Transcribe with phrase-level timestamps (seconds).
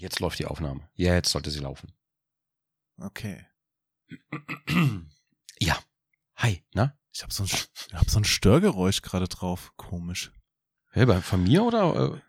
[0.00, 0.88] Jetzt läuft die Aufnahme.
[0.94, 1.92] Ja, jetzt sollte sie laufen.
[2.98, 3.46] Okay.
[5.62, 5.78] Ja.
[6.36, 6.96] Hi, na?
[7.12, 9.74] Ich habe so, ein, ich hab so ein Störgeräusch gerade drauf.
[9.76, 10.32] Komisch.
[10.88, 12.22] Hey, bei, von mir oder?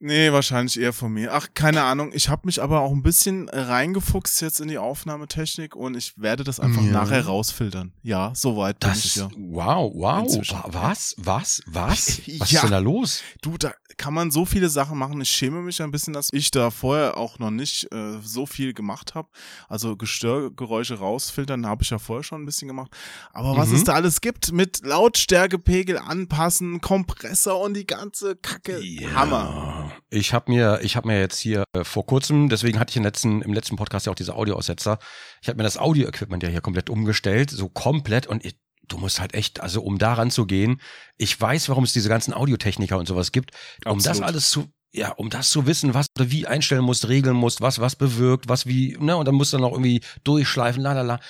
[0.00, 1.34] Nee, wahrscheinlich eher von mir.
[1.34, 2.12] Ach, keine Ahnung.
[2.12, 6.44] Ich habe mich aber auch ein bisschen reingefuchst jetzt in die Aufnahmetechnik und ich werde
[6.44, 6.92] das einfach Ja.
[6.92, 7.92] nachher rausfiltern.
[8.04, 9.28] Ja, soweit bin Das, ich ja.
[9.36, 10.22] wow, wow.
[10.22, 10.56] Inzwischen.
[10.58, 11.16] Wa- Was?
[11.18, 11.62] Was?
[11.66, 12.20] Was?
[12.26, 12.44] Was Ja.
[12.44, 13.22] ist denn da los?
[13.42, 15.20] Du, da kann man so viele Sachen machen.
[15.20, 18.74] Ich schäme mich ein bisschen, dass ich da vorher auch noch nicht äh, so viel
[18.74, 19.26] gemacht habe.
[19.68, 22.92] Also Gestörgeräusche rausfiltern habe ich ja vorher schon ein bisschen gemacht.
[23.32, 23.74] Aber was Mhm.
[23.74, 28.80] es da alles gibt mit Lautstärkepegel anpassen, Kompressor und die ganze Kacke.
[29.12, 29.87] Hammer.
[30.10, 33.02] Ich habe mir, ich habe mir jetzt hier äh, vor kurzem, deswegen hatte ich im
[33.02, 34.98] letzten, im letzten Podcast ja auch diese Audioaussetzer.
[35.42, 39.20] Ich habe mir das Audio-Equipment ja hier komplett umgestellt, so komplett und ich, du musst
[39.20, 40.80] halt echt, also um daran zu gehen,
[41.16, 43.52] ich weiß, warum es diese ganzen Audiotechniker und sowas gibt,
[43.84, 47.36] um das alles zu, ja, um das zu wissen, was du wie einstellen musst, regeln
[47.36, 50.92] musst, was was bewirkt, was wie, ne, und dann musst du noch irgendwie durchschleifen, la
[50.92, 51.20] la la.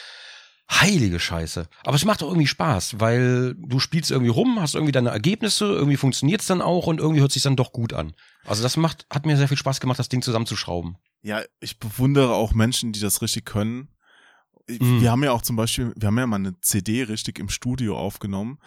[0.70, 1.68] Heilige Scheiße.
[1.84, 5.64] Aber es macht doch irgendwie Spaß, weil du spielst irgendwie rum, hast irgendwie deine Ergebnisse,
[5.64, 8.12] irgendwie funktioniert's dann auch und irgendwie hört sich dann doch gut an.
[8.44, 10.96] Also das macht, hat mir sehr viel Spaß gemacht, das Ding zusammenzuschrauben.
[11.22, 13.88] Ja, ich bewundere auch Menschen, die das richtig können.
[14.68, 15.00] Mhm.
[15.00, 17.96] Wir haben ja auch zum Beispiel, wir haben ja mal eine CD richtig im Studio
[17.98, 18.58] aufgenommen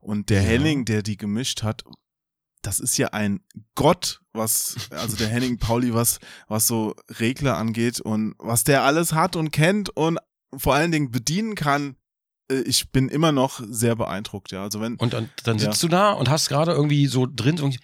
[0.00, 0.48] und der Ja.
[0.48, 1.82] Henning, der die gemischt hat,
[2.62, 3.40] das ist ja ein
[3.74, 9.12] Gott, was, also der Henning Pauli, was, was so Regler angeht und was der alles
[9.12, 10.18] hat und kennt und
[10.56, 11.96] vor allen Dingen bedienen kann.
[12.50, 14.62] äh, Ich bin immer noch sehr beeindruckt, ja.
[14.62, 15.64] Also wenn, Und dann, dann Ja.
[15.64, 17.78] sitzt du da und hast gerade irgendwie so drin so und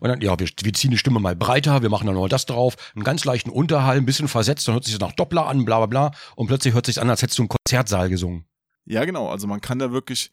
[0.00, 2.76] dann, ja, wir, wir ziehen die Stimme mal breiter, wir machen dann noch das drauf,
[2.94, 5.78] einen ganz leichten Unterhall, ein bisschen versetzt, dann hört sich das nach Doppler an, bla
[5.78, 8.44] bla bla und plötzlich hört sich an, als hättest du einen Konzertsaal gesungen.
[8.84, 9.28] Ja, genau.
[9.28, 10.30] Also man kann da wirklich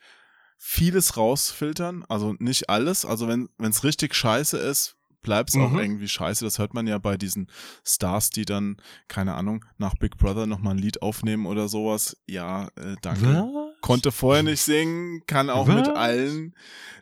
[0.57, 2.05] vieles rausfiltern.
[2.07, 3.03] Also nicht alles.
[3.05, 4.94] Also wenn es richtig scheiße ist,
[5.25, 5.79] bleibt es auch Mhm.
[5.79, 6.45] irgendwie scheiße.
[6.45, 7.47] Das hört man ja bei diesen
[7.85, 12.15] Stars, die dann, keine Ahnung, nach Big Brother nochmal ein Lied aufnehmen oder sowas.
[12.27, 13.43] Ja, äh, danke.
[13.81, 15.95] Konnte vorher nicht singen, kann auch mit Was?
[15.95, 16.55] allen.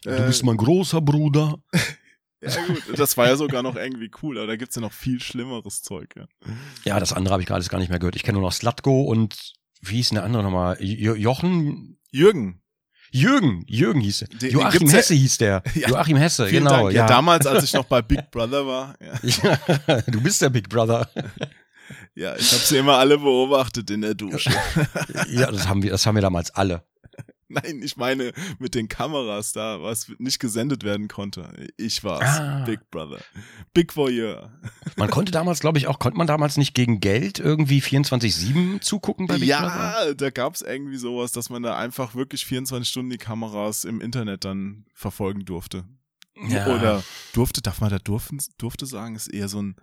[0.03, 1.58] Du Äh, bist mein großer Bruder.
[2.42, 2.97] ja, gut.
[2.97, 6.16] Das war ja sogar noch irgendwie cool, aber da gibt's ja noch viel schlimmeres Zeug.
[6.16, 6.26] Ja.
[6.86, 8.16] Ja, das andere habe ich gerade alles gar nicht mehr gehört.
[8.16, 10.78] Ich kenne nur noch Slatko und wie hieß denn der andere nochmal?
[10.81, 12.00] Jo Jochen?
[12.12, 12.62] Jürgen.
[13.13, 15.62] Jürgen, Jürgen hieß den Joachim ja- Hesse hieß der.
[15.75, 15.90] Ja.
[15.90, 16.85] Joachim Hesse, Vielen genau.
[16.85, 16.94] Dank.
[16.94, 17.06] Ja.
[17.07, 18.96] damals, als ich noch bei Big Brother war.
[19.00, 19.57] Ja,
[19.88, 21.07] Ja, du bist der Big Brother.
[22.16, 24.50] ja ich habe sie immer alle beobachtet in der Dusche.
[25.31, 26.84] Ja, das haben wir, das haben wir damals alle.
[27.53, 31.52] Nein, ich meine mit den Kameras da, was nicht gesendet werden konnte.
[31.78, 32.40] Ich war's.
[32.40, 32.64] Ah.
[32.66, 33.19] Big Brother.
[33.74, 34.52] Big Voyeur.
[34.96, 39.28] Man konnte damals, glaube ich, auch, konnte man damals nicht gegen Geld irgendwie 24-7 zugucken
[39.28, 40.08] bei Big Brother?
[40.08, 44.02] Ja, da gab's irgendwie sowas, dass man da einfach wirklich 24 Stunden die Kameras im
[44.02, 45.85] Internet dann verfolgen durfte.
[46.47, 46.68] Ja.
[46.68, 47.03] Oder
[47.34, 49.75] durfte, darf man da durften, durfte sagen, ist eher so ein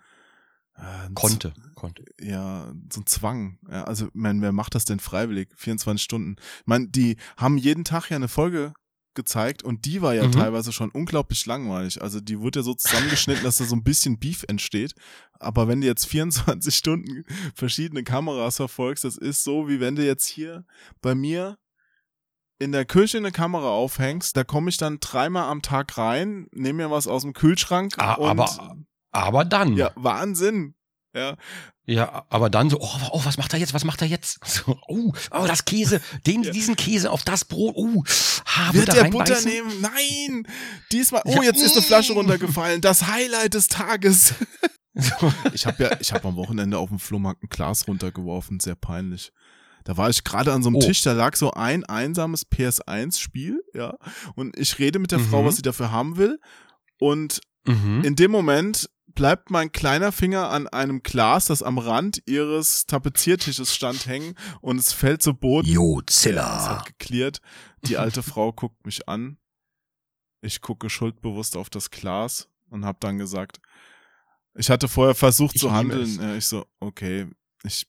[0.81, 2.05] äh, Konnte, konnte.
[2.21, 3.59] ja, so ein Zwang.
[3.71, 5.49] Ja, also, man, wer macht das denn freiwillig?
[5.57, 6.37] 24 Stunden.
[6.39, 8.73] Ich meine, die haben jeden Tag ja eine Folge
[9.15, 10.33] gezeigt und die war ja Mhm.
[10.33, 12.01] teilweise schon unglaublich langweilig.
[12.01, 14.95] Also die wurde ja so zusammengeschnitten, dass da so ein bisschen Beef entsteht.
[15.41, 17.25] Aber wenn du jetzt 24 Stunden
[17.57, 20.65] verschiedene Kameras verfolgst, das ist so, wie wenn du jetzt hier
[21.03, 21.59] bei mir
[22.61, 26.85] in der Küche eine Kamera aufhängst, da komme ich dann dreimal am Tag rein, nehme
[26.85, 28.77] mir was aus dem Kühlschrank Ah, und aber,
[29.11, 29.77] aber dann.
[29.77, 30.75] ja, Wahnsinn.
[31.13, 31.37] Ja,
[31.87, 33.75] Ja, aber dann so, oh, oh, was macht er jetzt?
[33.75, 34.39] Was macht er jetzt?
[34.47, 36.53] So, oh, oh, das Käse, den, Ja.
[36.53, 37.75] diesen Käse auf das Brot.
[37.77, 38.05] Oh,
[38.47, 39.81] ha, Wird der Butter nehmen?
[39.81, 40.47] Nein!
[40.93, 41.43] Diesmal, oh, Ja.
[41.43, 42.81] jetzt ist eine Flasche runtergefallen.
[42.81, 44.35] Das Highlight des Tages.
[45.55, 49.31] Ich habe ja, ich habe am Wochenende auf dem Flohmarkt ein Glas runtergeworfen, sehr peinlich.
[49.85, 50.81] Da war ich gerade an so einem Oh.
[50.81, 53.95] Tisch, da lag so ein einsames PS1-Spiel, ja.
[54.35, 55.29] Und ich rede mit der Mhm.
[55.31, 56.39] Frau, was sie dafür haben will.
[56.99, 58.03] Und Mhm.
[58.05, 63.75] in dem Moment bleibt mein kleiner Finger an einem Glas, das am Rand ihres Tapeziertisches
[63.75, 65.69] stand, hängen und es fällt zu Boden.
[65.69, 66.69] Jo, Ja, es Zilla.
[66.79, 67.41] hat geklärt.
[67.85, 69.39] Die alte Frau guckt mich an.
[70.43, 73.61] Ich gucke schuldbewusst auf das Glas und habe dann gesagt,
[74.55, 76.19] ich hatte vorher versucht Ich zu handeln.
[76.21, 77.29] Ja, ich so, okay,
[77.63, 77.87] ich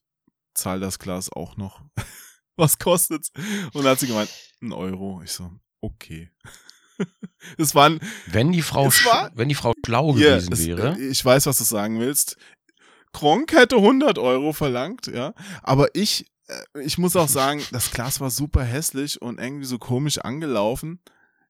[0.53, 1.81] zahle das Glas auch noch.
[2.57, 3.31] Was kostet's?
[3.73, 4.29] Und dann hat sie gemeint,
[4.61, 5.21] ein Euro.
[5.23, 5.49] Ich so,
[5.79, 6.29] okay.
[7.57, 10.99] Es waren, Wenn die Frau, war- wenn die Frau schlau Ja, gewesen es, wäre.
[10.99, 12.37] ich weiß, was du sagen willst.
[13.13, 15.33] Gronk hätte 100 Euro verlangt, ja.
[15.63, 19.77] Aber ich, äh, ich muss auch sagen, das Glas war super hässlich und irgendwie so
[19.79, 20.99] komisch angelaufen.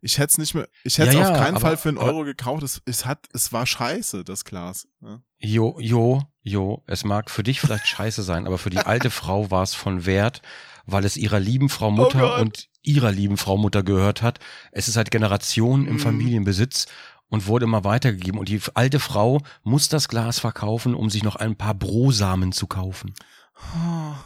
[0.03, 1.89] Ich hätte es nicht mehr, ich hätte es Ja, auf ja, keinen aber- Fall für
[1.89, 2.63] einen Euro gekauft.
[2.63, 4.87] Es, es hat, es war scheiße, das Glas.
[5.01, 5.21] Ja.
[5.37, 9.51] Jo, jo, jo, es mag für dich vielleicht scheiße sein, aber für die alte Frau
[9.51, 10.41] war es von Wert,
[10.85, 14.39] weil es ihrer lieben Frau Mutter Oh und ihrer lieben Frau Mutter gehört hat.
[14.71, 15.99] Es ist seit Generationen im Mhm.
[15.99, 16.87] Familienbesitz
[17.29, 18.39] und wurde immer weitergegeben.
[18.39, 22.67] Und die alte Frau muss das Glas verkaufen, um sich noch ein paar Brosamen zu
[22.67, 23.13] kaufen.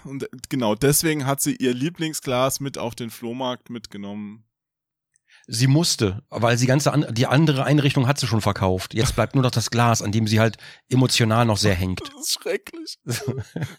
[0.06, 4.46] Und genau deswegen hat sie ihr Lieblingsglas mit auf den Flohmarkt mitgenommen.
[5.48, 8.96] Sie musste, weil sie ganze an, die andere Einrichtung hat sie schon verkauft.
[8.96, 10.58] Jetzt bleibt nur noch das Glas, an dem sie halt
[10.90, 12.02] emotional noch sehr hängt.
[12.02, 12.98] Das ist schrecklich.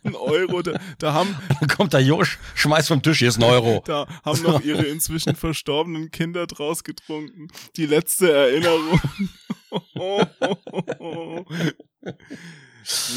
[0.04, 1.36] ein Euro, da, da haben.
[1.60, 3.82] Dann kommt der Josch, schmeißt vom Tisch, hier ist ein Euro.
[3.86, 7.48] Da haben noch ihre inzwischen verstorbenen Kinder draus getrunken.
[7.76, 9.00] Die letzte Erinnerung.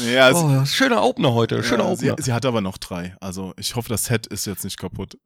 [0.06, 2.16] Ja, oh, schöner Opener heute, schöner ja, Opener.
[2.18, 3.16] Sie, sie, hat aber noch drei.
[3.20, 5.16] Also ich hoffe, das Set ist jetzt nicht kaputt.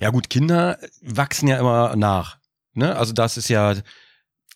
[0.00, 0.10] Ja.
[0.10, 2.38] gut, Kinder wachsen ja immer nach.
[2.74, 2.96] Ne?
[2.96, 3.74] Also das ist ja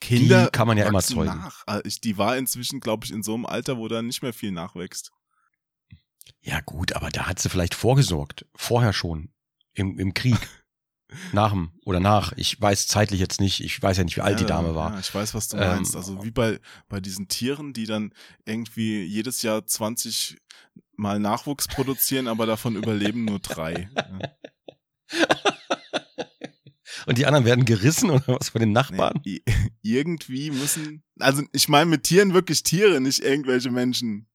[0.00, 1.38] Kinder die kann man ja immer zeugen.
[1.38, 1.62] Nach.
[1.67, 4.53] Also die war inzwischen, glaube ich, in so einem Alter, wo da nicht mehr viel
[4.53, 5.12] nachwächst.
[6.43, 8.47] Ja gut, aber da hat sie vielleicht vorgesorgt.
[8.55, 9.31] Vorher schon.
[9.73, 10.37] Im, im Krieg.
[11.32, 12.32] Nach dem oder nach.
[12.37, 13.61] Ich weiß zeitlich jetzt nicht.
[13.61, 14.94] Ich weiß ja nicht, wie alt ja, die Dame war.
[14.94, 15.94] Ja, ich weiß, was du meinst.
[15.94, 18.12] Ähm, also wie bei, bei diesen Tieren, die dann
[18.47, 20.38] irgendwie jedes Jahr 20
[20.97, 23.88] Mal Nachwuchs produzieren, aber davon überleben nur drei.
[23.97, 24.29] Ja.
[27.06, 29.21] Und die anderen werden gerissen oder was von den Nachbarn?
[29.25, 29.43] Nee,
[29.83, 34.27] irgendwie müssen, also ich meine mit Tieren wirklich Tiere, nicht irgendwelche Menschen.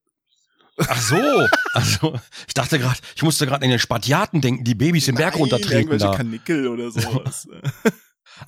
[0.77, 5.05] Ach so, also ich dachte gerade, ich musste gerade in den Spatiaten denken, die Babys
[5.05, 6.15] den Berg runtertreten irgendwelche da.
[6.15, 7.47] Kanickel oder sowas.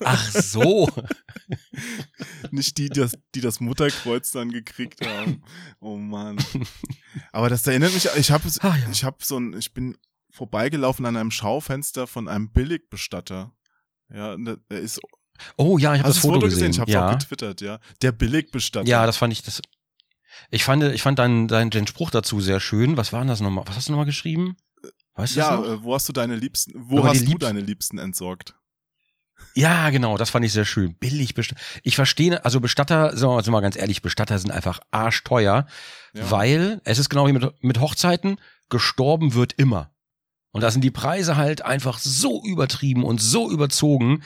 [0.00, 0.88] Ach so.
[2.50, 5.42] Nicht die, das, die das Mutterkreuz dann gekriegt haben.
[5.80, 6.38] Oh Mann.
[7.32, 9.98] Aber das erinnert mich, ich habe ah, ich habe so ein, ich bin
[10.32, 13.52] vorbeigelaufen an einem Schaufenster von einem Billigbestatter.
[14.12, 14.36] Ja,
[14.68, 15.00] er ist
[15.56, 16.72] Oh ja, ich habe das Foto Foto gesehen.
[16.72, 17.08] Ich habe ja.
[17.08, 17.78] auch getwittert, ja.
[18.00, 18.88] Der Billigbestatter.
[18.88, 19.60] Ja, das fand ich das
[20.50, 22.96] ich fand, ich fand deinen, deinen den Spruch dazu sehr schön.
[22.96, 23.64] Was war denn das nochmal?
[23.66, 24.56] Was hast du nochmal geschrieben?
[25.14, 25.64] Weißt du ja, noch?
[25.64, 27.40] Äh, wo hast du deine Liebsten, wo Aber hast du Liebsten?
[27.40, 28.54] deine Liebsten entsorgt?
[29.54, 30.94] Ja, genau, das fand ich sehr schön.
[30.94, 31.60] Billig Bestatter.
[31.82, 35.66] Ich verstehe, also Bestatter, sagen wir mal ganz ehrlich, Bestatter sind einfach arschteuer,
[36.14, 36.30] ja.
[36.30, 38.38] weil es ist genau wie mit, mit Hochzeiten,
[38.70, 39.91] gestorben wird immer.
[40.52, 44.22] Und da sind die Preise halt einfach so übertrieben und so überzogen,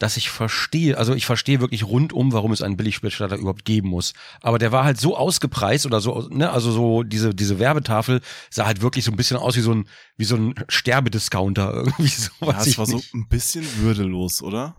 [0.00, 4.14] dass ich verstehe, also ich verstehe wirklich rundum, warum es einen Billigbestatter überhaupt geben muss.
[4.40, 8.64] Aber der war halt so ausgepreist oder so, ne, also so diese diese Werbetafel sah
[8.64, 9.86] halt wirklich so ein bisschen aus wie so ein
[10.16, 12.30] wie so ein Sterbediscounter irgendwie so.
[12.40, 13.10] Ja, es war nicht.
[13.10, 14.74] so ein bisschen würdelos, oder?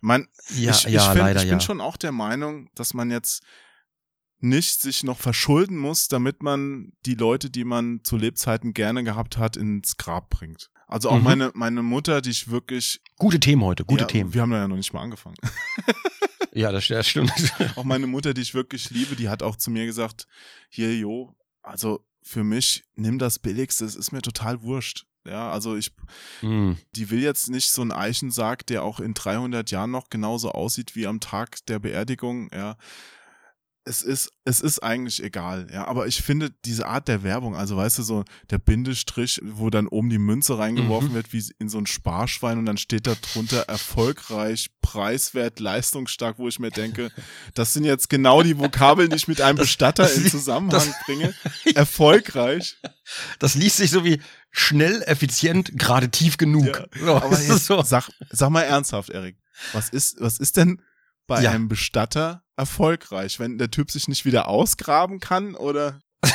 [0.00, 1.64] Man, ja, ich, ja, find, leider, ich bin ja.
[1.64, 3.42] schon auch der Meinung, dass man jetzt
[4.40, 9.38] nicht sich noch verschulden muss, damit man die Leute, die man zu Lebzeiten gerne gehabt
[9.38, 10.70] hat, ins Grab bringt.
[10.86, 11.24] Also auch mhm.
[11.24, 13.00] meine, meine Mutter, die ich wirklich.
[13.18, 14.34] Gute Themen heute, gute ja, Themen.
[14.34, 15.36] Wir haben da ja noch nicht mal angefangen.
[16.52, 17.32] ja, das, das stimmt.
[17.76, 20.26] auch meine Mutter, die ich wirklich liebe, die hat auch zu mir gesagt,
[20.68, 25.06] hier, Jo, also für mich, nimm das Billigste, es ist mir total wurscht.
[25.24, 25.92] Ja, also ich,
[26.42, 26.74] mm.
[26.94, 30.94] die will jetzt nicht so einen Eichensarg, der auch in 300 Jahren noch genauso aussieht
[30.94, 32.76] wie am Tag der Beerdigung, ja
[33.86, 35.86] es ist, es ist eigentlich egal, ja.
[35.86, 39.86] Aber ich finde diese Art der Werbung, also weißt du, so der Bindestrich, wo dann
[39.86, 41.14] oben die Münze reingeworfen mhm.
[41.14, 46.48] wird, wie in so ein Sparschwein und dann steht da drunter erfolgreich, preiswert, leistungsstark, wo
[46.48, 47.12] ich mir denke,
[47.54, 50.94] das sind jetzt genau die Vokabeln, die ich mit einem Bestatter das, in Zusammenhang das,
[51.06, 51.32] bringe.
[51.76, 52.76] Erfolgreich.
[53.38, 56.66] Das liest sich so wie schnell, effizient, gerade tief genug.
[56.66, 57.82] Ja, so, aber jetzt, so.
[57.82, 59.36] sag, sag mal ernsthaft, Erik.
[59.72, 60.82] Was ist, was ist denn
[61.26, 61.50] bei ja.
[61.50, 66.00] einem Bestatter erfolgreich, wenn der Typ sich nicht wieder ausgraben kann oder?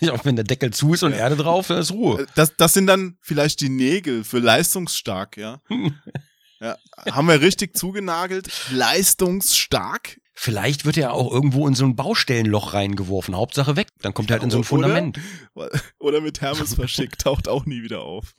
[0.00, 1.18] ja, wenn der Deckel zu ist und ja.
[1.18, 2.22] Erde drauf, dann ist Ruhe.
[2.22, 5.60] Äh, das, das sind dann vielleicht die Nägel für leistungsstark, ja.
[6.60, 6.76] ja.
[7.10, 8.50] Haben wir richtig zugenagelt?
[8.70, 10.20] Leistungsstark?
[10.36, 13.36] Vielleicht wird er auch irgendwo in so ein Baustellenloch reingeworfen.
[13.36, 13.86] Hauptsache weg.
[14.00, 15.20] Dann kommt er halt in so ein Fundament.
[15.54, 18.34] Oder, oder mit Hermes verschickt, taucht auch nie wieder auf.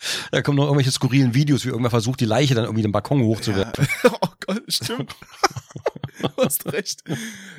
[0.30, 3.22] Da kommen noch irgendwelche skurrilen Videos, wie irgendwer versucht, die Leiche dann irgendwie den Balkon
[3.22, 3.86] hochzuwerfen.
[4.04, 4.10] Ja.
[4.20, 5.14] Oh Gott, stimmt.
[6.22, 7.02] du hast recht.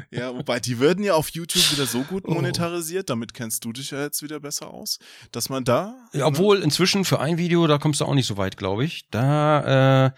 [0.10, 2.34] Ja, wobei die werden ja auf YouTube wieder so gut oh.
[2.34, 4.98] monetarisiert, damit kennst du dich ja jetzt wieder besser aus,
[5.31, 5.96] dass man da.
[6.13, 6.63] Ja, obwohl ne?
[6.63, 9.08] inzwischen für ein Video, da kommst du auch nicht so weit, glaube ich.
[9.12, 10.12] Da, äh,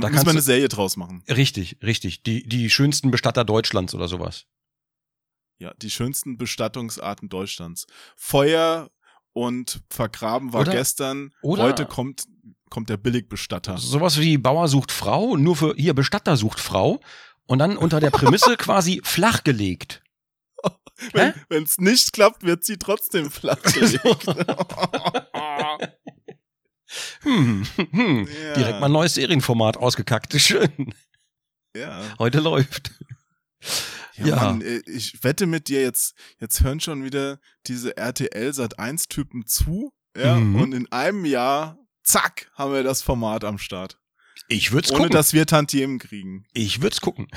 [0.00, 1.22] da muss man eine Serie draus machen.
[1.28, 2.22] Richtig, richtig.
[2.22, 4.46] Die, die schönsten Bestatter Deutschlands oder sowas.
[5.58, 7.86] Ja, die schönsten Bestattungsarten Deutschlands.
[8.16, 8.90] Feuer,
[9.34, 11.32] und vergraben war oder, gestern.
[11.42, 12.24] Oder Heute kommt,
[12.70, 13.76] kommt der Billigbestatter.
[13.76, 17.00] Sowas wie Bauer sucht Frau, nur für hier Bestatter sucht Frau
[17.46, 20.00] und dann unter der Prämisse quasi flachgelegt.
[21.12, 24.26] Wenn es nicht klappt, wird sie trotzdem flachgelegt.
[27.22, 28.28] hm, hm.
[28.28, 28.54] Ja.
[28.54, 30.32] Direkt mal ein neues Serienformat ausgekackt.
[30.40, 30.94] Schön.
[31.76, 32.02] Ja.
[32.18, 32.92] Heute läuft.
[34.16, 34.36] Ja, ja.
[34.36, 39.08] Mann, äh, ich wette mit dir, jetzt, jetzt hören schon wieder diese RTL Sat 1
[39.08, 40.56] Typen zu, ja, mhm.
[40.60, 43.98] und in einem Jahr zack, haben wir das Format am Start.
[44.48, 45.12] Ich würde es Ohne gucken.
[45.12, 46.44] dass wir Tantiemen kriegen.
[46.52, 47.28] ich würde es gucken.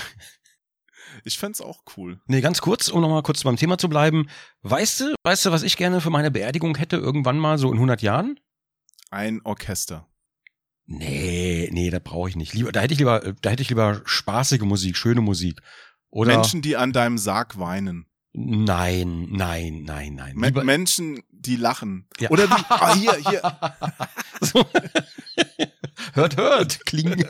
[1.23, 2.19] Ich fänd's auch cool.
[2.27, 4.29] Nee, ganz kurz, um nochmal kurz beim Thema zu bleiben.
[4.61, 7.75] Weißt du, weißt du, was ich gerne für meine Beerdigung hätte, irgendwann mal so in
[7.75, 8.39] 100 Jahren?
[9.09, 10.07] Ein Orchester.
[10.85, 12.53] Nee, nee, da brauche ich nicht.
[12.53, 15.61] Lieber, da hätte ich lieber, da hätte ich lieber spaßige Musik, schöne Musik.
[16.09, 18.05] Oder Menschen, die an deinem Sarg weinen.
[18.33, 20.35] Nein, nein, nein, nein.
[20.35, 22.07] Me Lieber, Menschen, die lachen.
[22.19, 22.29] Ja.
[22.29, 23.41] Oder die, ah, hier, hier,
[26.13, 27.25] hört, hört, klingen.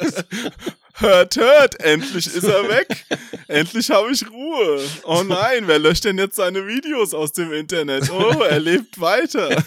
[0.95, 3.05] hört, hört, endlich ist er weg.
[3.47, 4.81] endlich habe ich Ruhe.
[5.05, 8.11] Oh nein, wer löscht denn jetzt seine Videos aus dem Internet?
[8.11, 9.63] Oh, er lebt weiter.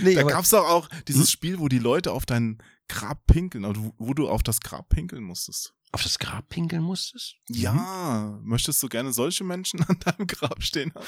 [0.00, 3.64] Nee, Da aber, gab's doch auch dieses Spiel, wo die Leute auf dein Grab pinkeln,
[3.64, 5.72] also wo du auf das Grab pinkeln musstest.
[5.94, 7.36] Auf das Grab pinkeln musstest?
[7.48, 11.04] Ja, möchtest du gerne solche Menschen an deinem Grab stehen haben?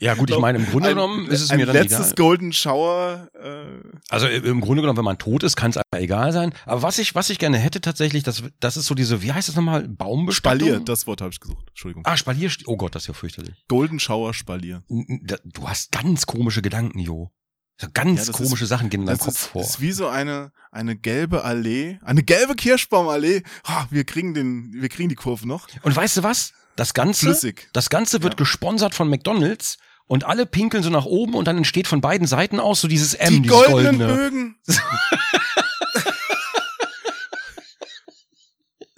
[0.00, 2.14] Ja, gut, ich meine, im Grunde Ein- genommen ist es mir dann letztes egal.
[2.16, 3.28] Golden Shower.
[3.34, 3.66] Äh,
[4.08, 6.52] Also äh, im Grunde genommen, wenn man tot ist, kann es einfach egal sein.
[6.66, 9.48] Aber was ich, was ich gerne hätte tatsächlich, das, das ist so diese, wie heißt
[9.48, 10.60] das nochmal, Baumbestattung?
[10.68, 11.64] Spalier, das Wort habe ich gesucht.
[11.68, 12.04] Entschuldigung.
[12.06, 12.50] Ah, Spalier.
[12.66, 13.64] Oh Gott, das ist ja fürchterlich.
[13.68, 14.82] Golden Shower Spalier.
[14.88, 17.30] Du hast ganz komische Gedanken, Jo.
[17.80, 19.62] So ganz Ja, das komische ist- Sachen gehen in deinem Das Kopf ist, vor.
[19.62, 23.42] ist wie so eine, eine gelbe Allee, eine gelbe Kirschbaumallee.
[23.66, 25.66] Ha, wir kriegen den, wir kriegen die Kurve noch.
[25.82, 26.52] Und weißt du was?
[26.76, 27.68] Das Ganze, Flüssig.
[27.72, 28.38] das Ganze wird Ja.
[28.38, 32.60] gesponsert von McDonalds und alle pinkeln so nach oben und dann entsteht von beiden Seiten
[32.60, 34.14] aus so dieses M, die dieses goldenen goldene.
[34.14, 34.56] Bögen.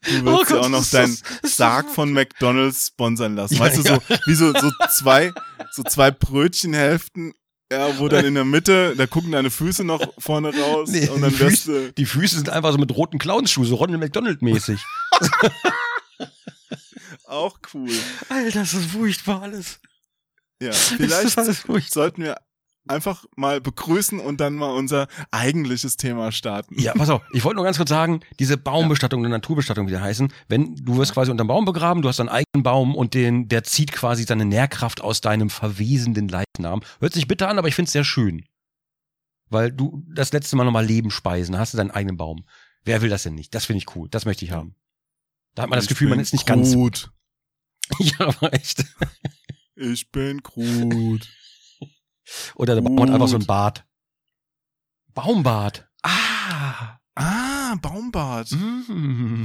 [0.04, 3.54] Du Oh willst ja auch noch das deinen das- das Sarg von McDonalds sponsern lassen.
[3.54, 3.94] Ja, weißt du, ja.
[3.94, 5.32] so, wie so, so zwei,
[5.70, 7.34] so zwei Brötchenhälften,
[7.72, 11.22] ja, wo dann in der Mitte, da gucken deine Füße noch vorne raus Nee, und
[11.22, 14.00] dann die wirst Füße- du, Die Füße sind einfach so mit roten Clownsschuhen, so Ronald
[14.00, 14.80] McDonald-mäßig.
[17.26, 17.90] auch cool.
[18.28, 19.80] Alter, das ist furchtbar alles.
[20.60, 22.36] Ja, vielleicht sollten wir
[22.88, 26.78] einfach mal begrüßen und dann mal unser eigentliches Thema starten.
[26.80, 30.00] Ja, pass auf, ich wollte nur ganz kurz sagen, diese Baumbestattung oder Naturbestattung, wie die
[30.00, 33.48] heißen, wenn du wirst quasi unterm Baum begraben, du hast deinen eigenen Baum und den,
[33.48, 36.82] der zieht quasi seine Nährkraft aus deinem verwesenden Leichnam.
[37.00, 38.44] Hört sich bitter an, aber ich find's sehr schön.
[39.48, 42.44] Weil du das letzte Mal nochmal Leben speisen, hast du deinen eigenen Baum.
[42.84, 43.54] Wer will das denn nicht?
[43.54, 44.08] Das finde ich cool.
[44.08, 44.74] Das möchte ich haben.
[45.54, 46.72] Da hat man das Ich Gefühl, man ist nicht ganz.
[46.72, 47.10] Groot.
[47.98, 48.84] Ja, aber echt.
[49.74, 51.28] Ich bin Groot.
[52.54, 53.46] Oder der Baum hat einfach so ein.
[53.46, 53.84] Bad.
[55.14, 55.88] Baumbad.
[56.02, 56.98] Ah.
[57.14, 58.50] Ah, Baumbad.
[58.52, 59.44] Mm.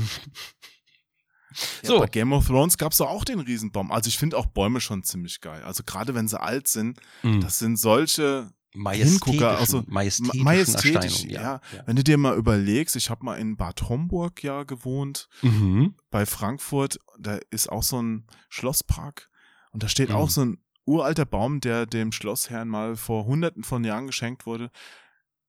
[1.82, 2.00] Ja, So.
[2.00, 3.92] bei Game of Thrones gab's doch auch den Riesenbaum.
[3.92, 5.64] Also ich finde auch Bäume schon ziemlich geil.
[5.64, 7.40] Also gerade wenn sie alt sind, Mm.
[7.42, 10.94] das sind solche Hingucker, also majestätischen majestätisch,
[11.24, 11.62] Erscheinungen, ja.
[11.76, 11.84] ja.
[11.88, 15.96] Wenn du dir mal überlegst, ich habe mal in Bad Homburg ja gewohnt, Mhm.
[16.12, 19.30] bei Frankfurt, da ist auch so ein Schlosspark
[19.72, 20.16] und da steht Mhm.
[20.16, 24.72] auch so ein uralter Baum, der dem Schlossherrn mal vor hunderten von Jahren geschenkt wurde.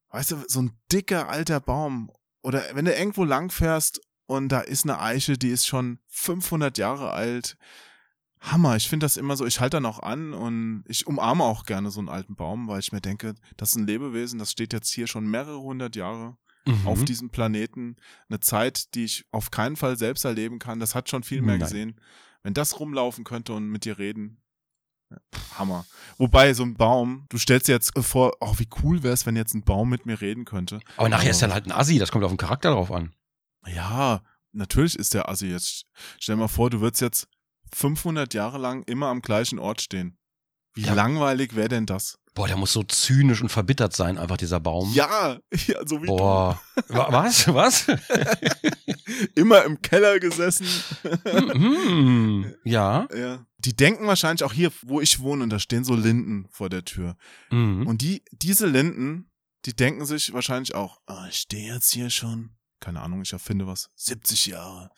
[0.09, 2.11] Weißt du, so ein dicker alter Baum.
[2.41, 6.77] Oder wenn du irgendwo lang fährst und da ist eine Eiche, die ist schon 500
[6.77, 7.57] Jahre alt.
[8.41, 11.65] Hammer, ich finde das immer so, ich halte dann auch an und ich umarme auch
[11.65, 14.71] gerne so einen alten Baum, weil ich mir denke, das ist ein Lebewesen, das steht
[14.71, 16.87] jetzt hier schon mehrere hundert Jahre Mhm.
[16.87, 17.95] auf diesem Planeten.
[18.29, 20.79] Eine Zeit, die ich auf keinen Fall selbst erleben kann.
[20.79, 21.61] Das hat schon viel mehr Nein.
[21.61, 22.01] gesehen.
[22.43, 24.41] Wenn das rumlaufen könnte und mit dir reden,
[25.57, 25.85] Hammer.
[26.17, 29.35] Wobei, so ein Baum, du stellst dir jetzt vor, oh, wie cool wäre es, wenn
[29.35, 30.79] jetzt ein Baum mit mir reden könnte.
[30.97, 33.13] Aber nachher ist er halt ein Assi, das kommt auf den Charakter drauf an.
[33.67, 35.85] Ja, natürlich ist der Assi jetzt.
[36.19, 37.27] Stell dir mal vor, du würdest jetzt
[37.73, 40.17] 500 Jahre lang immer am gleichen Ort stehen.
[40.73, 40.93] Wie Ja.
[40.93, 42.19] langweilig wäre denn das?
[42.39, 44.93] Boah, der muss so zynisch und verbittert sein, einfach dieser Baum.
[44.93, 46.61] Ja, ja so wie Boah.
[46.87, 47.53] Wa- Was?
[47.53, 47.85] Was?
[47.85, 47.99] du.
[49.35, 50.65] Immer im Keller gesessen.
[51.25, 52.55] mhm.
[52.63, 53.09] Ja.
[53.13, 53.45] Ja.
[53.57, 56.85] Die denken wahrscheinlich auch hier, wo ich wohne, und da stehen so Linden vor der
[56.85, 57.17] Tür.
[57.51, 57.85] Mhm.
[57.85, 59.29] Und die, diese Linden,
[59.65, 63.67] die denken sich wahrscheinlich auch, ah, ich stehe jetzt hier schon, keine Ahnung, ich erfinde
[63.67, 64.91] was, 70 Jahre.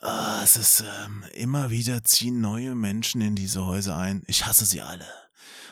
[0.00, 4.22] Ah, es ist ähm, immer wieder ziehen neue Menschen in diese Häuser ein.
[4.28, 5.08] Ich hasse sie alle.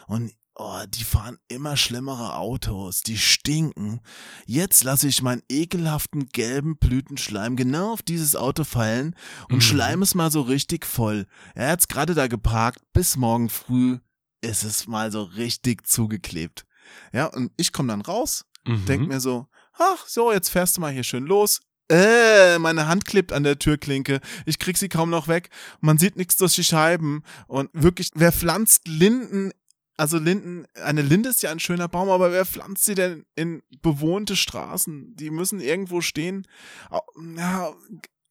[0.09, 4.01] Und oh, die fahren immer schlimmere Autos, die stinken.
[4.47, 9.17] Jetzt lasse ich meinen ekelhaften gelben Blütenschleim genau auf dieses Auto fallen
[9.49, 9.61] und Mhm.
[9.63, 11.27] schleim es mal so richtig voll.
[11.55, 13.99] Er hat's gerade da geparkt, bis morgen früh
[14.43, 16.65] ist es mal so richtig zugeklebt.
[17.13, 18.85] Ja, und ich komme dann raus, Mhm.
[18.87, 19.47] denk mir so,
[19.79, 21.61] ach so, jetzt fährst du mal hier schön los.
[21.91, 24.21] Äh, meine Hand klebt an der Türklinke.
[24.47, 25.51] Ich krieg sie kaum noch weg.
[25.81, 27.23] Man sieht nichts durch die Scheiben.
[27.47, 29.51] Und wirklich, wer pflanzt Linden?
[29.97, 33.63] Also Linden, eine Linde ist ja ein schöner Baum, aber wer pflanzt sie denn in
[33.81, 35.15] bewohnte Straßen?
[35.15, 36.47] Die müssen irgendwo stehen.
[37.37, 37.73] Ja,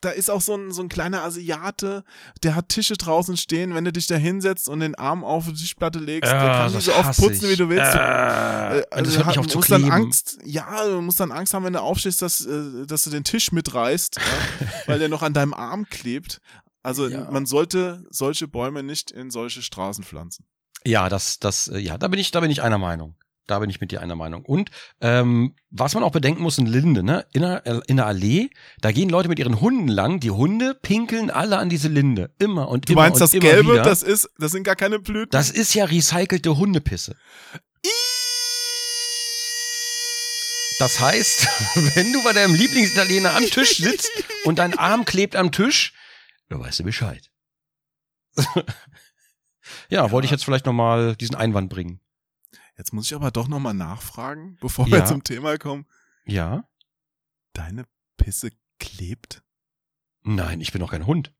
[0.01, 2.03] da ist auch so ein, so ein kleiner Asiate,
[2.43, 5.53] der hat Tische draußen stehen, wenn du dich da hinsetzt und den Arm auf die
[5.53, 7.57] Tischplatte legst, der Ja, kann die das so oft putzen, wie ich.
[7.57, 7.95] du willst.
[7.95, 9.93] Äh, Äh, das also hört mich auf zu musst dann kleben.
[9.93, 13.23] Angst, ja, du musst dann Angst haben, wenn du aufstehst, dass, äh, dass du den
[13.23, 16.39] Tisch mitreißt, ja, weil der noch an deinem Arm klebt.
[16.81, 17.31] Also Ja.
[17.31, 20.45] man sollte solche Bäume nicht in solche Straßen pflanzen.
[20.85, 23.15] Ja, das, das, äh, ja, da bin ich, da bin ich einer Meinung.
[23.45, 24.45] Da bin ich mit dir einer Meinung.
[24.45, 24.69] Und
[25.01, 27.25] ähm, was man auch bedenken muss in Linde, ne?
[27.33, 28.49] In der, äh, in der Allee,
[28.79, 30.21] da gehen Leute mit ihren Hunden lang.
[30.21, 32.33] Die Hunde pinkeln alle an diese Linde.
[32.39, 33.83] Immer und Du immer meinst, und das immer Gelbe, wieder.
[33.83, 35.31] das ist, das sind gar keine Blüten.
[35.31, 37.17] das ist ja recycelte Hundepisse.
[40.79, 41.47] Das heißt,
[41.95, 44.09] wenn du bei deinem Lieblingsitaliener am Tisch sitzt
[44.45, 45.93] und dein Arm klebt am Tisch,
[46.49, 47.29] dann weißt du Bescheid.
[49.89, 51.99] ja, wollte ich jetzt vielleicht nochmal diesen Einwand bringen.
[52.77, 54.97] Jetzt muss ich aber doch nochmal nachfragen, bevor Ja.
[54.97, 55.85] wir zum Thema kommen.
[56.25, 56.67] Ja?
[57.53, 57.85] Deine
[58.17, 59.43] Pisse klebt?
[60.23, 61.33] Nein, ich bin doch kein Hund.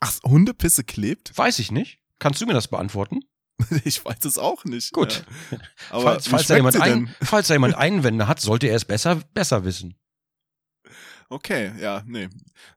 [0.00, 1.36] Ach, Hundepisse klebt?
[1.36, 2.00] Weiß ich nicht.
[2.18, 3.20] Kannst du mir das beantworten?
[3.84, 4.92] Ich weiß es auch nicht.
[4.92, 5.24] Gut.
[5.50, 5.58] Ja.
[5.90, 9.16] Aber falls, falls, da jemand ein, falls da jemand Einwände hat, sollte er es besser,
[9.34, 9.96] besser wissen.
[11.32, 12.28] Okay, ja, nee.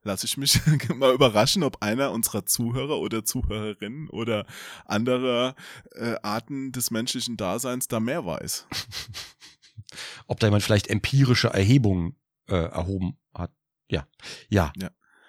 [0.03, 0.61] Lass ich mich
[0.95, 4.45] mal überraschen, ob einer unserer Zuhörer oder Zuhörerinnen oder
[4.85, 5.55] anderer
[5.91, 8.65] äh, Arten des menschlichen Daseins da mehr weiß.
[10.27, 12.15] Ob da jemand vielleicht empirische Erhebungen
[12.47, 13.51] äh, erhoben hat.
[13.89, 14.07] Ja.
[14.49, 14.71] Ja.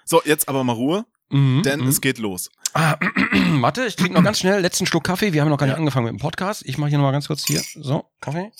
[0.04, 1.88] So, jetzt aber mal Ruhe, Mhm, denn mhm.
[1.88, 2.50] es geht los.
[2.72, 2.96] Ah,
[3.60, 5.32] warte, ich trinke noch ganz schnell letzten Schluck Kaffee.
[5.32, 6.64] Wir haben noch gar nicht angefangen mit dem Podcast.
[6.64, 7.60] Ich mache hier noch mal ganz kurz hier.
[7.74, 8.52] So, Kaffee.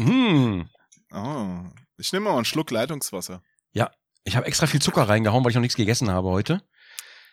[0.00, 0.68] Mmh.
[1.12, 1.60] Oh,
[1.96, 3.42] ich nehme mal einen Schluck Leitungswasser.
[4.24, 6.62] Ich habe extra viel Zucker reingehauen, weil ich noch nichts gegessen habe heute.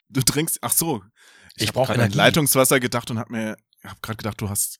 [0.07, 1.03] Du trinkst, ach so.
[1.57, 2.11] Ich Ich, brauche an.
[2.11, 4.79] Leitungswasser gedacht und hab mir, hab gerade gedacht, du hast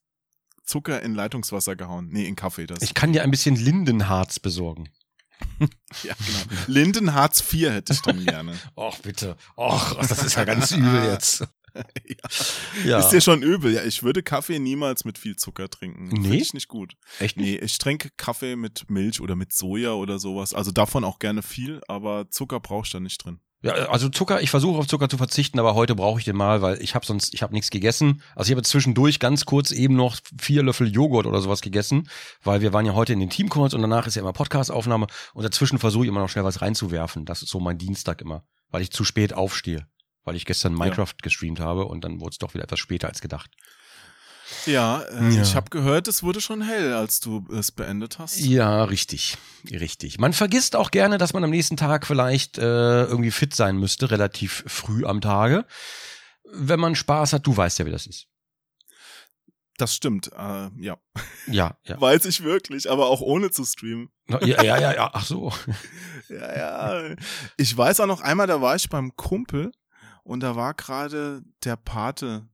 [0.64, 2.08] Zucker in Leitungswasser gehauen.
[2.10, 2.68] Nee, in Kaffee.
[2.68, 2.82] Das.
[2.82, 4.90] Ich kann dir ein bisschen Lindenharz besorgen.
[6.04, 6.40] ja, genau.
[6.68, 8.58] Lindenharz 4 hätte ich dann gerne.
[8.78, 9.36] Och, bitte.
[9.58, 11.46] Och, das ist ja ganz übel jetzt.
[12.86, 13.00] Ja.
[13.00, 13.74] Ist dir schon übel.
[13.74, 16.10] Ja, ich würde Kaffee niemals mit viel Zucker trinken.
[16.10, 16.22] Nee?
[16.22, 16.96] Finde ich nicht gut.
[17.20, 17.62] Echt nicht?
[17.62, 20.54] Nee, ich trinke Kaffee mit Milch oder mit Soja oder sowas.
[20.54, 23.40] Also davon auch gerne viel, aber Zucker brauchst du da nicht drin.
[23.66, 26.62] Ja, also Zucker, ich versuche auf Zucker zu verzichten, aber heute brauche ich den mal,
[26.62, 28.22] weil ich habe sonst, ich habe nichts gegessen.
[28.36, 32.08] Also ich habe zwischendurch ganz kurz eben noch vier Löffel Joghurt oder sowas gegessen,
[32.44, 35.44] weil wir waren ja heute in den Teamcalls und danach ist ja immer Podcast-Aufnahme und
[35.44, 37.26] dazwischen versuche ich immer noch schnell was reinzuwerfen.
[37.26, 39.88] Das ist so mein Dienstag immer, weil ich zu spät aufstehe,
[40.26, 43.22] weil ich gestern Minecraft gestreamt habe und dann wurde es doch wieder etwas später als
[43.22, 43.50] gedacht.
[44.68, 45.42] Ja, äh, Ja.
[45.42, 48.38] ich habe gehört, es wurde schon hell, als du es beendet hast.
[48.40, 49.38] Ja, richtig,
[49.72, 50.20] richtig.
[50.20, 54.12] Man vergisst auch gerne, dass man am nächsten Tag vielleicht äh, irgendwie fit sein müsste,
[54.12, 55.66] relativ früh am Tage.
[56.52, 58.28] Wenn man Spaß hat, du weißt ja, wie das ist.
[59.78, 60.98] Das stimmt, äh, ja.
[61.48, 62.00] Ja, ja.
[62.00, 64.10] Weiß ich wirklich, aber auch ohne zu streamen.
[64.30, 65.10] Ja, ja, ja, ja.
[65.14, 65.52] Ach so.
[66.30, 67.16] Ja, ja.
[67.58, 69.72] Ich weiß auch noch einmal, da war ich beim Kumpel
[70.26, 72.48] und da war gerade der Pate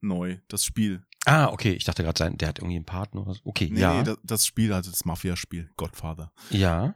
[0.00, 1.02] neu, das Spiel.
[1.26, 1.72] Ah, okay.
[1.72, 3.40] Ich dachte gerade, sein, der hat irgendwie einen Partner oder so.
[3.44, 3.94] Okay, Nee, ja.
[3.94, 6.30] nee, das, das Spiel, also das Mafia-Spiel, Godfather.
[6.50, 6.94] ja.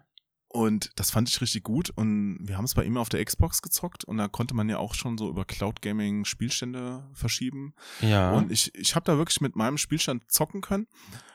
[0.51, 3.61] Und das fand ich richtig gut und wir haben es bei ihm auf der Xbox
[3.61, 7.75] gezockt und da konnte man ja auch schon so über Cloud Gaming Spielstände verschieben.
[8.01, 8.33] Ja.
[8.33, 10.87] Und ich, ich habe da wirklich mit meinem Spielstand zocken können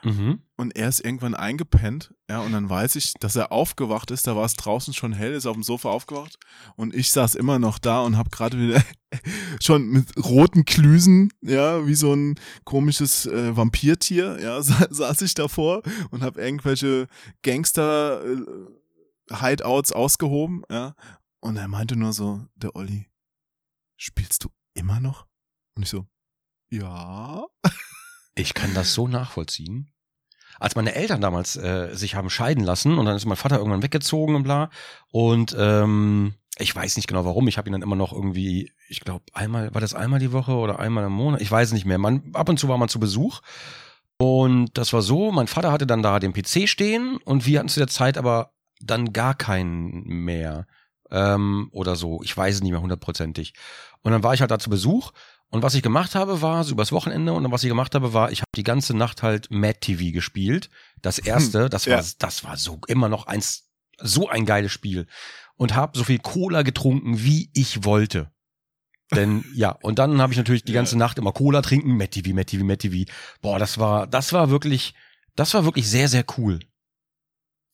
[0.01, 0.41] mhm.
[0.55, 4.35] und er ist irgendwann eingepennt, ja, und dann weiß ich, dass er aufgewacht ist, da
[4.35, 6.39] war es draußen schon hell, ist auf dem Sofa aufgewacht
[6.75, 8.83] und ich saß immer noch da und habe gerade wieder
[9.61, 15.35] schon mit roten Klüsen, ja, wie so ein komisches äh, Vampirtier, ja, sa saß ich
[15.35, 17.07] davor und habe irgendwelche
[17.43, 18.41] Gangster äh,
[19.31, 20.95] Hideouts ausgehoben, ja,
[21.39, 23.09] und er meinte nur so, der Olli,
[23.97, 25.27] spielst du immer noch?
[25.75, 26.05] Und ich so,
[26.69, 27.45] ja.
[28.35, 29.91] Ich kann das so nachvollziehen.
[30.59, 33.83] Als meine Eltern damals äh, sich haben scheiden lassen und dann ist mein Vater irgendwann
[33.83, 34.71] weggezogen und bla.
[35.11, 37.47] Und ähm, ich weiß nicht genau warum.
[37.47, 40.53] Ich habe ihn dann immer noch irgendwie, ich glaube, einmal, war das einmal die Woche
[40.53, 41.41] oder einmal im Monat?
[41.41, 41.99] Ich weiß nicht mehr.
[41.99, 43.41] Man, ab und zu war man zu Besuch.
[44.17, 47.69] Und das war so, mein Vater hatte dann da den PC stehen und wir hatten
[47.69, 48.53] zu der Zeit aber
[48.85, 50.67] dann gar keinen mehr.
[51.11, 52.21] Ähm, oder so.
[52.23, 53.53] Ich weiß es nicht mehr hundertprozentig.
[54.01, 55.11] Und dann war ich halt da zu Besuch
[55.49, 58.13] und was ich gemacht habe, war so übers Wochenende und dann, was ich gemacht habe,
[58.13, 60.71] war, ich habe die ganze Nacht halt Mad TV gespielt.
[61.03, 62.05] Das erste, das war, Ja.
[62.17, 63.69] das war so immer noch eins,
[64.01, 65.05] so ein geiles Spiel.
[65.55, 68.31] Und habe so viel Cola getrunken, wie ich wollte.
[69.13, 70.79] Denn ja, und dann habe ich natürlich die Ja.
[70.79, 73.11] ganze Nacht immer Cola trinken, Mad TV, Mad TV, Mad TV.
[73.43, 74.95] Boah, das war, das war wirklich,
[75.35, 76.57] das war wirklich sehr, sehr cool.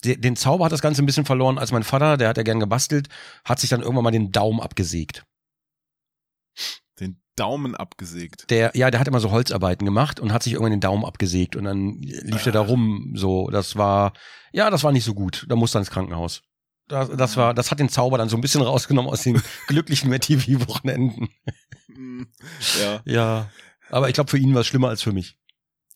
[0.06, 2.44] De- Den Zauber hat das Ganze ein bisschen verloren, als mein Vater, der hat ja
[2.44, 3.10] gern gebastelt,
[3.46, 5.26] hat sich dann irgendwann mal den Daumen abgesägt.
[7.00, 8.50] Den Daumen abgesägt.
[8.50, 11.56] Der, ja, der hat immer so Holzarbeiten gemacht und hat sich irgendwann den Daumen abgesägt
[11.56, 13.14] und dann lief der da rum.
[13.16, 14.14] So, das war,
[14.52, 15.46] ja, das war nicht so gut.
[15.48, 16.42] Da musste er ins Krankenhaus.
[16.90, 20.10] Das, das war, das hat den Zauber dann so ein bisschen rausgenommen aus den glücklichen
[20.12, 21.30] MTV-Wochenenden.
[21.88, 22.28] Hm,
[22.82, 23.02] ja.
[23.06, 23.50] Ja.
[23.90, 25.38] Aber ich glaube, für ihn war es schlimmer als für mich.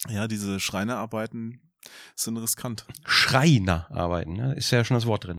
[0.10, 1.73] ja, diese Schreinerarbeiten
[2.16, 2.86] sind riskant.
[3.06, 4.54] Schreiner arbeiten, ne?
[4.56, 5.38] ist ja schon das Wort drin.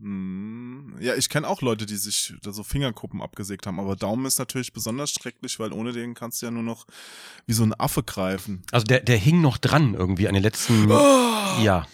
[0.00, 4.26] Hm, Ja, ich kenne auch Leute, die sich da so Fingerkuppen abgesägt haben, aber Daumen
[4.26, 6.86] ist natürlich besonders schrecklich, weil ohne den kannst du ja nur noch
[7.46, 8.62] wie so ein Affe greifen.
[8.72, 11.86] Also der, der hing noch dran irgendwie an den letzten, Oh, ja.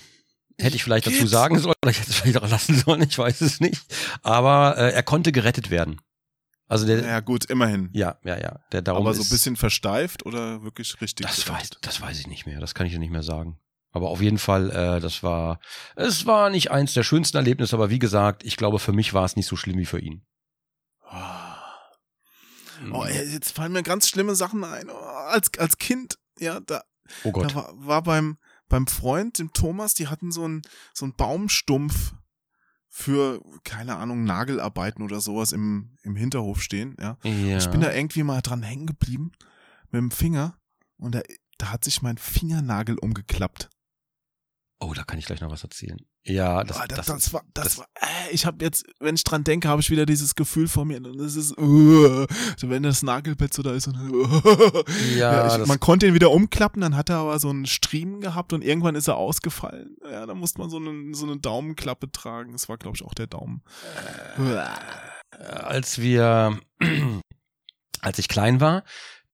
[0.58, 1.30] Hätte ich vielleicht dazu Geht's?
[1.32, 3.82] sagen sollen oder ich hätte es vielleicht auch lassen sollen, ich weiß es nicht.
[4.22, 6.00] Aber äh, er konnte gerettet werden.
[6.68, 7.90] Also der, Ja, gut, immerhin.
[7.92, 8.60] ja, ja, ja.
[8.72, 11.26] Der Daumen aber so ein bisschen versteift oder wirklich richtig?
[11.26, 12.60] Das weiß, das weiß ich nicht mehr.
[12.60, 13.58] Das kann ich dir nicht mehr sagen.
[13.94, 15.60] Aber auf jeden Fall, äh, das war,
[15.94, 19.24] es war nicht eins der schönsten Erlebnisse, aber wie gesagt, ich glaube, für mich war
[19.24, 20.26] es nicht so schlimm wie für ihn.
[22.92, 24.90] Oh, ey, jetzt fallen mir ganz schlimme Sachen ein.
[24.90, 26.82] Oh, als, als Kind, ja, da,
[27.22, 28.36] oh da war, war beim,
[28.68, 32.14] beim Freund, dem Thomas, die hatten so einen so einen Baumstumpf
[32.88, 37.16] für, keine Ahnung, Nagelarbeiten oder sowas im, im Hinterhof stehen, ja.
[37.22, 37.58] ja.
[37.58, 39.30] Ich bin da irgendwie mal dran hängen geblieben
[39.92, 40.58] mit dem Finger
[40.96, 41.22] und da,
[41.58, 43.70] da hat sich mein Fingernagel umgeklappt.
[44.80, 45.96] Oh, da kann ich gleich noch was erzählen.
[46.26, 49.14] Ja, das, Ah, das, das, das, war, das, das- war, äh, ich habe jetzt, wenn
[49.14, 52.70] ich dran denke, habe ich wieder dieses Gefühl vor mir und das ist, uh, so
[52.70, 54.82] wenn das Nagelbett so da ist und, uh,
[55.16, 58.20] Ja, ich, das- man konnte ihn wieder umklappen, dann hat er aber so einen Striemen
[58.20, 59.96] gehabt und irgendwann ist er ausgefallen.
[60.02, 62.52] Ja, da musste man so eine, so eine Daumenklappe tragen.
[62.52, 63.62] Das war, glaube ich, auch der Daumen.
[65.38, 66.58] als wir,
[68.00, 68.84] als ich klein war,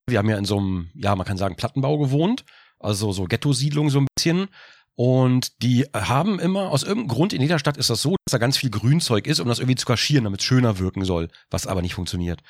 [0.07, 2.45] wir haben ja in so einem, ja, man kann sagen, Plattenbau gewohnt,
[2.79, 4.49] also so Ghetto-Siedlung so ein bisschen.
[4.95, 8.39] Und die haben immer, aus irgendeinem Grund in jeder Stadt ist das so, dass da
[8.39, 11.67] ganz viel Grünzeug ist, um das irgendwie zu kaschieren, damit es schöner wirken soll, was
[11.67, 12.43] aber nicht funktioniert.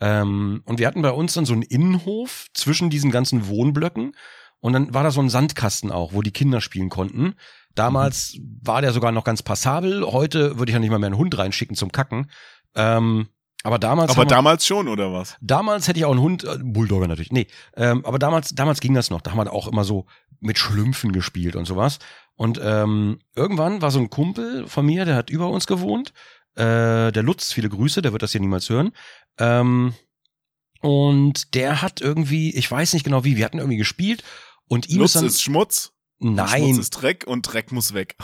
[0.00, 4.12] Ähm, und wir hatten bei uns dann so einen Innenhof zwischen diesen ganzen Wohnblöcken.
[4.60, 7.34] Und dann war da so ein Sandkasten auch, wo die Kinder spielen konnten.
[7.74, 10.04] Damals war der sogar noch ganz passabel.
[10.04, 12.30] Heute würde ich ja nicht mal mehr einen Hund reinschicken zum Kacken.
[12.74, 13.28] Ähm,
[13.66, 14.10] aber damals.
[14.12, 15.36] Aber haben wir- damals schon, oder was?
[15.40, 18.94] Damals hätte ich auch einen Hund, äh, Bulldogger natürlich, nee, ähm, aber damals, damals ging
[18.94, 19.20] das noch.
[19.20, 20.06] Da haben wir auch immer so
[20.40, 21.98] mit Schlümpfen gespielt und sowas.
[22.36, 26.12] Und ähm, irgendwann war so ein Kumpel von mir, der hat über uns gewohnt,
[26.54, 28.92] äh, der Lutz, viele Grüße, der wird das hier niemals hören.
[29.38, 29.94] Ähm,
[30.80, 34.22] und der hat irgendwie, ich weiß nicht genau wie, wir hatten irgendwie gespielt
[34.68, 35.92] und ihm Lutz ist dann, ist Schmutz.
[36.18, 38.16] nein, Schmutz ist Dreck und Dreck muss weg.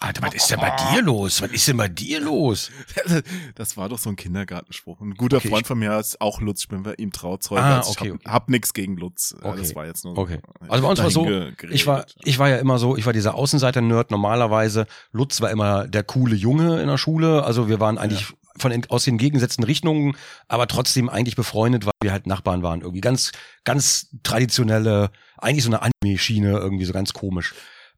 [0.00, 1.42] Alter, was ist denn bei dir los?
[1.42, 2.70] Was ist denn bei dir los?
[3.54, 5.00] Das war doch so ein Kindergartenspruch.
[5.00, 7.62] Ein guter Okay, Freund von mir ist auch Lutz, ich bin bei ihm Trauzeuge.
[7.62, 8.30] Ah, also okay, ich hab, okay.
[8.30, 9.34] hab nix gegen Lutz.
[9.42, 9.60] Äh, Okay.
[9.60, 10.40] Das war jetzt nur Okay.
[10.68, 11.28] Also bei uns war so,
[11.70, 14.86] Ich war, ich war ja immer so, ich war dieser Außenseiter-Nerd normalerweise.
[15.12, 17.44] Lutz war immer der coole Junge in der Schule.
[17.44, 20.16] Also wir waren eigentlich von den, aus den gegengesetzten Richtungen,
[20.48, 22.80] aber trotzdem eigentlich befreundet, weil wir halt Nachbarn waren.
[22.80, 23.32] Irgendwie ganz,
[23.64, 27.54] ganz traditionelle, eigentlich so eine Anime-Schiene, irgendwie so ganz komisch.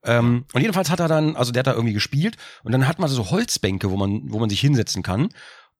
[0.08, 2.98] Ähm, und jedenfalls hat er dann, also der hat da irgendwie gespielt und dann hat
[2.98, 5.28] man so Holzbänke, wo man, wo man sich hinsetzen kann.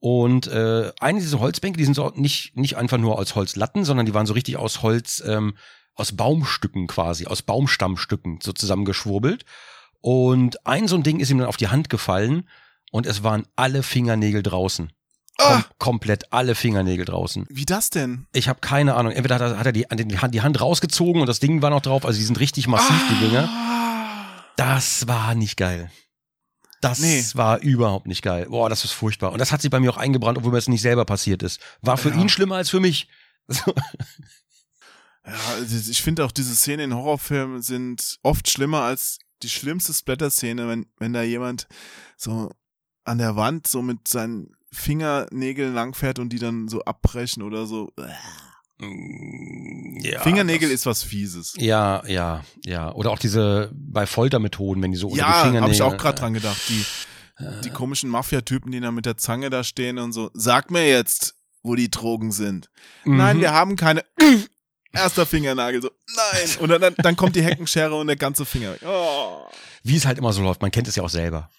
[0.00, 4.06] Und äh, eine dieser Holzbänke, die sind so nicht, nicht einfach nur aus Holzlatten, sondern
[4.06, 5.54] die waren so richtig aus Holz, ähm,
[5.94, 9.44] aus Baumstücken quasi, aus Baumstammstücken so zusammengeschwurbelt.
[10.00, 12.48] Und ein so ein Ding ist ihm dann auf die Hand gefallen
[12.92, 14.92] und es waren alle Fingernägel draußen.
[15.36, 17.46] Kom Ah, komplett alle Fingernägel draußen.
[17.48, 18.26] wie das denn?
[18.32, 19.12] Ich habe keine Ahnung.
[19.12, 21.70] Entweder hat er, hat er die, die, Hand, die Hand rausgezogen und das Ding war
[21.70, 22.04] noch drauf.
[22.04, 23.48] Also die sind richtig massiv, die Dinge.
[24.58, 25.90] Das war nicht geil.
[26.80, 27.24] Das Nee.
[27.34, 28.46] war überhaupt nicht geil.
[28.50, 29.32] Boah, das ist furchtbar.
[29.32, 31.60] Und das hat sich bei mir auch eingebrannt, obwohl mir das nicht selber passiert ist.
[31.80, 32.16] War für Ja.
[32.16, 33.08] ihn schlimmer als für mich.
[33.50, 33.72] So.
[35.26, 39.94] Ja, also ich finde auch diese Szenen in Horrorfilmen sind oft schlimmer als die schlimmste
[39.94, 41.66] Splatter-Szene, wenn, wenn da jemand
[42.16, 42.50] so
[43.04, 47.90] an der Wand so mit seinen Fingernägeln langfährt und die dann so abbrechen oder so.
[48.78, 51.54] Mm, Ja, Fingernägel ist was Fieses.
[51.58, 52.92] Ja, ja, ja.
[52.92, 55.62] Oder auch diese bei Foltermethoden, wenn die so unter die Ja, Fingernägel.
[55.62, 56.60] habe ich auch gerade dran gedacht.
[56.68, 56.84] Die,
[57.40, 60.30] Äh, die komischen Mafia-Typen, die da mit der Zange da stehen und so.
[60.34, 62.68] Sag mir jetzt, wo die Drogen sind.
[63.04, 63.40] Nein, mhm.
[63.40, 64.04] wir haben keine.
[64.92, 66.48] Erster Fingernagel, so, nein.
[66.60, 68.80] Und dann, dann kommt die Heckenschere und der ganze Finger weg.
[68.86, 69.46] Oh.
[69.84, 70.62] Wie es halt immer so läuft.
[70.62, 71.50] Man kennt es ja auch selber.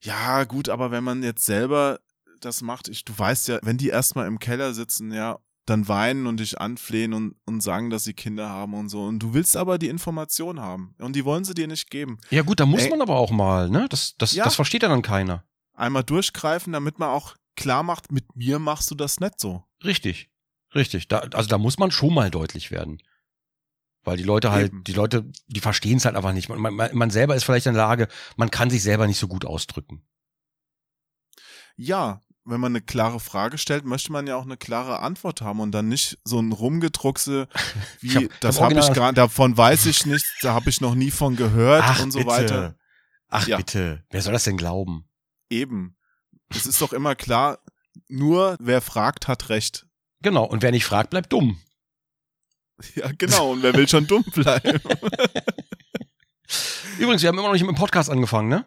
[0.00, 1.98] Ja, gut, aber wenn man jetzt selber
[2.40, 6.26] das macht, ich, du weißt ja, wenn die erstmal im Keller sitzen, ja, dann weinen
[6.26, 9.04] und dich anflehen und, und sagen, dass sie Kinder haben und so.
[9.04, 10.94] Und du willst aber die Information haben.
[10.98, 12.18] Und die wollen sie dir nicht geben.
[12.30, 12.90] Ja gut, da muss Ey.
[12.90, 13.86] man aber auch mal, ne?
[13.90, 14.44] Das, das, Ja.
[14.44, 15.44] das versteht ja dann keiner.
[15.74, 19.64] Einmal durchgreifen, damit man auch klar macht, mit mir machst du das nicht so.
[19.84, 20.30] Richtig.
[20.74, 21.08] Richtig.
[21.08, 23.02] Da, also da muss man schon mal deutlich werden.
[24.04, 24.84] Weil die Leute halt, Eben.
[24.84, 26.48] die Leute, die verstehen es halt einfach nicht.
[26.48, 29.26] Man, man, man selber ist vielleicht in der Lage, man kann sich selber nicht so
[29.26, 30.06] gut ausdrücken.
[31.76, 35.60] Ja, wenn man eine klare Frage stellt, möchte man ja auch eine klare Antwort haben
[35.60, 37.48] und dann nicht so ein Rumgedruckse
[38.00, 40.80] wie, Ich hab- das hab habe ich gerade, davon weiß ich nichts, da habe ich
[40.80, 42.30] noch nie von gehört Ach, und so bitte.
[42.30, 42.74] weiter.
[43.28, 43.56] Ach Ja.
[43.56, 45.08] bitte, wer soll das denn glauben?
[45.50, 45.96] Eben.
[46.48, 47.58] Es ist doch immer klar,
[48.08, 49.86] nur wer fragt, hat recht.
[50.22, 51.58] Genau, und wer nicht fragt, bleibt dumm.
[52.94, 53.52] Ja, genau.
[53.52, 54.80] Und wer will schon dumm bleiben?
[56.98, 58.66] Übrigens, wir haben immer noch nicht mit dem Podcast angefangen, ne?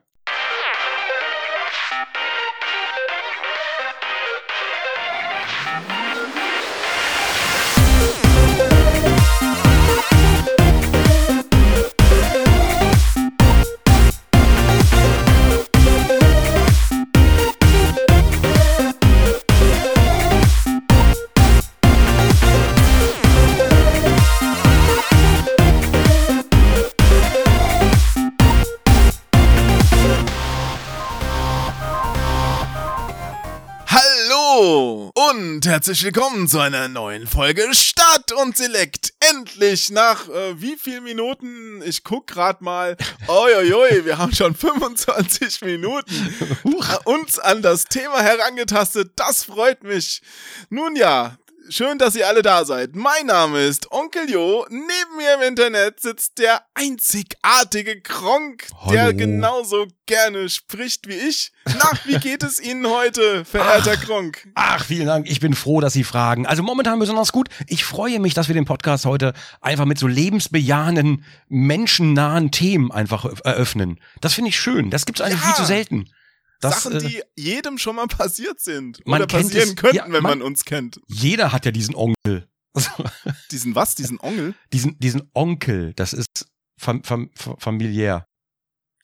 [35.39, 39.13] Und herzlich willkommen zu einer neuen Folge Stadt und Select.
[39.21, 41.81] Endlich nach äh, wie viel Minuten?
[41.81, 42.97] Ich guck grad mal.
[43.25, 49.13] Uiuiui, wir haben schon 25 Minuten äh, uns an das Thema herangetastet.
[49.15, 50.21] Das freut mich.
[50.69, 51.37] Nun ja,
[51.69, 52.95] schön, dass ihr alle da seid.
[52.95, 54.65] Mein Name ist Onkel Jo.
[54.69, 61.51] Neben mir im Internet sitzt der einzigartige Kronk, der genauso gerne spricht wie ich.
[61.65, 64.47] Na, wie geht es Ihnen heute, verehrter Kronk?
[64.55, 65.29] Ach, vielen Dank.
[65.29, 66.45] Ich bin froh, dass Sie fragen.
[66.47, 67.49] Also momentan besonders gut.
[67.67, 73.25] Ich freue mich, dass wir den Podcast heute einfach mit so lebensbejahenden, menschennahen Themen einfach
[73.43, 73.99] eröffnen.
[74.21, 74.89] Das finde ich schön.
[74.89, 75.47] Das gibt's eigentlich Ja.
[75.47, 76.09] viel zu selten.
[76.59, 78.99] Das, Sachen, äh, die jedem schon mal passiert sind.
[79.05, 80.99] man Oder passieren es- könnten, ja, wenn man, man- uns kennt.
[81.07, 82.47] jeder hat ja diesen Onkel.
[83.51, 83.95] Diesen was?
[83.95, 84.53] Diesen Ongel?
[84.71, 85.93] diesen, diesen Onkel.
[85.95, 86.45] Das ist
[86.79, 88.25] fam, fam, fa- familiär.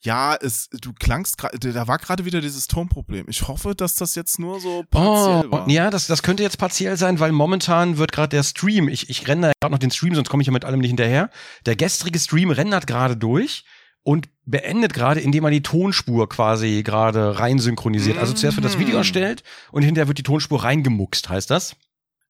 [0.02, 3.26] Ja, es, du klangst gerade, da war gerade wieder dieses Tonproblem.
[3.28, 5.68] Ich hoffe, dass das jetzt nur so partiell Oh, war.
[5.68, 9.26] ja, das, das könnte jetzt partiell sein, weil momentan wird gerade der Stream, ich, ich
[9.26, 11.28] renne da gerade noch den Stream, sonst komme ich ja mit allem nicht hinterher.
[11.64, 13.64] Der gestrige Stream rendert gerade durch
[14.06, 18.18] und beendet gerade, indem er die Tonspur quasi gerade rein synchronisiert.
[18.18, 18.98] Also zuerst wird das Video Mhm.
[18.98, 19.42] erstellt
[19.72, 21.74] und hinterher wird die Tonspur reingemuckst, heißt das?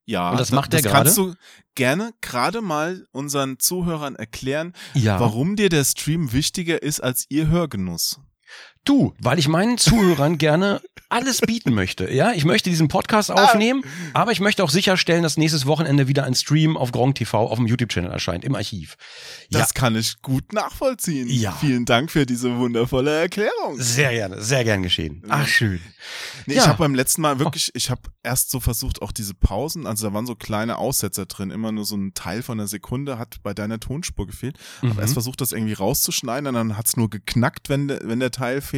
[0.07, 1.05] Ja, Und das da- macht der das gerade?
[1.05, 1.35] kannst du
[1.75, 5.21] gerne gerade mal unseren Zuhörern erklären, Ja.
[5.21, 8.21] warum dir der Stream wichtiger ist als ihr Hörgenuss.
[8.87, 12.13] Du, weil ich meinen Zuhörern gerne alles bieten möchte.
[12.13, 16.25] Ja, ich möchte diesen Podcast aufnehmen, aber ich möchte auch sicherstellen, dass nächstes Wochenende wieder
[16.25, 18.97] ein Stream auf Gronk TV auf dem YouTube-Channel erscheint, im Archiv.
[19.51, 21.29] Das kann ich gut nachvollziehen.
[21.29, 21.53] Ja.
[21.53, 23.75] Vielen Dank für diese wundervolle Erklärung.
[23.77, 25.23] Sehr gerne, sehr gern geschehen.
[25.29, 25.81] Ach, schön.
[26.47, 26.63] Nee, Ja.
[26.63, 30.07] Ich habe beim letzten Mal wirklich, ich habe erst so versucht, auch diese Pausen, also
[30.09, 33.37] da waren so kleine Aussetzer drin, immer nur so ein Teil von einer Sekunde hat
[33.43, 34.59] bei deiner Tonspur gefehlt.
[34.83, 34.91] Mhm.
[34.91, 38.61] Habe erst versucht, das irgendwie rauszuschneiden und dann hat's nur geknackt, wenn, wenn der Teil
[38.61, 38.76] fehlt.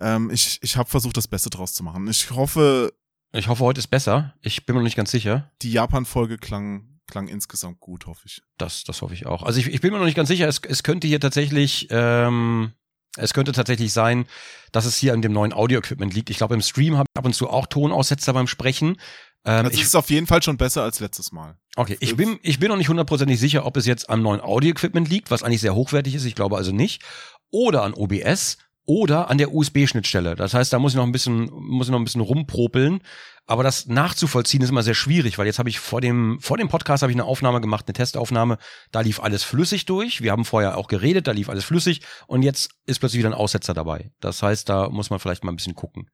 [0.00, 2.08] Ähm, ich ich habe versucht, das Beste draus zu machen.
[2.08, 2.92] Ich hoffe,
[3.32, 4.34] Ich hoffe, heute ist besser.
[4.40, 5.50] Ich bin mir noch nicht ganz sicher.
[5.62, 8.42] die Japan-Folge klang, klang insgesamt gut, hoffe ich.
[8.58, 9.42] Das, das hoffe ich auch.
[9.42, 10.48] Also ich, ich bin mir noch nicht ganz sicher.
[10.48, 12.72] Es, es könnte hier tatsächlich, ähm,
[13.16, 14.26] es könnte tatsächlich sein,
[14.72, 16.30] dass es hier an dem neuen Audio-Equipment liegt.
[16.30, 18.96] Ich glaube, im Stream habe ich ab und zu auch Tonaussetzer beim Sprechen.
[19.44, 21.56] Ähm, Also ich, ist auf jeden Fall schon besser als letztes Mal.
[21.76, 25.08] okay, ich bin, ich bin noch nicht hundertprozentig sicher, ob es jetzt am neuen Audio-Equipment
[25.08, 26.24] liegt, was eigentlich sehr hochwertig ist.
[26.24, 27.02] Ich glaube also nicht.
[27.50, 28.58] Oder an OBS
[28.90, 30.34] oder an der USB-Schnittstelle.
[30.34, 33.02] Das heißt, da muss ich noch ein bisschen, muss ich noch ein bisschen rumpropeln.
[33.46, 36.68] Aber das nachzuvollziehen ist immer sehr schwierig, weil jetzt habe ich vor dem, vor dem
[36.68, 38.58] Podcast habe ich eine Aufnahme gemacht, eine Testaufnahme.
[38.90, 40.22] Da lief alles flüssig durch.
[40.22, 42.00] Wir haben vorher auch geredet, da lief alles flüssig.
[42.26, 44.10] Und jetzt ist plötzlich wieder ein Aussetzer dabei.
[44.18, 46.10] Das heißt, da muss man vielleicht mal ein bisschen gucken.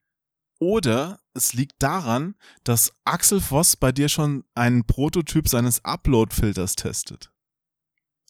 [0.60, 7.30] Oder es liegt daran, dass Axel Voss bei dir schon einen Prototyp seines Upload-Filters testet.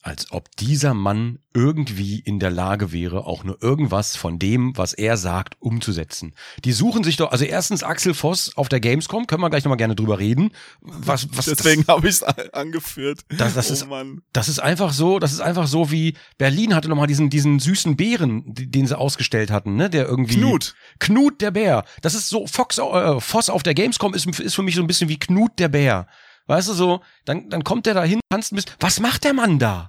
[0.07, 4.93] Als ob dieser Mann irgendwie in der Lage wäre, auch nur irgendwas von dem, was
[4.93, 6.33] er sagt, umzusetzen.
[6.65, 9.79] Die suchen sich doch, also erstens Axel Voss auf der Gamescom, können wir gleich nochmal
[9.79, 10.53] gerne drüber reden.
[10.81, 13.23] Was, was, Deswegen habe ich es angeführt.
[13.31, 14.23] Das- das oh ist- Mann.
[14.33, 17.97] Das ist einfach so, das ist einfach so wie Berlin hatte nochmal diesen, diesen süßen
[17.97, 20.37] Bären, den sie ausgestellt hatten, ne, der irgendwie.
[20.37, 20.77] Knut.
[21.01, 21.85] Knut der Bär.
[22.03, 24.87] Das ist so, Fox, äh, Voss auf der Gamescom ist, ist für mich so ein
[24.87, 26.07] bisschen wie Knut der Bär.
[26.49, 28.71] Weißt du so, dann, dann kommt der da hin, tanzt ein bisschen.
[28.79, 29.89] Was macht der Mann da?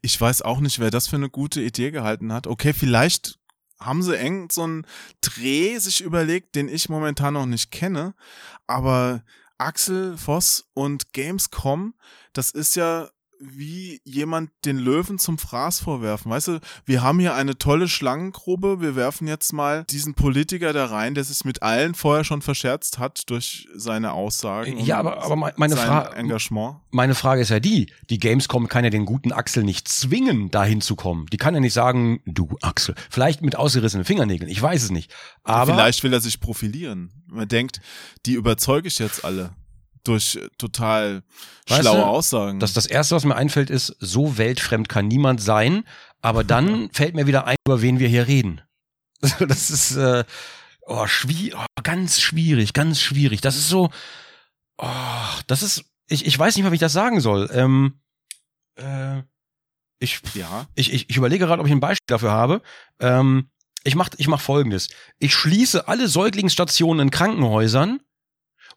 [0.00, 2.46] Ich weiß auch nicht, wer das für eine gute Idee gehalten hat.
[2.46, 3.38] Okay, vielleicht
[3.78, 4.86] haben sie eng so einen
[5.20, 8.14] Dreh sich überlegt, den ich momentan noch nicht kenne.
[8.66, 9.22] Aber
[9.58, 11.94] Axel Voss und Gamescom,
[12.32, 16.30] das ist ja wie jemand den Löwen zum Fraß vorwerfen.
[16.30, 20.86] Weißt du, wir haben hier eine tolle Schlangengrube, wir werfen jetzt mal diesen Politiker da
[20.86, 24.78] rein, der sich mit allen vorher schon verscherzt hat durch seine Aussagen.
[24.78, 26.76] Ja, aber, aber meine Frage, Engagement.
[26.90, 30.80] Meine Frage ist ja die, die Gamescom kann ja den guten Axel nicht zwingen, dahin
[30.80, 31.26] zu kommen.
[31.32, 35.14] Die kann ja nicht sagen, du Axel, vielleicht mit ausgerissenen Fingernägeln, ich weiß es nicht.
[35.44, 37.12] Aber vielleicht will er sich profilieren.
[37.26, 37.80] Man denkt,
[38.24, 39.50] die überzeuge ich jetzt alle
[40.08, 41.22] durch total
[41.68, 42.60] weißt schlaue du, Aussagen.
[42.60, 45.84] Das, das erste, was mir einfällt, ist, so weltfremd kann niemand sein,
[46.20, 48.60] aber dann fällt mir wieder ein, über wen wir hier reden.
[49.40, 50.24] Das ist äh,
[50.82, 53.40] oh, schwierig, oh, ganz schwierig, ganz schwierig.
[53.40, 53.90] Das ist so,
[54.78, 54.86] oh,
[55.46, 57.50] das ist, ich, ich weiß nicht mal, wie ich das sagen soll.
[57.52, 58.00] Ähm,
[58.76, 59.22] äh,
[59.98, 60.66] ich, ja.
[60.74, 62.62] ich, ich, ich überlege gerade, ob ich ein Beispiel dafür habe.
[63.00, 63.50] Ähm,
[63.84, 64.88] ich mache ich mach folgendes.
[65.18, 68.00] Ich schließe alle Säuglingsstationen in Krankenhäusern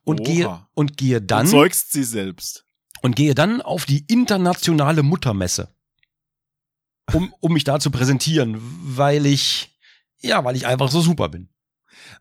[0.03, 0.27] und Oha.
[0.27, 2.65] gehe und gehe dann du zeugst sie selbst
[3.01, 5.73] und gehe dann auf die internationale Muttermesse,
[7.13, 9.77] um um mich da zu präsentieren, weil ich
[10.21, 11.49] ja, weil ich einfach so super bin.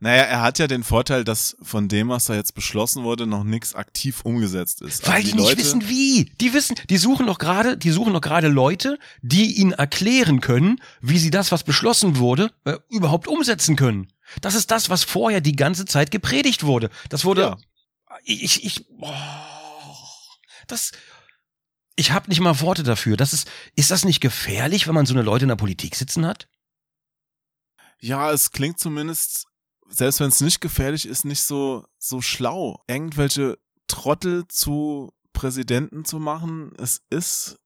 [0.00, 3.44] Naja, er hat ja den Vorteil, dass von dem, was da jetzt beschlossen wurde, noch
[3.44, 5.06] nichts aktiv umgesetzt ist.
[5.06, 6.32] Weil also die, die nicht wissen wie.
[6.40, 10.80] Die wissen, die suchen doch gerade, die suchen doch gerade Leute, die ihnen erklären können,
[11.00, 14.08] wie sie das, was beschlossen wurde, äh, überhaupt umsetzen können.
[14.40, 16.90] Das ist das, was vorher die ganze Zeit gepredigt wurde.
[17.08, 17.56] Das wurde, ja.
[18.28, 19.12] Ich, ich, oh,
[20.66, 20.92] das,
[21.96, 23.16] ich habe nicht mal Worte dafür.
[23.16, 26.26] Das ist, ist das nicht gefährlich, wenn man so eine Leute in der Politik sitzen
[26.26, 26.48] hat?
[28.00, 29.46] Ja, es klingt zumindest,
[29.88, 32.82] selbst wenn es nicht gefährlich ist, nicht so, so schlau.
[32.86, 37.58] Irgendwelche Trottel zu Präsidenten zu machen, es ist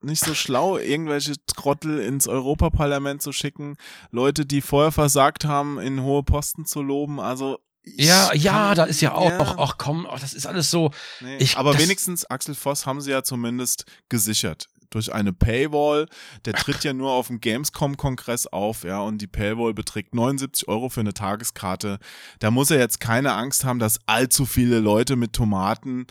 [0.00, 3.76] nicht so schlau, irgendwelche Trottel ins Europaparlament zu schicken,
[4.10, 7.20] Leute, die vorher versagt haben, in hohe Posten zu loben.
[7.20, 7.58] Also
[7.96, 9.54] ja, ja, da ist ja auch ja.
[9.58, 10.90] ach komm, ach, das ist alles so.
[11.20, 16.06] Nee, ich, aber wenigstens Axel Voss haben sie ja zumindest gesichert durch eine Paywall.
[16.44, 20.88] Der tritt ja nur auf dem Gamescom-Kongress auf, ja, und die Paywall beträgt 79 Euro
[20.88, 21.98] für eine Tageskarte.
[22.38, 26.06] Da muss er jetzt keine Angst haben, dass allzu viele Leute mit Tomaten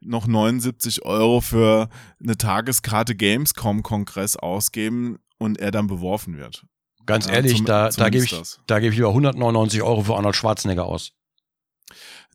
[0.00, 1.88] noch 79 Euro für
[2.22, 6.64] eine Tageskarte Gamescom-Kongress ausgeben und er dann beworfen wird.
[7.06, 10.36] Ganz ehrlich, zum, da, da gebe ich, da gebe ich über 199 Euro für Arnold
[10.36, 11.12] Schwarzenegger aus.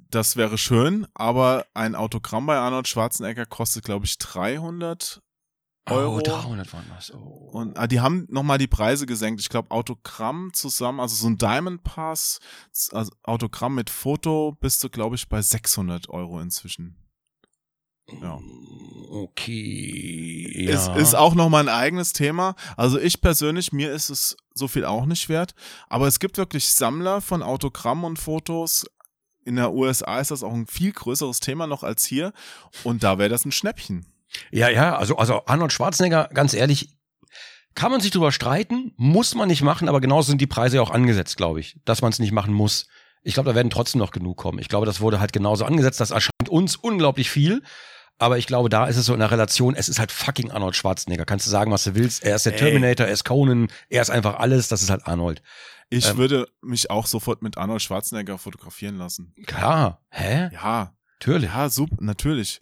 [0.09, 5.21] Das wäre schön, aber ein Autogramm bei Arnold Schwarzenegger kostet, glaube ich, 300
[5.89, 6.17] Euro.
[6.17, 7.13] Oh, 300 waren das.
[7.13, 7.49] Oh.
[7.51, 9.39] Und ah, die haben nochmal die Preise gesenkt.
[9.41, 12.39] Ich glaube, Autogramm zusammen, also so ein Diamond Pass,
[12.91, 16.97] also Autogramm mit Foto, bist du, glaube ich, bei 600 Euro inzwischen.
[18.21, 18.39] Ja.
[19.09, 20.65] Okay.
[20.67, 20.95] Ja.
[20.95, 22.55] Es ist auch nochmal ein eigenes Thema.
[22.77, 25.55] Also ich persönlich, mir ist es so viel auch nicht wert.
[25.87, 28.85] Aber es gibt wirklich Sammler von Autogramm und Fotos.
[29.45, 32.33] In der USA ist das auch ein viel größeres Thema noch als hier.
[32.83, 34.05] Und da wäre das ein Schnäppchen.
[34.51, 36.97] Ja, ja, also, also Arnold Schwarzenegger, ganz ehrlich,
[37.75, 40.81] kann man sich drüber streiten, muss man nicht machen, aber genauso sind die Preise ja
[40.81, 42.87] auch angesetzt, glaube ich, dass man es nicht machen muss.
[43.21, 44.59] Ich glaube, da werden trotzdem noch genug kommen.
[44.59, 45.99] Ich glaube, das wurde halt genauso angesetzt.
[45.99, 47.61] Das erscheint uns unglaublich viel.
[48.17, 50.75] Aber ich glaube, da ist es so in der Relation, es ist halt fucking Arnold
[50.75, 51.25] Schwarzenegger.
[51.25, 52.23] Kannst du sagen, was du willst.
[52.23, 52.59] Er ist der Ey.
[52.59, 54.69] Terminator, er ist Conan, er ist einfach alles.
[54.69, 55.41] Das ist halt Arnold.
[55.89, 59.33] Ich ähm, würde mich auch sofort mit Arnold Schwarzenegger fotografieren lassen.
[59.45, 60.01] Klar.
[60.09, 60.49] Hä?
[60.53, 60.95] Ja.
[61.19, 61.49] Natürlich.
[61.49, 62.61] Ja, super, natürlich.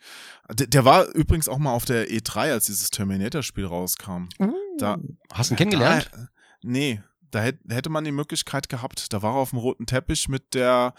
[0.50, 4.28] Der, der, war übrigens auch mal auf der E3, als dieses Terminator-Spiel rauskam.
[4.40, 5.00] Uh, da,
[5.34, 6.10] hast du ihn kennengelernt?
[6.14, 6.28] Da,
[6.62, 9.12] nee, da hätte man die Möglichkeit gehabt.
[9.12, 10.94] Da war er auf dem roten Teppich mit der,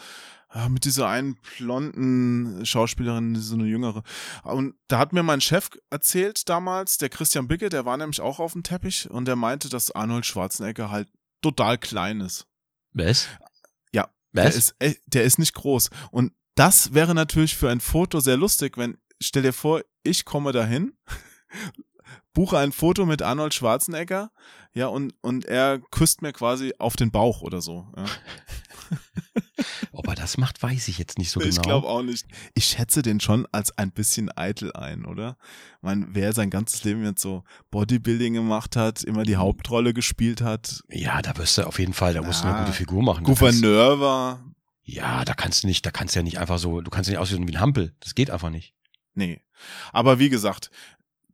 [0.53, 4.03] äh, mit dieser einen blonden Schauspielerin, so eine jüngere.
[4.43, 8.41] Und da hat mir mein Chef erzählt damals, der Christian Bicke, der war nämlich auch
[8.41, 11.09] auf dem Teppich und der meinte, dass Arnold Schwarzenegger halt
[11.45, 12.47] total klein ist.
[12.95, 13.29] Was?
[13.93, 14.11] Ja.
[14.33, 14.73] Was?
[14.79, 15.91] Der ist, der ist nicht groß.
[16.11, 20.53] Und das wäre natürlich für ein Foto sehr lustig, wenn, stell dir vor, ich komme
[20.53, 20.97] dahin,
[22.35, 24.31] buche ein Foto mit Arnold Schwarzenegger,
[24.75, 27.87] ja, und, und er küsst mir quasi auf den Bauch oder so.
[27.97, 28.05] Ja.
[29.93, 31.51] Ob er das macht, weiß ich jetzt nicht so genau.
[31.51, 32.27] Ich glaube auch nicht.
[32.55, 35.37] Ich schätze den schon als ein bisschen eitel ein, oder?
[35.77, 40.43] Ich meine, wer sein ganzes Leben jetzt so Bodybuilding gemacht hat, immer die Hauptrolle gespielt
[40.43, 40.83] hat.
[40.91, 43.25] Ja, da wirst du auf jeden Fall, da musst du eine gute Figur machen.
[43.25, 44.45] Gouverneur war,
[44.83, 47.13] ja, da kannst du nicht, da kannst du ja nicht einfach so, du kannst ja
[47.13, 47.95] nicht aussehen wie ein Hampel.
[48.01, 48.75] Das geht einfach nicht.
[49.15, 49.41] Nee.
[49.93, 50.71] Aber wie gesagt,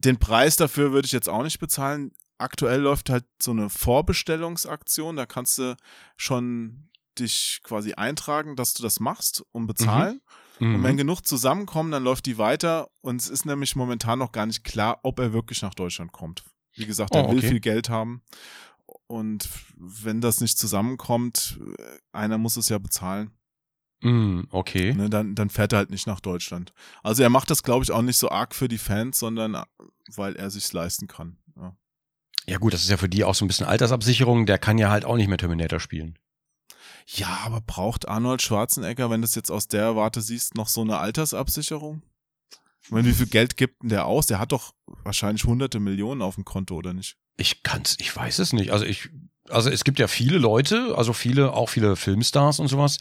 [0.05, 2.13] den Preis dafür würde ich jetzt auch nicht bezahlen.
[2.39, 5.77] Aktuell läuft halt so eine Vorbestellungsaktion, da kannst du
[6.17, 10.21] schon dich quasi eintragen, dass du das machst und bezahlen.
[10.59, 10.75] Mhm.
[10.77, 10.99] Und wenn mhm.
[10.99, 15.01] genug zusammenkommen, dann läuft die weiter und es ist nämlich momentan noch gar nicht klar,
[15.03, 16.45] ob er wirklich nach Deutschland kommt.
[16.75, 17.35] Wie gesagt, er oh, okay.
[17.35, 18.23] will viel Geld haben
[19.07, 21.59] und wenn das nicht zusammenkommt,
[22.13, 23.33] einer muss es ja bezahlen.
[24.03, 24.95] Mm, okay.
[24.95, 26.73] Ne, dann, dann fährt er halt nicht nach Deutschland.
[27.03, 29.65] Also er macht das, glaube ich, auch nicht so arg für die Fans, sondern äh,
[30.15, 31.37] weil er sich's leisten kann.
[31.57, 31.77] Ja.
[32.47, 34.47] Ja gut, das ist ja für die auch so ein bisschen Altersabsicherung.
[34.47, 36.19] Der kann ja halt auch nicht mehr Terminator spielen.
[37.07, 40.81] ja, aber braucht Arnold Schwarzenegger, wenn du es jetzt aus der Warte siehst, noch so
[40.81, 42.03] eine Altersabsicherung?
[42.83, 44.27] Ich meine, wie viel Geld gibt denn der aus?
[44.27, 44.73] Der hat doch
[45.05, 47.17] wahrscheinlich hunderte Millionen auf dem Konto, oder nicht?
[47.37, 48.71] Ich kann's, ich weiß es nicht.
[48.73, 49.11] Also ich,
[49.49, 52.99] also es gibt ja viele Leute, also viele, auch viele Filmstars und sowas,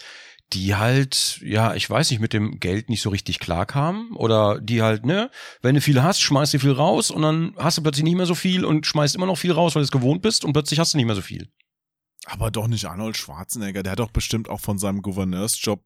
[0.54, 4.82] die halt, ja, ich weiß nicht, mit dem Geld nicht so richtig klarkamen oder die
[4.82, 5.30] halt, ne,
[5.62, 8.26] wenn du viel hast, schmeißt du viel raus und dann hast du plötzlich nicht mehr
[8.26, 10.80] so viel und schmeißt immer noch viel raus, weil du es gewohnt bist und plötzlich
[10.80, 11.50] hast du nicht mehr so viel.
[12.26, 13.84] Aber doch nicht Arnold Schwarzenegger.
[13.84, 15.82] Der hat doch bestimmt auch von seinem Gouverneursjob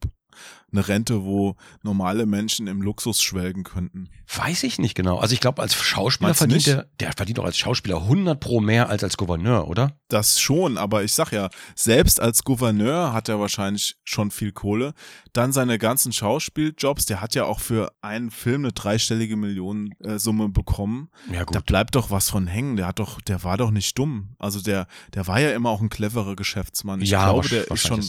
[0.74, 4.10] eine Rente, wo normale Menschen im Luxus schwelgen könnten.
[4.36, 5.18] Weiß ich nicht genau.
[5.20, 8.60] Also ich glaube, als Schauspieler Meinst verdient der, der verdient auch als Schauspieler 100 pro
[8.60, 9.98] mehr als als Gouverneur, oder?
[10.08, 14.94] Das schon, aber ich sag ja, selbst als Gouverneur hat er wahrscheinlich schon viel Kohle.
[15.34, 21.10] Dann seine ganzen Schauspieljobs, der hat ja auch für einen Film eine dreistellige Millionensumme bekommen.
[21.32, 22.76] Ja Da bleibt doch was von hängen.
[22.76, 24.36] Der hat doch, der war doch nicht dumm.
[24.40, 27.02] Also der, der war ja immer auch ein cleverer Geschäftsmann.
[27.02, 28.04] Ich ja, glaube, der ist schon,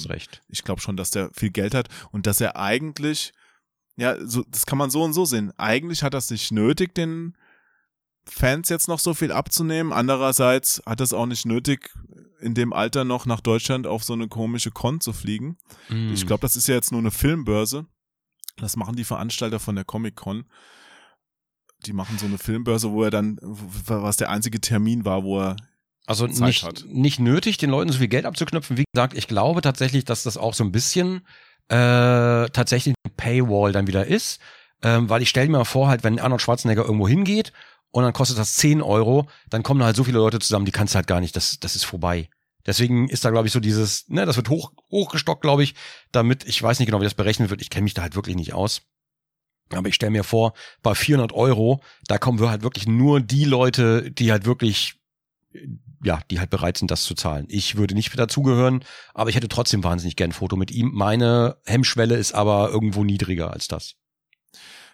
[0.49, 3.33] ich glaube schon, dass der viel Geld hat und dass er eigentlich,
[3.97, 5.53] ja, so, das kann man so und so sehen.
[5.57, 7.37] Eigentlich hat es nicht nötig, den
[8.27, 9.93] Fans jetzt noch so viel abzunehmen.
[9.93, 11.91] Andererseits hat es auch nicht nötig,
[12.41, 15.57] in dem Alter noch nach Deutschland auf so eine komische Con zu fliegen.
[15.89, 16.13] Mm.
[16.13, 17.87] Ich glaube, das ist ja jetzt nur eine Filmbörse.
[18.57, 20.45] Das machen die Veranstalter von der Comic-Con.
[21.87, 25.57] Die machen so eine Filmbörse, wo er dann, was der einzige Termin war, wo er
[26.07, 26.85] Also Zeit nicht, hat.
[26.87, 28.77] nicht nötig, den Leuten so viel Geld abzuknöpfen.
[28.77, 31.27] Wie gesagt, ich glaube tatsächlich, dass das auch so ein bisschen
[31.69, 34.41] äh, tatsächlich eine Paywall dann wieder ist.
[34.83, 37.53] Ähm, weil ich stelle mir mal vor, halt, wenn Arnold Schwarzenegger irgendwo hingeht
[37.91, 40.73] und dann kostet das 10 Euro, dann kommen da halt so viele Leute zusammen, die
[40.73, 42.29] kannst du halt gar nicht, das, das ist vorbei.
[42.67, 45.75] Deswegen ist da, glaube ich, so dieses, ne, das wird hoch, hochgestockt, glaube ich,
[46.13, 48.37] damit, ich weiß nicht genau, wie das berechnet wird, ich kenne mich da halt wirklich
[48.37, 48.83] nicht aus.
[49.71, 50.53] Aber ich stelle mir vor,
[50.83, 54.97] bei 400 Euro, da kommen wir halt wirklich nur die Leute, die halt wirklich,
[56.05, 57.47] ja, die halt bereit sind, das zu zahlen.
[57.49, 58.85] Ich würde nicht dazugehören,
[59.15, 60.91] aber ich hätte trotzdem wahnsinnig gern ein Foto mit ihm.
[60.93, 63.95] Meine Hemmschwelle ist aber irgendwo niedriger als das.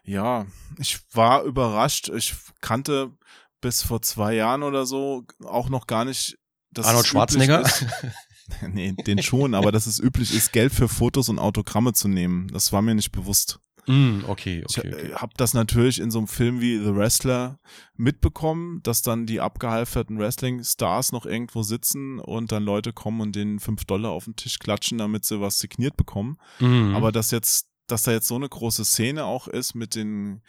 [0.04, 0.46] Ja,
[0.78, 2.08] ich war überrascht.
[2.08, 3.12] Ich kannte
[3.61, 6.38] bis vor zwei Jahren oder so auch noch gar nicht,
[6.70, 7.68] dass Arnold Schwarzenegger?
[8.68, 12.48] nee, den schon, aber dass es üblich ist, Geld für Fotos und Autogramme zu nehmen.
[12.48, 13.61] Das war mir nicht bewusst.
[13.86, 15.14] Mm, okay, Ich okay, okay.
[15.14, 17.58] habe das natürlich in so einem Film wie The Wrestler
[17.96, 23.58] mitbekommen, dass dann die abgehalfterten Wrestling-Stars noch irgendwo sitzen und dann Leute kommen und denen
[23.60, 26.38] fünf Dollar auf den Tisch klatschen, damit sie was signiert bekommen.
[26.58, 26.94] Mm.
[26.94, 30.42] Aber dass jetzt, dass da jetzt so eine große Szene auch ist mit den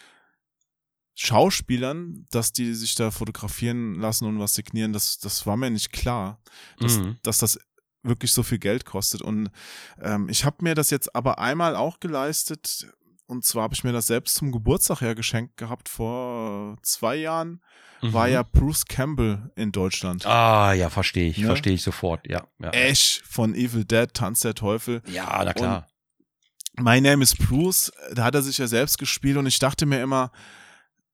[1.15, 5.91] Schauspielern, dass die sich da fotografieren lassen und was signieren, das, das war mir nicht
[5.91, 6.39] klar,
[6.79, 7.17] dass, Mhm.
[7.23, 7.59] dass das
[8.03, 9.21] wirklich so viel Geld kostet.
[9.21, 9.49] Und
[10.01, 12.87] ähm, ich habe mir das jetzt aber einmal auch geleistet.
[13.31, 17.61] Und zwar habe ich mir das selbst zum Geburtstag her geschenkt gehabt vor zwei Jahren.
[18.01, 18.33] War Mhm.
[18.33, 20.25] ja Bruce Campbell in Deutschland.
[20.25, 21.45] Ah, ja, verstehe ich, Ne?
[21.45, 22.45] verstehe ich sofort, ja.
[22.59, 25.01] Ja, Ash von Evil Dead, Tanz der Teufel.
[25.07, 25.87] ja na klar.
[26.77, 30.01] My Name is Bruce, da hat er sich ja selbst gespielt und ich dachte mir
[30.03, 30.31] immer,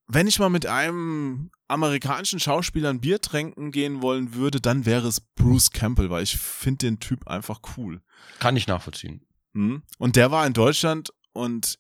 [0.08, 5.08] wenn ich mal mit einem amerikanischen Schauspieler ein Bier trinken gehen wollen würde, dann wäre
[5.08, 8.02] es Bruce Campbell, weil ich finde den Typ einfach cool.
[8.40, 9.22] Kann ich nachvollziehen.
[9.54, 9.84] Hm?
[10.00, 11.78] Und der war in Deutschland und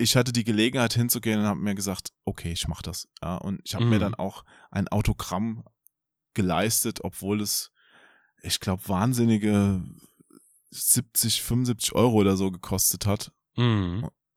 [0.00, 3.08] ich hatte die Gelegenheit hinzugehen und habe mir gesagt, okay, ich mach das.
[3.22, 4.00] Ja, und ich habe mir Mhm.
[4.00, 5.64] dann auch ein Autogramm
[6.34, 7.70] geleistet, obwohl es,
[8.42, 9.82] ich glaube, wahnsinnige
[10.70, 13.32] 70, 75 Euro oder so gekostet hat.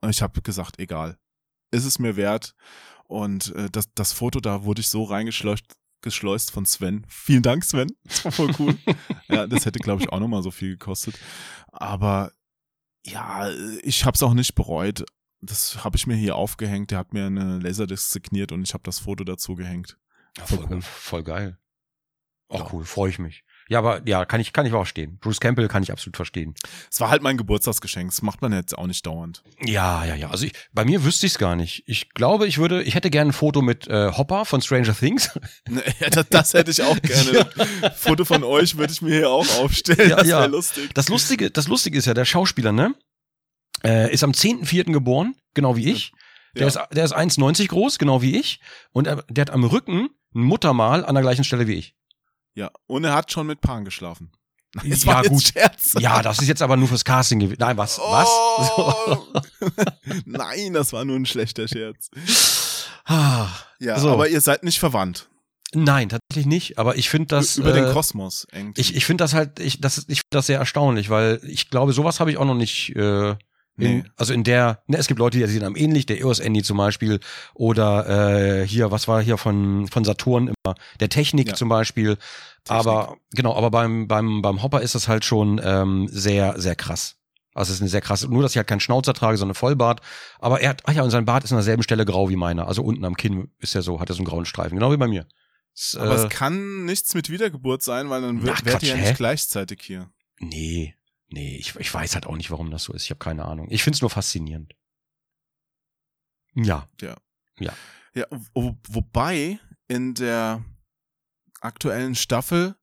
[0.02, 1.18] Und ich habe gesagt, egal,
[1.72, 2.56] ist es mir wert.
[3.06, 5.66] Und äh, das, das Foto, da wurde ich so reingeschleust
[6.02, 7.06] geschleust von Sven.
[7.10, 7.88] Vielen Dank, Sven.
[8.04, 8.78] Das war voll cool.
[9.30, 11.18] ja, das hätte, glaube ich, auch nochmal so viel gekostet.
[11.72, 12.32] Aber
[13.06, 13.50] ja,
[13.84, 15.06] ich habe es auch nicht bereut.
[15.46, 16.92] Das habe ich mir hier aufgehängt.
[16.92, 19.98] Der hat mir eine Laserdisc signiert und ich habe das Foto dazu gehängt.
[20.38, 20.82] Ja, Voll cool.
[20.82, 21.58] voll geil.
[22.50, 22.68] Auch Ja.
[22.74, 23.44] cool, freue ich mich.
[23.70, 25.18] Ja, aber ja, kann ich, kann ich auch verstehen.
[25.20, 26.54] Bruce Campbell kann ich absolut verstehen.
[26.92, 28.10] Es war halt mein Geburtstagsgeschenk.
[28.12, 29.42] Das macht man jetzt auch nicht dauernd.
[29.64, 30.30] Ja, ja, ja.
[30.30, 31.84] Also ich, bei mir wüsste ich es gar nicht.
[31.88, 35.30] Ich glaube, ich würde, ich hätte gerne ein Foto mit äh, Hopper von Stranger Things.
[36.00, 37.50] Ja, das, das hätte ich auch gerne.
[37.96, 40.10] Foto von euch würde ich mir hier auch aufstellen.
[40.10, 40.40] Ja, das ja.
[40.40, 40.94] wäre lustig.
[40.94, 42.94] Das Lustige, das Lustige ist ja, der Schauspieler, ne?
[43.84, 44.92] Äh, ist am 10.4.
[44.92, 46.12] geboren, genau wie ich.
[46.56, 46.68] Der, Ja.
[46.68, 48.60] ist, der ist 1,90 groß, genau wie ich.
[48.92, 51.96] Und er, der hat am Rücken ein Muttermal an der gleichen Stelle wie ich.
[52.56, 54.32] Ja, und er hat schon mit Pan geschlafen.
[54.88, 55.44] Das Ja, gut.
[55.44, 55.96] Scherz.
[56.00, 57.58] Ja, das ist jetzt aber nur fürs Casting gewesen.
[57.60, 58.00] Nein, was?
[58.00, 58.12] Oh.
[58.12, 59.20] Was?
[60.26, 62.10] Nein, das war nur ein schlechter Scherz.
[63.06, 63.48] Ah,
[63.80, 64.12] Ja, So.
[64.12, 65.30] aber ihr seid nicht verwandt.
[65.76, 66.78] Nein, tatsächlich nicht.
[66.78, 67.58] Aber ich finde das.
[67.58, 68.80] Über den äh, Kosmos irgendwie.
[68.82, 71.94] Ich, ich finde das halt, ich, das, ich finde das sehr erstaunlich, weil ich glaube,
[71.94, 73.36] sowas habe ich auch noch nicht, äh,
[73.78, 74.04] In, Nee.
[74.18, 76.78] Also in der, ne, es gibt Leute, die sehen am ähnlich, der EOS Andy zum
[76.78, 77.20] Beispiel
[77.56, 81.54] oder äh, hier, was war hier von von Saturn immer, der Technik Ja.
[81.56, 82.18] zum Beispiel.
[82.68, 87.16] Aber genau, aber beim beim beim Hopper ist das halt schon ähm, sehr sehr krass.
[87.56, 90.02] Also es ist eine sehr krasse, nur dass ich halt keinen Schnauzer trage, sondern Vollbart.
[90.40, 92.68] Aber er hat, ach ja, und sein Bart ist an derselben Stelle grau wie meiner.
[92.68, 94.98] Also unten am Kinn ist er so, hat er so einen grauen Streifen, genau wie
[94.98, 95.28] bei mir.
[95.76, 98.90] Das, Aber äh, es kann nichts mit Wiedergeburt sein, weil dann Na, wird, Quatsch, ihr
[98.90, 99.02] ja hä?
[99.02, 100.10] nicht gleichzeitig hier.
[100.40, 100.96] Nee,
[101.34, 103.04] nee, ich, ich weiß halt auch nicht, warum das so ist.
[103.04, 103.68] Ich habe keine Ahnung.
[103.70, 104.74] Ich find's nur faszinierend.
[106.56, 106.88] Ja.
[108.16, 110.64] Ja, wo, wobei in der
[111.62, 112.76] aktuellen Staffel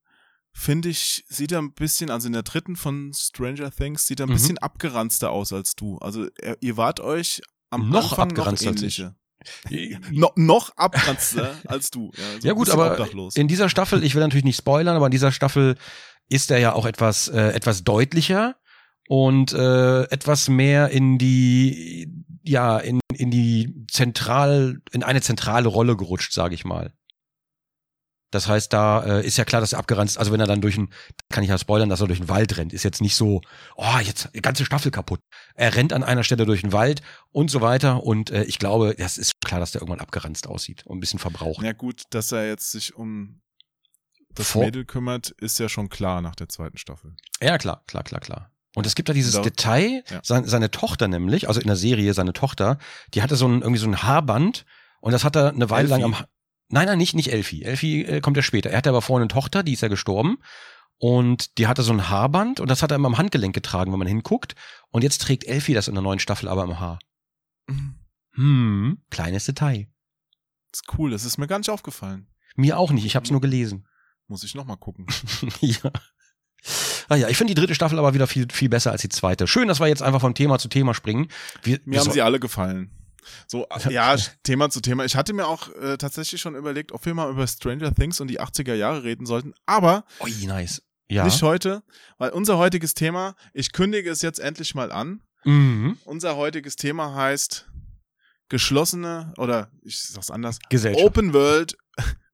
[0.53, 4.27] finde ich, sieht er ein bisschen, also in der dritten von Stranger Things, sieht er
[4.27, 4.35] ein Mhm.
[4.35, 5.99] bisschen abgeranzter aus als du.
[5.99, 6.27] Also
[6.61, 7.41] ihr wart euch
[7.71, 9.15] am Noch Anfang abgeranzter noch ähnliche.
[10.11, 12.11] No, noch abgeranzter als du.
[12.17, 13.37] Ja, so Ja gut, aber obdachlos.
[13.37, 15.77] in dieser Staffel, ich will natürlich nicht spoilern, aber in dieser Staffel
[16.31, 18.57] ist er ja auch etwas, äh, etwas deutlicher
[19.09, 25.97] und äh, etwas mehr in die, ja, in, in die zentral, in eine zentrale Rolle
[25.97, 26.93] gerutscht, sage ich mal.
[28.31, 30.77] Das heißt, da äh, ist ja klar, dass er abgeranzt, also wenn er dann durch
[30.77, 30.91] ein,
[31.31, 33.41] kann ich ja spoilern, dass er durch den Wald rennt, ist jetzt nicht so,
[33.75, 35.21] oh, jetzt die ganze Staffel kaputt.
[35.57, 37.03] Er rennt an einer Stelle durch den Wald
[37.33, 40.87] und so weiter und äh, ich glaube, das ist klar, dass der irgendwann abgeranzt aussieht
[40.87, 41.65] und ein bisschen verbraucht.
[41.65, 43.41] ja gut, dass er jetzt sich um
[44.35, 47.15] das Vor- Mädel kümmert, ist ja schon klar nach der zweiten Staffel.
[47.43, 48.53] Ja, klar, klar, klar, klar.
[48.77, 50.21] Und es gibt da dieses Da- Detail, ja.
[50.23, 52.79] sein, seine Tochter nämlich, also in der Serie seine Tochter,
[53.15, 54.65] die hatte so ein, irgendwie so ein Haarband
[55.01, 56.15] und das hat er eine Weile lang Elfie?
[56.15, 56.29] am, Ha-
[56.69, 57.63] nein, nein, nicht, nicht Elfie.
[57.65, 58.71] Elfie äh, kommt ja später.
[58.71, 60.39] Er hatte aber vorne eine Tochter, die ist ja gestorben
[60.99, 63.99] und die hatte so ein Haarband und das hat er immer am Handgelenk getragen, wenn
[63.99, 64.55] man hinguckt.
[64.91, 67.01] Und jetzt trägt Elfie das in der neuen Staffel aber im Haar.
[68.35, 69.89] Hm, kleines Detail.
[70.73, 72.29] ist cool, das ist mir gar nicht aufgefallen.
[72.57, 73.87] Mir auch nicht, ich hab's nur gelesen.
[74.31, 75.07] Muss ich nochmal gucken.
[75.61, 75.91] ja.
[77.09, 79.49] Ah ja, ich finde die dritte Staffel aber wieder viel, viel besser als die zweite.
[79.49, 81.27] Schön, dass wir jetzt einfach von Thema zu Thema springen.
[81.65, 82.93] Wir, Mir haben so- sie alle gefallen.
[83.49, 85.05] So, ja, Thema zu Thema.
[85.05, 88.29] Ich hatte mir auch äh, tatsächlich schon überlegt, ob wir mal über Stranger Things und
[88.29, 90.83] die 80er Jahre reden sollten, aber Ui, nice.
[91.09, 91.25] Ja.
[91.25, 91.83] nicht heute,
[92.19, 95.23] weil unser heutiges Thema, ich kündige es jetzt endlich mal an.
[95.45, 95.99] mhm.
[96.05, 97.69] Unser heutiges Thema heißt
[98.49, 101.05] geschlossene oder ich sag's anders, Gesellschaft.
[101.05, 101.77] Open World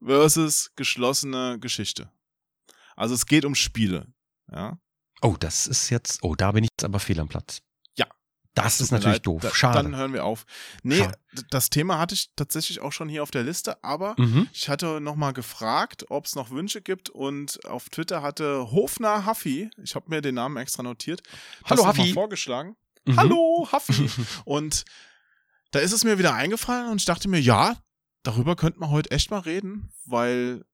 [0.05, 2.11] versus geschlossene Geschichte.
[2.97, 4.07] Also es geht um Spiele.
[4.51, 4.79] Ja.
[5.23, 7.63] Oh, das ist jetzt, oh, da bin ich jetzt aber fehl am Platz.
[7.97, 8.07] Ja.
[8.55, 9.43] Das ist Tut mir natürlich leid, doof.
[9.43, 9.83] Da, Schade.
[9.83, 10.45] Dann hören wir auf.
[10.83, 11.19] Nee, Schade.
[11.51, 14.49] das Thema hatte ich tatsächlich auch schon hier auf der Liste, aber mhm.
[14.53, 19.71] ich hatte nochmal gefragt, ob es noch Wünsche gibt und auf Twitter hatte Hofner Haffi,
[19.83, 21.23] ich habe mir den Namen extra notiert,
[21.65, 22.13] Hallo, das Haffi.
[22.13, 22.77] vorgeschlagen.
[23.05, 23.17] Mhm.
[23.17, 24.11] Hallo Haffi.
[24.45, 24.85] und
[25.71, 27.77] da ist es mir wieder eingefallen und ich dachte mir, ja,
[28.27, 30.65] darüber könnte man heute echt mal reden, weil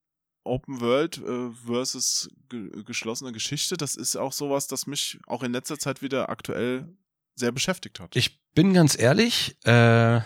[0.44, 5.52] Open World äh, versus ge geschlossene Geschichte, das ist auch sowas, das mich auch in
[5.52, 6.88] letzter Zeit wieder aktuell
[7.34, 8.16] sehr beschäftigt hat.
[8.16, 10.20] Ich bin ganz ehrlich, äh,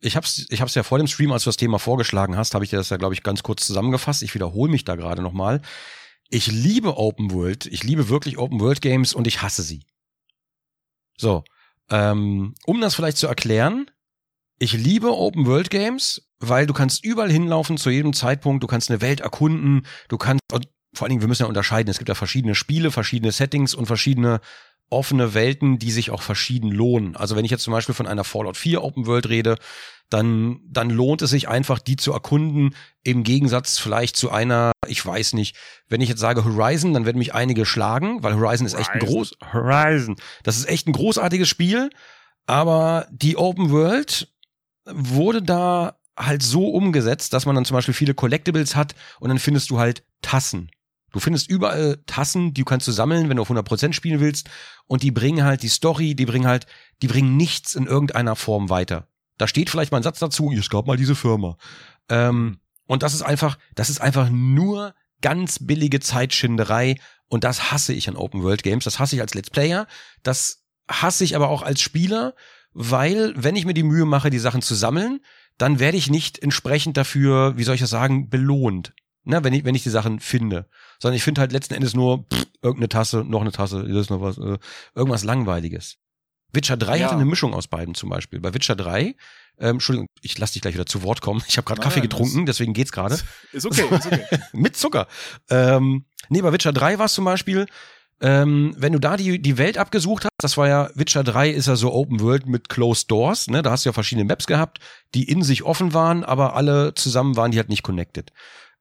[0.00, 2.64] ich hab's, ich hab's ja vor dem Stream, als du das Thema vorgeschlagen hast, habe
[2.64, 4.22] ich dir das ja, glaube ich, ganz kurz zusammengefasst.
[4.22, 5.60] Ich wiederhole mich da gerade nochmal.
[6.30, 7.66] Ich liebe Open World.
[7.66, 9.84] Ich liebe wirklich Open World Games und ich hasse sie.
[11.18, 11.44] So,
[11.90, 13.90] ähm, um das vielleicht zu erklären,
[14.60, 18.90] ich liebe Open World Games, weil du kannst überall hinlaufen zu jedem Zeitpunkt, du kannst
[18.90, 20.60] eine Welt erkunden, du kannst, vor
[21.00, 24.40] allen Dingen, wir müssen ja unterscheiden, es gibt ja verschiedene Spiele, verschiedene Settings und verschiedene
[24.90, 27.16] offene Welten, die sich auch verschieden lohnen.
[27.16, 29.56] Also wenn ich jetzt zum Beispiel von einer Fallout 4 Open World rede,
[30.10, 35.04] dann, dann lohnt es sich einfach, die zu erkunden, im Gegensatz vielleicht zu einer, ich
[35.06, 35.56] weiß nicht,
[35.88, 38.98] wenn ich jetzt sage Horizon, dann werden mich einige schlagen, weil Horizon ist echt ein
[38.98, 41.90] groß, Horizon, das ist echt ein großartiges Spiel,
[42.46, 44.28] aber die Open World
[44.94, 49.38] wurde da halt so umgesetzt, dass man dann zum Beispiel viele Collectibles hat und dann
[49.38, 50.70] findest du halt Tassen.
[51.12, 54.48] Du findest überall Tassen, die du kannst du sammeln, wenn du auf 100% spielen willst
[54.86, 56.66] und die bringen halt die Story, die bringen halt,
[57.02, 59.08] die bringen nichts in irgendeiner Form weiter.
[59.38, 61.56] Da steht vielleicht mal ein Satz dazu, es gab mal diese Firma.
[62.08, 66.96] Ähm, und das ist einfach, das ist einfach nur ganz billige Zeitschinderei
[67.28, 69.86] und das hasse ich an Open World Games, das hasse ich als Let's Player,
[70.22, 72.34] das hasse ich aber auch als Spieler,
[72.72, 75.20] weil wenn ich mir die Mühe mache, die Sachen zu sammeln,
[75.58, 78.92] dann werde ich nicht entsprechend dafür, wie soll ich das sagen, belohnt.
[79.24, 80.66] Na, wenn ich, wenn ich die Sachen finde.
[80.98, 84.10] Sondern ich finde halt letzten Endes nur pff, irgendeine Tasse, noch eine Tasse, das ist
[84.10, 84.58] noch was, äh,
[84.94, 85.98] irgendwas Langweiliges.
[86.52, 87.04] Witcher 3 Ja.
[87.04, 88.40] hatte eine Mischung aus beiden zum Beispiel.
[88.40, 89.14] Bei Witcher 3,
[89.58, 91.42] ähm, Entschuldigung, ich lass dich gleich wieder zu Wort kommen.
[91.46, 93.18] Ich habe gerade Kaffee getrunken, deswegen geht's gerade.
[93.52, 94.24] Ist okay, ist okay.
[94.52, 95.06] Mit Zucker.
[95.50, 97.66] Ähm, nee, bei Witcher 3 war es zum Beispiel,
[98.20, 101.68] ähm, wenn du da die, die Welt abgesucht hast, das war ja, Witcher 3 ist
[101.68, 103.62] ja so Open World mit Closed Doors, ne?
[103.62, 104.78] Da hast du ja verschiedene Maps gehabt,
[105.14, 108.30] die in sich offen waren, aber alle zusammen waren die halt nicht connected.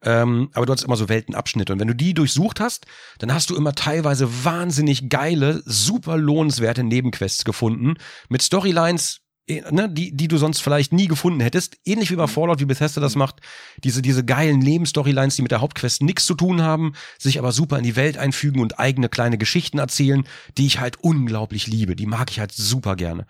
[0.02, 1.74] Ähm, aber du hattest immer so Weltenabschnitte.
[1.74, 2.86] Und wenn du die durchsucht hast,
[3.20, 7.96] dann hast du immer teilweise wahnsinnig geile, super lohnenswerte Nebenquests gefunden.
[8.30, 11.78] Mit Storylines, ne, die, die du sonst vielleicht nie gefunden hättest.
[11.86, 13.42] Ähnlich wie bei Fallout, wie Bethesda das macht.
[13.84, 17.78] Diese, diese geilen Nebenstorylines, die mit der Hauptquest nichts zu tun haben, sich aber super
[17.78, 20.24] in die Welt einfügen und eigene kleine Geschichten erzählen,
[20.58, 21.96] die ich halt unglaublich liebe.
[21.96, 23.26] Die mag ich halt super gerne.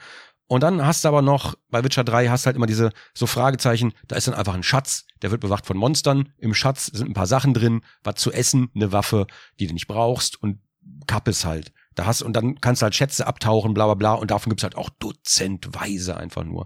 [0.47, 3.27] Und dann hast du aber noch, bei Witcher 3 hast du halt immer diese so
[3.27, 6.29] Fragezeichen, da ist dann einfach ein Schatz, der wird bewacht von Monstern.
[6.39, 9.27] Im Schatz sind ein paar Sachen drin, was zu essen, eine Waffe,
[9.59, 10.59] die du nicht brauchst und
[11.05, 11.71] Kappes halt.
[11.99, 14.63] Da hast, und dann kannst du halt Schätze abtauchen, bla bla bla, und davon gibt's
[14.63, 16.63] halt auch dozentweise einfach nur.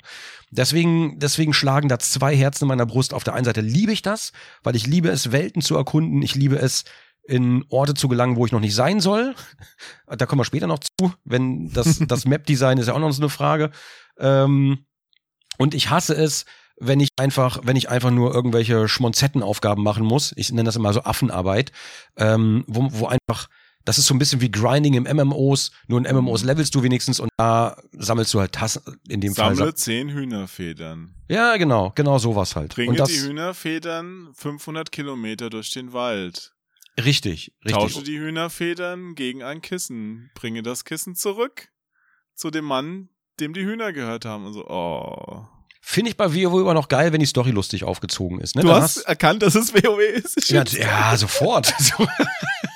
[0.51, 3.15] Deswegen, deswegen schlagen da zwei Herzen in meiner Brust.
[3.15, 4.31] Auf der einen Seite liebe ich das,
[4.61, 6.84] weil ich liebe es, Welten zu erkunden, ich liebe es,
[7.25, 9.34] in Orte zu gelangen, wo ich noch nicht sein soll.
[10.15, 13.23] Da kommen wir später noch zu, wenn das, das Map-Design ist ja auch noch so
[13.23, 13.71] eine Frage.
[14.19, 14.86] Ähm,
[15.57, 16.45] und ich hasse es,
[16.77, 20.34] wenn ich einfach, wenn ich einfach nur irgendwelche Schmonzettenaufgaben machen muss.
[20.36, 21.71] Ich nenne das immer so Affenarbeit,
[22.17, 23.47] ähm, wo, wo einfach,
[23.86, 27.19] das ist so ein bisschen wie Grinding im MMOs, nur in MMOs levelst du wenigstens
[27.19, 29.75] und da sammelst du halt Tassen, in dem Sammle Fall.
[29.75, 31.13] zehn Hühnerfedern.
[31.27, 32.75] Ja, genau, genau sowas halt.
[32.75, 36.53] Bringe und das, die Hühnerfedern 500 Kilometer durch den Wald.
[36.97, 37.73] Richtig, richtig.
[37.73, 40.29] Tausche die Hühnerfedern gegen ein Kissen.
[40.36, 41.69] Bringe das Kissen zurück
[42.36, 43.09] zu dem Mann,
[43.39, 44.45] dem die Hühner gehört haben.
[44.45, 45.47] Und so, oh.
[45.81, 48.55] Finde ich bei WoW immer noch geil, wenn die Story lustig aufgezogen ist.
[48.55, 48.61] Ne?
[48.61, 50.49] Du Da hast erkannt, dass es WoW ist?
[50.49, 51.73] Ja, ja, sofort.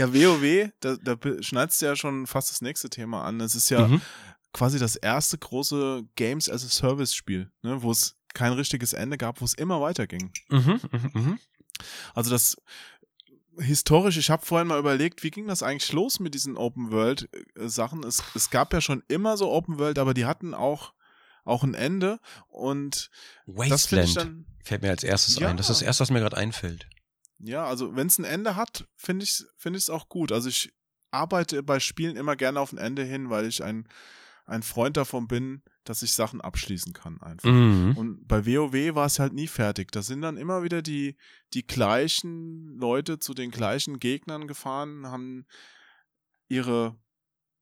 [0.00, 3.40] Ja, WoW, da, da schneidest du ja schon fast das nächste Thema an.
[3.40, 4.00] Es ist ja Mhm.
[4.52, 9.18] quasi das erste große Games as a Service Spiel, ne, wo es kein richtiges Ende
[9.18, 10.32] gab, wo es immer weiterging.
[10.48, 11.38] Mhm, mhm, mhm.
[12.14, 12.56] Also das
[13.58, 17.28] historisch, ich habe vorhin mal überlegt, wie ging das eigentlich los mit diesen Open World
[17.56, 18.04] äh, Sachen?
[18.04, 20.92] Es, es gab ja schon immer so Open World, aber die hatten auch
[21.44, 23.10] auch ein Ende und
[23.46, 25.48] das finde ich Wasteland dann fällt mir als erstes Ja.
[25.48, 25.56] ein.
[25.56, 26.86] Das ist das erste, was mir gerade einfällt.
[27.42, 30.32] Ja, also wenn es ein Ende hat, finde ich finde ich es auch gut.
[30.32, 30.72] Also ich
[31.10, 33.88] arbeite bei Spielen immer gerne auf ein Ende hin, weil ich ein
[34.46, 37.48] ein Freund davon bin, dass ich Sachen abschließen kann einfach.
[37.48, 37.94] Mhm.
[37.96, 39.92] Und bei WoW war es halt nie fertig.
[39.92, 41.16] Da sind dann immer wieder die,
[41.54, 45.46] die gleichen Leute zu den gleichen Gegnern gefahren, haben
[46.48, 46.96] ihre,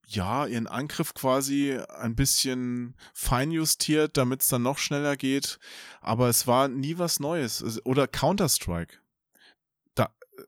[0.07, 5.59] ja, ihren Angriff quasi ein bisschen feinjustiert, damit es dann noch schneller geht.
[6.01, 7.61] Aber es war nie was Neues.
[7.61, 8.97] Es- Oder Counter-Strike.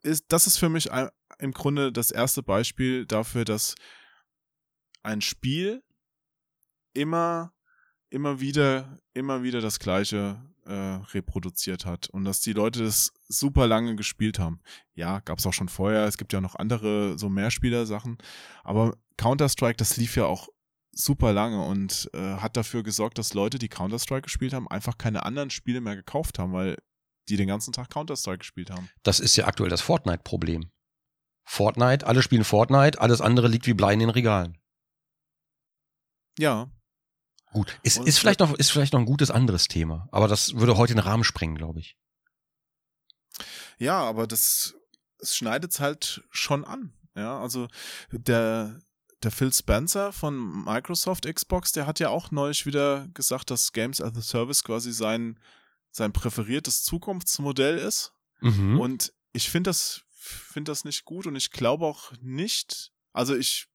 [0.03, 3.74] Ist, das ist für mich ein, im Grunde das erste Beispiel dafür, dass
[5.03, 5.82] ein Spiel
[6.93, 7.53] immer
[8.11, 13.66] immer wieder, immer wieder das Gleiche äh, reproduziert hat und dass die Leute das super
[13.66, 14.61] lange gespielt haben.
[14.95, 16.05] Ja, gab's auch schon vorher.
[16.05, 18.18] Es gibt ja noch andere so Mehrspieler-Sachen,
[18.62, 20.49] aber Counter-Strike, das lief ja auch
[20.93, 25.24] super lange und äh, hat dafür gesorgt, dass Leute, die Counter-Strike gespielt haben, einfach keine
[25.24, 26.76] anderen Spiele mehr gekauft haben, weil
[27.29, 28.89] die den ganzen Tag Counter-Strike gespielt haben.
[29.03, 30.71] Das ist ja aktuell das Fortnite-Problem.
[31.45, 34.59] Fortnite, alle spielen Fortnite, alles andere liegt wie Blei in den Regalen.
[36.39, 36.71] Ja,
[37.53, 40.77] Gut, ist, ist, vielleicht noch, ist vielleicht noch ein gutes anderes Thema, aber das würde
[40.77, 41.97] heute den Rahmen sprengen, glaube ich.
[43.79, 44.77] Ja, aber das
[45.18, 46.93] es schneidet halt schon an.
[47.14, 47.68] Ja, also
[48.12, 48.81] der
[49.23, 54.01] der Phil Spencer von Microsoft Xbox, der hat ja auch neulich wieder gesagt, dass Games
[54.01, 55.39] as a Service quasi sein
[55.91, 58.12] sein präferiertes Zukunftsmodell ist.
[58.41, 58.80] Mhm.
[58.80, 62.93] Und ich finde das finde das nicht gut und ich glaube auch nicht.
[63.12, 63.66] Also ich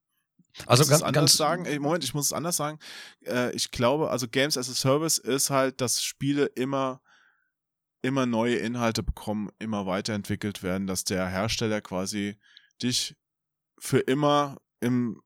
[0.67, 1.65] also muss ganz, es anders ganz sagen.
[1.65, 2.79] Ey, Moment, ich muss es anders sagen.
[3.25, 7.01] Äh, ich glaube, also Games as a Service ist halt, dass Spiele immer
[8.01, 12.37] immer neue Inhalte bekommen, immer weiterentwickelt werden, dass der Hersteller quasi
[12.81, 13.15] dich
[13.79, 15.21] für immer im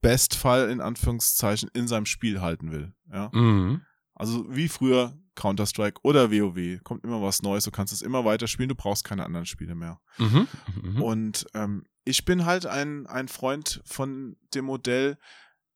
[0.00, 2.92] Bestfall in Anführungszeichen in seinem Spiel halten will.
[3.12, 3.30] Ja?
[3.32, 3.86] Mhm.
[4.14, 6.82] Also wie früher Counter-Strike oder WoW.
[6.82, 10.00] Kommt immer was Neues, du kannst es immer weiterspielen, du brauchst keine anderen Spiele mehr.
[10.18, 10.48] Mhm.
[10.82, 11.02] Mhm.
[11.02, 15.18] Und ähm, ich bin halt ein, ein Freund von dem Modell,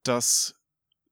[0.02, 0.54] dass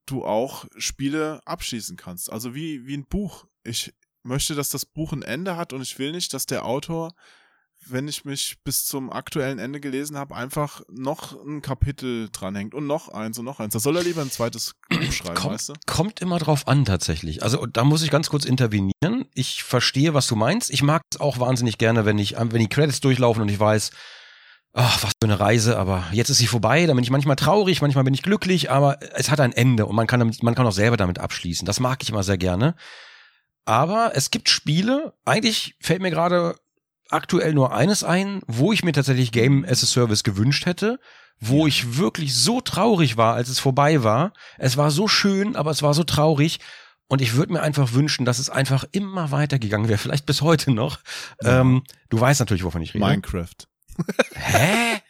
[0.07, 2.31] du auch Spiele abschließen kannst.
[2.31, 3.47] Also wie, wie ein Buch.
[3.63, 7.15] Ich möchte, dass das Buch ein Ende hat und ich will nicht, dass der Autor,
[7.89, 12.87] wenn ich mich bis zum aktuellen Ende gelesen habe, einfach noch ein Kapitel dranhängt und
[12.87, 13.73] noch eins und noch eins.
[13.73, 14.75] Da soll er lieber ein zweites
[15.11, 15.73] schreiben, Kommt, weißt du?
[15.87, 17.43] kommt immer drauf an, tatsächlich.
[17.43, 19.27] Also da muss ich ganz kurz intervenieren.
[19.35, 20.71] Ich verstehe, was du meinst.
[20.71, 23.91] Ich mag es auch wahnsinnig gerne, wenn ich, wenn die Credits durchlaufen und ich weiß,
[24.75, 26.87] ach, was für eine Reise, aber jetzt ist sie vorbei.
[26.87, 29.95] Da bin ich manchmal traurig, manchmal bin ich glücklich, aber es hat ein Ende und
[29.95, 31.65] man kann, damit, man kann auch selber damit abschließen.
[31.65, 32.75] Das mag ich immer sehr gerne.
[33.67, 36.57] Aber es gibt Spiele, eigentlich fällt mir gerade
[37.11, 40.99] aktuell nur eines ein, wo ich mir tatsächlich Game as a Service gewünscht hätte,
[41.41, 44.33] wo ich wirklich so traurig war, als es vorbei war.
[44.59, 46.61] Es war so schön, aber es war so traurig.
[47.07, 50.71] Und ich würde mir einfach wünschen, dass es einfach immer weitergegangen wäre, vielleicht bis heute
[50.71, 51.01] noch.
[51.43, 51.61] Ja.
[51.61, 53.05] Ähm, du weißt natürlich, wovon ich rede.
[53.05, 53.55] Minecraft.
[54.35, 55.01] Hä?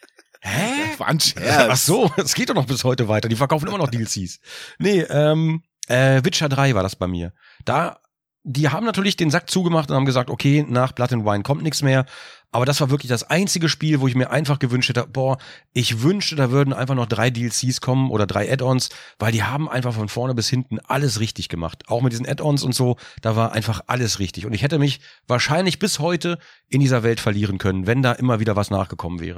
[0.41, 0.71] Hä?
[0.97, 1.69] War ein Scherz.
[1.71, 3.29] Ach so, es geht doch noch bis heute weiter.
[3.29, 4.39] Die verkaufen immer noch DLCs.
[4.77, 7.33] Nee, ähm, äh, Witcher 3 war das bei mir.
[7.63, 7.99] Da,
[8.47, 11.63] die haben natürlich den Sack zugemacht und haben gesagt, okay, nach Blood and Wine kommt
[11.63, 12.05] nichts mehr.
[12.51, 15.39] Aber das war wirklich das einzige Spiel, wo ich mir einfach gewünscht hätte, boah,
[15.73, 19.67] ich wünschte, da würden einfach noch drei DLCs kommen oder drei Add-ons, weil die haben
[19.67, 21.83] einfach von vorne bis hinten alles richtig gemacht.
[21.87, 24.45] Auch mit diesen Add-ons und so, da war einfach alles richtig.
[24.45, 26.37] Und ich hätte mich wahrscheinlich bis heute
[26.69, 29.37] in dieser Welt verlieren können, wenn da immer wieder was nachgekommen wäre.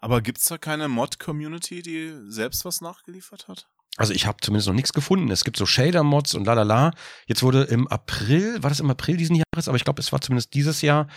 [0.00, 3.68] Aber gibt's da keine Mod-Community, die selbst was nachgeliefert hat?
[3.98, 5.30] Also ich habe zumindest noch nichts gefunden.
[5.30, 6.92] Es gibt so Shader-Mods und lalala.
[7.26, 10.20] Jetzt wurde im April, war das im April diesen Jahres, aber ich glaube, es war
[10.20, 11.08] zumindest dieses Jahr,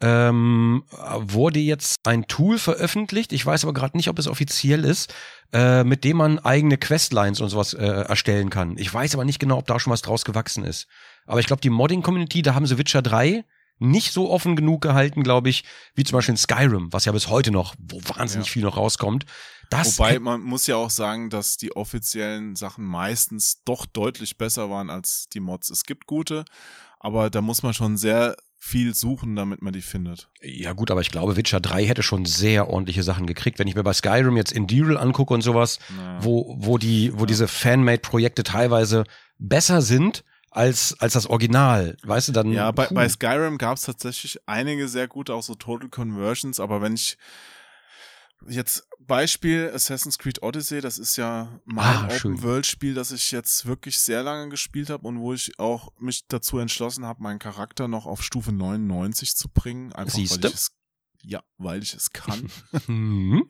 [0.00, 0.84] ähm,
[1.18, 3.34] wurde jetzt ein Tool veröffentlicht.
[3.34, 5.12] Ich weiß aber gerade nicht, ob es offiziell ist,
[5.52, 8.78] äh, mit dem man eigene Questlines und sowas äh, erstellen kann.
[8.78, 10.86] Ich weiß aber nicht genau, ob da schon was draus gewachsen ist.
[11.26, 13.44] Aber ich glaube, die Modding-Community, da haben sie Witcher 3
[13.80, 15.64] nicht so offen genug gehalten, glaube ich,
[15.94, 18.52] wie zum Beispiel in Skyrim, was ja bis heute noch, wo wahnsinnig Ja.
[18.52, 19.24] viel noch rauskommt.
[19.70, 24.68] Das Wobei man muss ja auch sagen, dass die offiziellen Sachen meistens doch deutlich besser
[24.70, 25.70] waren als die Mods.
[25.70, 26.44] Es gibt gute,
[26.98, 30.28] aber da muss man schon sehr viel suchen, damit man die findet.
[30.42, 33.58] Ja gut, aber ich glaube, Witcher 3 hätte schon sehr ordentliche Sachen gekriegt.
[33.58, 37.24] Wenn ich mir bei Skyrim jetzt Enderal angucke und sowas, Na, wo, wo die, wo
[37.24, 39.04] diese Fanmade-Projekte teilweise
[39.38, 41.96] besser sind als, als das Original.
[42.02, 42.52] Weißt du, dann.
[42.52, 42.94] ja, bei, puh.
[42.94, 47.16] bei Skyrim gab es tatsächlich einige sehr gute, auch so Total Conversions, aber wenn ich
[48.48, 52.34] jetzt Beispiel Assassin's Creed Odyssey, das ist ja mein Ah, schön.
[52.34, 56.58] Open-World-Spiel, das ich jetzt wirklich sehr lange gespielt habe und wo ich auch mich dazu
[56.58, 60.42] entschlossen habe, meinen Charakter noch auf Stufe 99 zu bringen, einfach Siehste?
[60.42, 60.70] weil ich es
[61.22, 62.50] ja, weil ich es kann.
[62.86, 63.44] Mhm.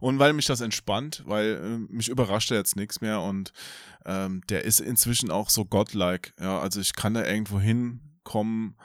[0.00, 3.52] Und weil mich das entspannt, weil äh, mich überrascht er jetzt nichts mehr und
[4.04, 6.32] ähm, der ist inzwischen auch so godlike.
[6.40, 8.76] Ja, also ich kann da irgendwo hinkommen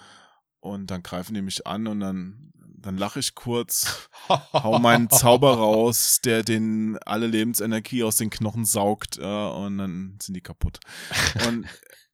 [0.59, 5.55] und dann greifen die mich an und dann, dann lache ich kurz, hau meinen Zauber
[5.55, 10.79] raus, der den alle Lebensenergie aus den Knochen saugt äh, und dann sind die kaputt.
[11.47, 11.67] Und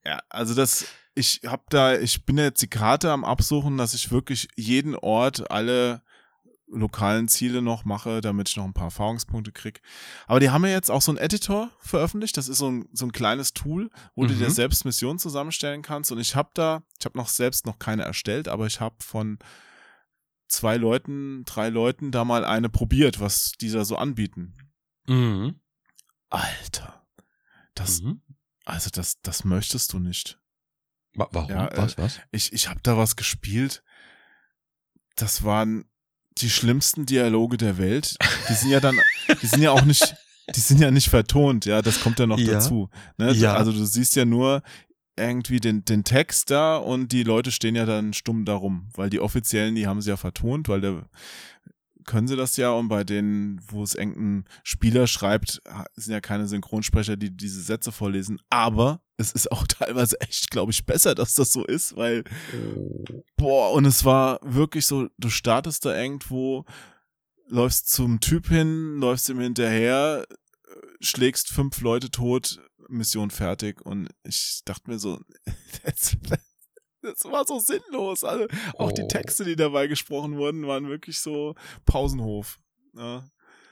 [0.05, 4.11] ja, also das, ich hab da, ich bin jetzt die Karte am Absuchen, dass ich
[4.11, 6.01] wirklich jeden Ort, alle
[6.69, 9.81] lokalen Ziele noch mache, damit ich noch ein paar Erfahrungspunkte krieg.
[10.25, 12.35] Aber die haben ja jetzt auch so einen Editor veröffentlicht.
[12.37, 14.39] Das ist so ein, so ein kleines Tool, wo du Mhm.
[14.39, 16.11] dir selbst Missionen zusammenstellen kannst.
[16.11, 19.39] Und ich habe da, ich habe noch selbst noch keine erstellt, aber ich habe von
[20.49, 24.55] zwei Leuten, drei Leuten da mal eine probiert, was die da so anbieten.
[25.07, 25.59] Mhm.
[26.29, 27.07] Alter,
[27.75, 28.21] das, Mhm.
[28.65, 30.37] also das, das möchtest du nicht.
[31.13, 31.49] Wa- Warum?
[31.49, 32.19] Ja, äh, was, was?
[32.31, 33.83] Ich, ich habe da was gespielt.
[35.15, 35.89] Das waren
[36.41, 38.15] die schlimmsten Dialoge der Welt.
[38.49, 38.97] Die sind ja dann,
[39.41, 40.15] die sind ja auch nicht,
[40.55, 42.53] die sind ja nicht vertont, ja, das kommt ja noch Ja.
[42.53, 42.89] dazu.
[43.17, 43.33] Ne?
[43.33, 43.55] Ja.
[43.55, 44.61] Also du siehst ja nur
[45.19, 49.19] irgendwie den, den Text da und die Leute stehen ja dann stumm darum, weil die
[49.19, 51.09] offiziellen, die haben sie ja vertont, weil der
[52.07, 52.71] können sie das ja.
[52.71, 55.61] Und bei denen, wo es irgendein Spieler schreibt,
[55.95, 60.71] sind ja keine Synchronsprecher, die diese Sätze vorlesen, aber es ist auch teilweise echt, glaube
[60.71, 62.23] ich, besser, dass das so ist, weil
[63.35, 66.65] Boah, und es war wirklich so, du startest da irgendwo,
[67.47, 73.81] läufst zum Typ hin, läufst ihm hinterher, äh, schlägst fünf Leute tot, Mission fertig.
[73.85, 75.19] Und ich dachte mir so,
[77.13, 78.23] das, war so sinnlos.
[78.23, 78.45] Also
[78.77, 79.07] auch die Oh.
[79.07, 81.55] Texte, die dabei gesprochen wurden, waren wirklich so
[81.85, 82.59] Pausenhof.
[82.95, 83.23] Ja.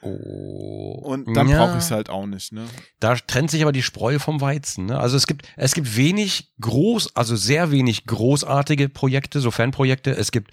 [0.02, 1.00] Oh.
[1.02, 1.64] Und dann Ja.
[1.64, 2.66] brauche ich es halt auch nicht, ne?
[3.00, 4.86] Da trennt sich aber die Spreu vom Weizen.
[4.86, 4.98] Ne?
[4.98, 10.10] Also es gibt, es gibt wenig groß, also sehr wenig großartige Projekte, so Fanprojekte.
[10.12, 10.52] Es gibt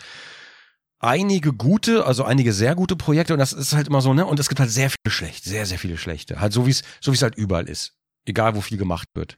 [0.99, 4.25] einige gute, also einige sehr gute Projekte und das ist halt immer so, ne?
[4.25, 6.39] Und es gibt halt sehr viele schlechte, sehr, sehr viele schlechte.
[6.39, 7.93] Halt so wie es, so wie es halt überall ist.
[8.25, 9.37] Egal, wo viel gemacht wird.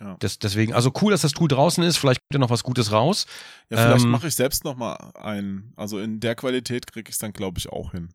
[0.00, 0.16] Ja.
[0.20, 1.96] Das, deswegen, also cool, dass das Tool draußen ist.
[1.96, 3.26] Vielleicht kommt ja noch was Gutes raus.
[3.70, 5.72] Ja, vielleicht Ähm, mache ich selbst noch mal einen.
[5.76, 8.10] Also in der Qualität kriege ich es dann, glaube ich, auch hin.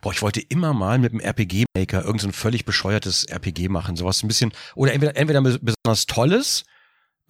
[0.00, 3.96] Boah, ich wollte immer mal mit einem RPG-Maker irgend so ein völlig bescheuertes RPG machen.
[3.96, 6.64] Sowas ein bisschen, oder entweder, entweder besonders tolles,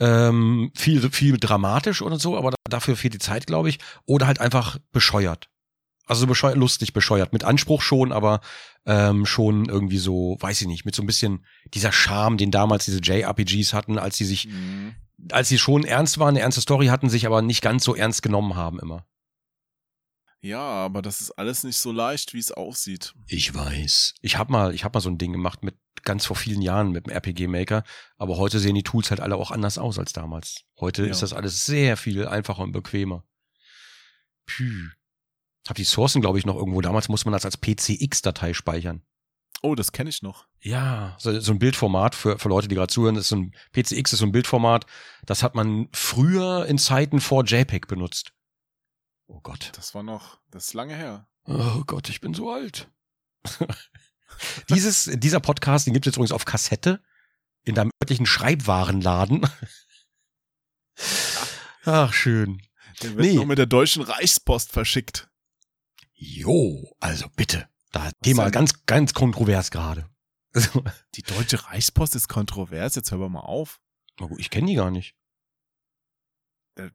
[0.00, 3.78] ähm, viel, viel dramatisch oder so, aber dafür fehlt die Zeit, glaube ich.
[4.04, 5.48] Oder halt einfach bescheuert.
[6.06, 7.32] Also so bescheuert, lustig bescheuert.
[7.32, 8.40] Mit Anspruch schon, aber
[8.86, 11.44] ähm, schon irgendwie so, weiß ich nicht, mit so ein bisschen
[11.74, 14.96] dieser Charme, den damals diese JRPGs hatten, als sie sich, Mhm.
[15.30, 18.22] als sie schon ernst waren, eine ernste Story hatten, sich aber nicht ganz so ernst
[18.22, 19.06] genommen haben immer.
[20.40, 23.14] Ja, aber das ist alles nicht so leicht, wie es aussieht.
[23.28, 24.14] Ich weiß.
[24.22, 26.90] Ich habe mal, ich habe mal so ein Ding gemacht mit ganz vor vielen Jahren
[26.90, 27.84] mit dem RPG Maker,
[28.18, 30.64] aber heute sehen die Tools halt alle auch anders aus als damals.
[30.80, 31.12] Heute Ja.
[31.12, 33.22] ist das alles sehr viel einfacher und bequemer.
[34.46, 34.88] Pü.
[35.68, 36.80] Hab die Sourcen, glaube ich, noch irgendwo.
[36.80, 39.02] Damals musste man das als PCX-Datei speichern.
[39.62, 40.46] Oh, das kenne ich noch.
[40.60, 43.54] Ja, so, so ein Bildformat für, für Leute, die gerade zuhören, das ist so ein
[43.72, 44.86] PCX ist so ein Bildformat,
[45.24, 48.32] das hat man früher in Zeiten vor JPEG benutzt.
[49.28, 49.70] Oh Gott.
[49.76, 51.28] Das war noch, das ist lange her.
[51.44, 52.90] Oh Gott, ich bin so alt.
[54.68, 57.00] Dieses, dieser Podcast, den gibt es jetzt übrigens auf Kassette
[57.64, 59.46] in deinem örtlichen Schreibwarenladen.
[61.84, 62.62] Ach, schön.
[63.02, 63.34] Der wird Nee.
[63.34, 65.28] noch mit der Deutschen Reichspost verschickt.
[66.24, 67.68] Jo, also bitte.
[67.90, 70.08] Da Thema ganz, ganz kontrovers gerade.
[71.16, 73.80] Die Deutsche Reichspost ist kontrovers, jetzt hören wir mal auf.
[74.36, 75.16] ich kenne die gar nicht.
[76.76, 76.90] Äh,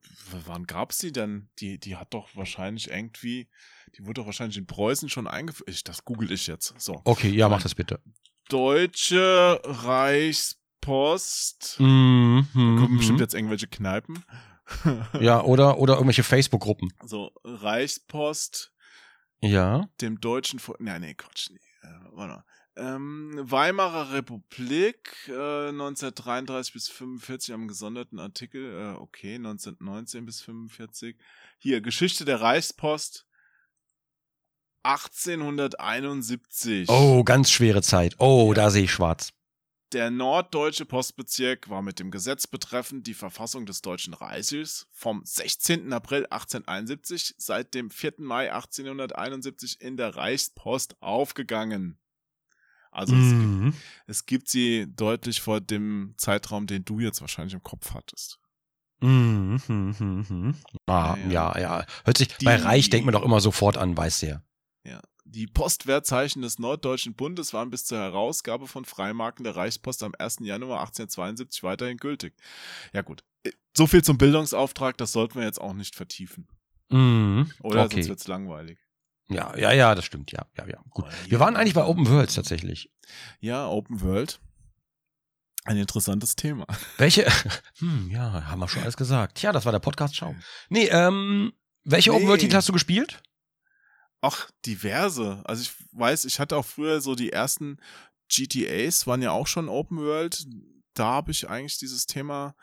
[0.45, 1.49] wann gab's die denn?
[1.59, 3.49] Die, die hat doch wahrscheinlich irgendwie,
[3.97, 5.69] die wurde doch wahrscheinlich in Preußen schon eingeführt.
[5.69, 6.73] Ich, das google ich jetzt.
[6.77, 7.01] So.
[7.03, 7.99] Okay, ja, mach das bitte.
[8.47, 10.55] Deutsche Reichspost.
[11.81, 13.23] Mhm, Da kommen bestimmt mhm.
[13.23, 14.23] jetzt irgendwelche Kneipen.
[15.19, 16.93] Ja, oder, oder irgendwelche Facebook-Gruppen.
[17.05, 18.71] So, Reichspost,
[19.41, 19.87] Ja.
[20.01, 20.81] dem deutschen Volk.
[20.81, 21.49] Nein, nee, Quatsch.
[21.51, 21.59] Nee.
[21.83, 22.43] Äh, warte mal.
[22.75, 31.17] Ähm, Weimarer Republik, äh, 1933 bis 45 am gesonderten Artikel, äh, okay, 1919 bis 45.
[31.57, 33.25] Hier, Geschichte der Reichspost,
[34.83, 36.87] 1871.
[36.89, 38.15] Oh, ganz schwere Zeit.
[38.19, 38.53] Oh, Ja.
[38.55, 39.33] da sehe ich schwarz.
[39.93, 45.93] Der norddeutsche Postbezirk war mit dem Gesetz betreffend die Verfassung des Deutschen Reiches vom 16.
[45.93, 48.15] April 1871 seit dem 4.
[48.17, 51.97] Mai 1871 in der Reichspost aufgegangen.
[52.91, 53.73] Also es, gibt, Mhm.
[54.07, 58.39] es gibt sie deutlich vor dem Zeitraum, den du jetzt wahrscheinlich im Kopf hattest.
[58.99, 60.55] Mhm, mhm, mhm.
[60.87, 61.79] Ah, Ja, ja, ja.
[61.81, 61.85] ja.
[62.03, 64.43] Hört sich, Die- bei Reich denkt man doch immer sofort an, weiß der.
[64.83, 64.99] Ja.
[65.29, 70.37] Die Postwertzeichen des Norddeutschen Bundes waren bis zur Herausgabe von Freimarken der Reichspost am 1.
[70.41, 72.33] Januar 1872 weiterhin gültig.
[72.93, 76.47] Ja gut, Äh, so viel zum Bildungsauftrag, das sollten wir jetzt auch nicht vertiefen.
[76.89, 77.51] Mhm.
[77.61, 77.95] Oder okay.
[77.95, 78.79] sonst wird's langweilig.
[79.29, 80.81] Ja, ja, ja, das stimmt, ja, ja, ja.
[80.91, 81.05] Gut.
[81.27, 82.89] Wir waren eigentlich bei Open Worlds tatsächlich.
[83.41, 84.39] Ja, Open World.
[85.65, 86.65] Ein interessantes Thema.
[86.97, 87.27] Welche?
[87.79, 89.35] Hm, ja, haben wir schon alles gesagt.
[89.37, 90.33] Tja, das war der Podcast Schau.
[90.69, 91.51] Nee, ähm,
[91.83, 92.47] welche Open World Nee.
[92.47, 93.21] Titel hast du gespielt?
[94.21, 95.41] Ach, diverse.
[95.45, 97.77] Also ich weiß, ich hatte auch früher so die ersten
[98.29, 100.45] GTAs, waren ja auch schon Open World.
[100.93, 102.55] Da habe ich eigentlich dieses Thema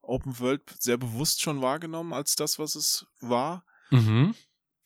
[0.00, 3.64] Open World sehr bewusst schon wahrgenommen als das, was es war.
[3.90, 4.34] Mhm.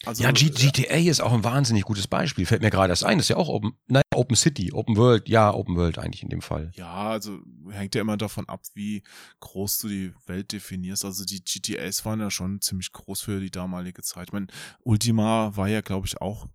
[0.05, 2.47] Also, ja, G GTA ist auch ein wahnsinnig gutes Beispiel.
[2.47, 3.19] Fällt mir gerade erst ein.
[3.19, 5.29] Das ist ja auch Open, nein, Open City, Open World.
[5.29, 6.71] Ja, Open World eigentlich in dem Fall.
[6.75, 7.41] Ja, also
[7.71, 9.03] hängt ja immer davon ab, wie
[9.41, 11.05] groß du die Welt definierst.
[11.05, 14.29] Also die GTAs waren ja schon ziemlich groß für die damalige Zeit.
[14.29, 14.47] Ich meine,
[14.85, 16.47] Ultima war ja, glaube ich, auch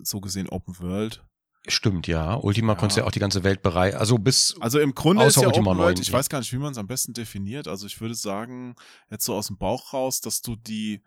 [0.00, 1.24] so gesehen Open World.
[1.68, 2.34] Stimmt, ja.
[2.34, 2.78] Ultima Ja.
[2.78, 3.94] konntest ja auch die ganze Welt bereit.
[3.94, 4.56] Also bis.
[4.58, 6.14] Also im Grunde Außer ist ja Ultima Open World, 9, ich ja.
[6.14, 7.68] weiß gar nicht, wie man es am besten definiert.
[7.68, 8.74] Also ich würde sagen,
[9.08, 11.02] jetzt so aus dem Bauch raus, dass du die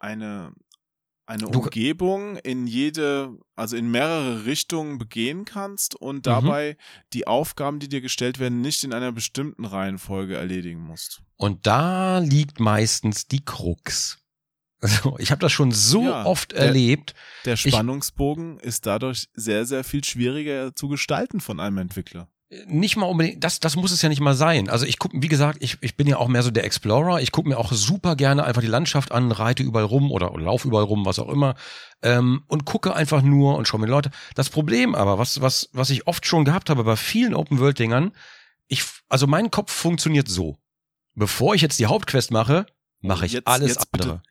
[0.00, 0.52] eine
[1.26, 6.06] eine Umgebung in jede, also in mehrere Richtungen begehen kannst Mhm.
[6.08, 6.76] und dabei
[7.12, 11.22] die Aufgaben, die dir gestellt werden, nicht in einer bestimmten Reihenfolge erledigen musst.
[11.36, 14.16] Und da liegt meistens die Krux.
[14.82, 17.14] Also, ich habe das schon so Ja, oft der- erlebt.
[17.44, 22.28] Der Spannungsbogen ist dadurch sehr, sehr viel schwieriger zu gestalten von einem Entwickler.
[22.66, 24.68] Nicht mal unbedingt, das, das muss es ja nicht mal sein.
[24.68, 27.20] Also ich gucke, wie gesagt, ich, ich bin ja auch mehr so der Explorer.
[27.20, 30.42] Ich gucke mir auch super gerne einfach die Landschaft an, reite überall rum oder, oder
[30.44, 31.54] laufe überall rum, was auch immer.
[32.02, 34.10] Ähm, und gucke einfach nur und schaue mir Leute.
[34.34, 38.10] Das Problem aber, was, was, was ich oft schon gehabt habe bei vielen Open-World-Dingern,
[38.66, 40.58] ich, also mein Kopf funktioniert so.
[41.14, 42.66] Bevor ich jetzt die Hauptquest mache,
[43.00, 44.22] mache ich Jetzt- alles jetzt andere.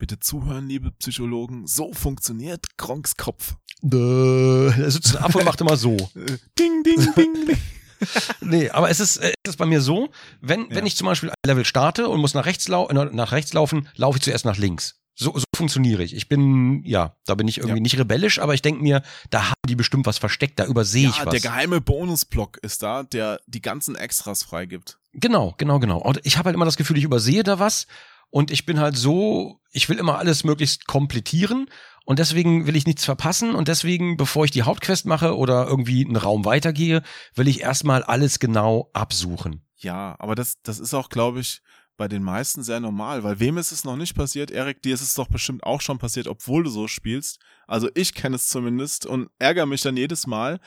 [0.00, 1.66] Bitte zuhören, liebe Psychologen.
[1.66, 3.56] So funktioniert Gronks Kopf.
[3.82, 5.94] Dö, Da sitzt Affe und macht immer so.
[6.16, 7.58] Äh, Ding, ding, ding, ding.
[8.40, 10.08] Nee, aber es ist, äh, es ist bei mir so,
[10.40, 10.76] wenn, Ja.
[10.76, 13.52] wenn ich zum Beispiel ein Level starte und muss nach rechts, lau äh, nach rechts
[13.52, 15.02] laufen, laufe ich zuerst nach links.
[15.16, 16.14] So, so funktioniere ich.
[16.16, 17.82] Ich bin, ja, da bin ich irgendwie Ja.
[17.82, 21.18] nicht rebellisch, aber ich denke mir, da haben die bestimmt was versteckt, da übersehe ich
[21.18, 21.32] Ja, was.
[21.32, 24.98] der geheime Bonusblock ist da, der die ganzen Extras freigibt.
[25.12, 25.98] Genau, genau, genau.
[25.98, 27.86] Und ich habe halt immer das Gefühl, ich übersehe da was
[28.30, 31.68] und ich bin halt so, ich will immer alles möglichst komplettieren
[32.04, 36.04] und deswegen will ich nichts verpassen und deswegen, bevor ich die Hauptquest mache oder irgendwie
[36.04, 37.02] einen Raum weitergehe,
[37.34, 39.66] will ich erstmal alles genau absuchen.
[39.76, 41.62] Ja, aber das, das ist auch, glaube ich,
[41.96, 44.50] bei den meisten sehr normal, weil wem ist es noch nicht passiert?
[44.50, 47.40] Erik, dir ist es doch bestimmt auch schon passiert, obwohl du so spielst.
[47.66, 50.60] Also ich kenne es zumindest und ärgere mich dann jedes Mal,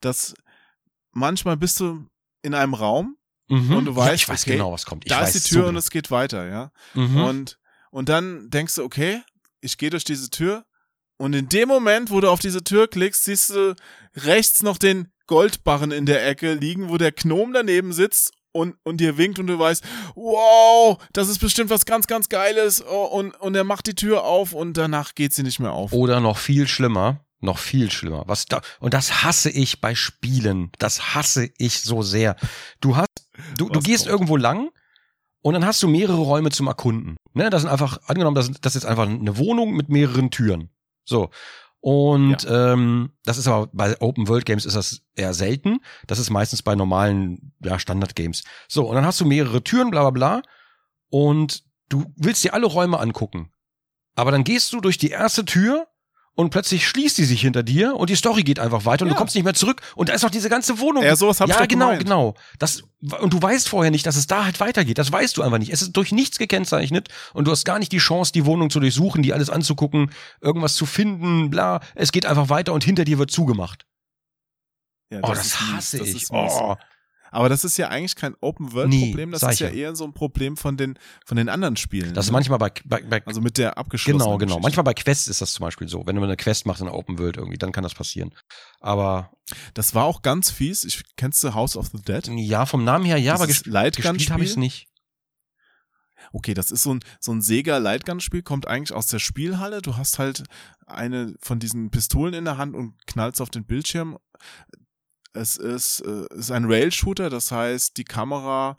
[0.00, 0.34] dass
[1.12, 2.06] manchmal bist du
[2.42, 3.16] in einem Raum,
[3.52, 3.76] Mhm.
[3.76, 5.04] Und du ja, weißt, ich weiß okay, genau, was kommt.
[5.04, 6.72] Ich da weiß ist die Tür so und es geht weiter, ja.
[6.94, 7.22] mhm.
[7.22, 7.58] Und,
[7.90, 9.20] und dann denkst du, okay,
[9.60, 10.64] ich gehe durch diese Tür.
[11.18, 13.76] Und in dem Moment, wo du auf diese Tür klickst, siehst du
[14.16, 18.98] rechts noch den Goldbarren in der Ecke liegen, wo der Gnom daneben sitzt und, und
[18.98, 19.84] dir winkt und du weißt,
[20.14, 22.82] wow, das ist bestimmt was ganz, ganz Geiles.
[22.84, 25.92] Oh, und, und er macht die Tür auf und danach geht sie nicht mehr auf.
[25.92, 28.22] Oder noch viel schlimmer, Noch viel schlimmer.
[28.26, 30.70] Was da, und das hasse ich bei Spielen.
[30.78, 32.36] Das hasse ich so sehr.
[32.80, 33.08] Du hast,
[33.56, 34.12] du, du gehst kommt?
[34.12, 34.70] irgendwo lang
[35.42, 37.16] und dann hast du mehrere Räume zum Erkunden.
[37.34, 40.70] Ne, das sind einfach, angenommen, das, das ist jetzt einfach eine Wohnung mit mehreren Türen.
[41.04, 41.30] So.
[41.80, 45.80] Und ähm, das ist aber bei Open World Games ist das eher selten.
[46.06, 48.44] Das ist meistens bei normalen ja, Standard Games.
[48.68, 50.42] So, und dann hast du mehrere Türen, bla bla bla.
[51.10, 53.50] Und du willst dir alle Räume angucken.
[54.14, 55.88] Aber dann gehst du durch die erste Tür
[56.34, 59.14] und plötzlich schließt die sich hinter dir und die Story geht einfach weiter und Ja.
[59.14, 61.02] du kommst nicht mehr zurück und da ist noch diese ganze Wohnung.
[61.02, 62.04] Ja, sowas hab ich ja, doch genau, gemeint.
[62.04, 62.34] genau.
[62.58, 62.82] Das,
[63.20, 64.96] und du weißt vorher nicht, dass es da halt weitergeht.
[64.98, 65.72] Das weißt du einfach nicht.
[65.72, 68.80] Es ist durch nichts gekennzeichnet und du hast gar nicht die Chance, die Wohnung zu
[68.80, 70.10] durchsuchen, die alles anzugucken,
[70.40, 71.80] irgendwas zu finden, bla.
[71.94, 73.84] Es geht einfach weiter und hinter dir wird zugemacht.
[75.10, 76.14] Ja, Oh, das, ist mies, hasse das ich.
[76.14, 76.30] mies.
[76.30, 76.76] Oh.
[77.32, 80.76] Aber das ist ja eigentlich kein Open-World-Problem, das ist ja eher so ein Problem von
[80.76, 82.12] den, von den anderen Spielen.
[82.14, 82.34] Das ist ne?
[82.34, 84.46] manchmal bei, bei, bei Also mit der abgeschlossenen Genau, genau.
[84.56, 84.62] Geschichte.
[84.62, 86.06] Manchmal bei Quests ist das zum Beispiel so.
[86.06, 88.34] Wenn du eine Quest machst in der Open World irgendwie, dann kann das passieren.
[88.80, 89.32] Aber
[89.74, 90.84] Das war auch ganz fies.
[90.84, 92.28] Ich, kennst du House of the Dead?
[92.28, 94.12] ja, vom Namen her ja, aber Dieses gesp Lightgun-Spiel?
[94.12, 94.88] gespielt habe ich es nicht.
[96.32, 99.82] Okay, das ist so ein, so ein Sega Lightgun-Spiel, kommt eigentlich aus der Spielhalle.
[99.82, 100.44] Du hast halt
[100.86, 104.18] eine von diesen Pistolen in der Hand und knallst auf den Bildschirm.
[105.34, 108.76] Es ist, äh, ist ein Rail-Shooter, das heißt, die Kamera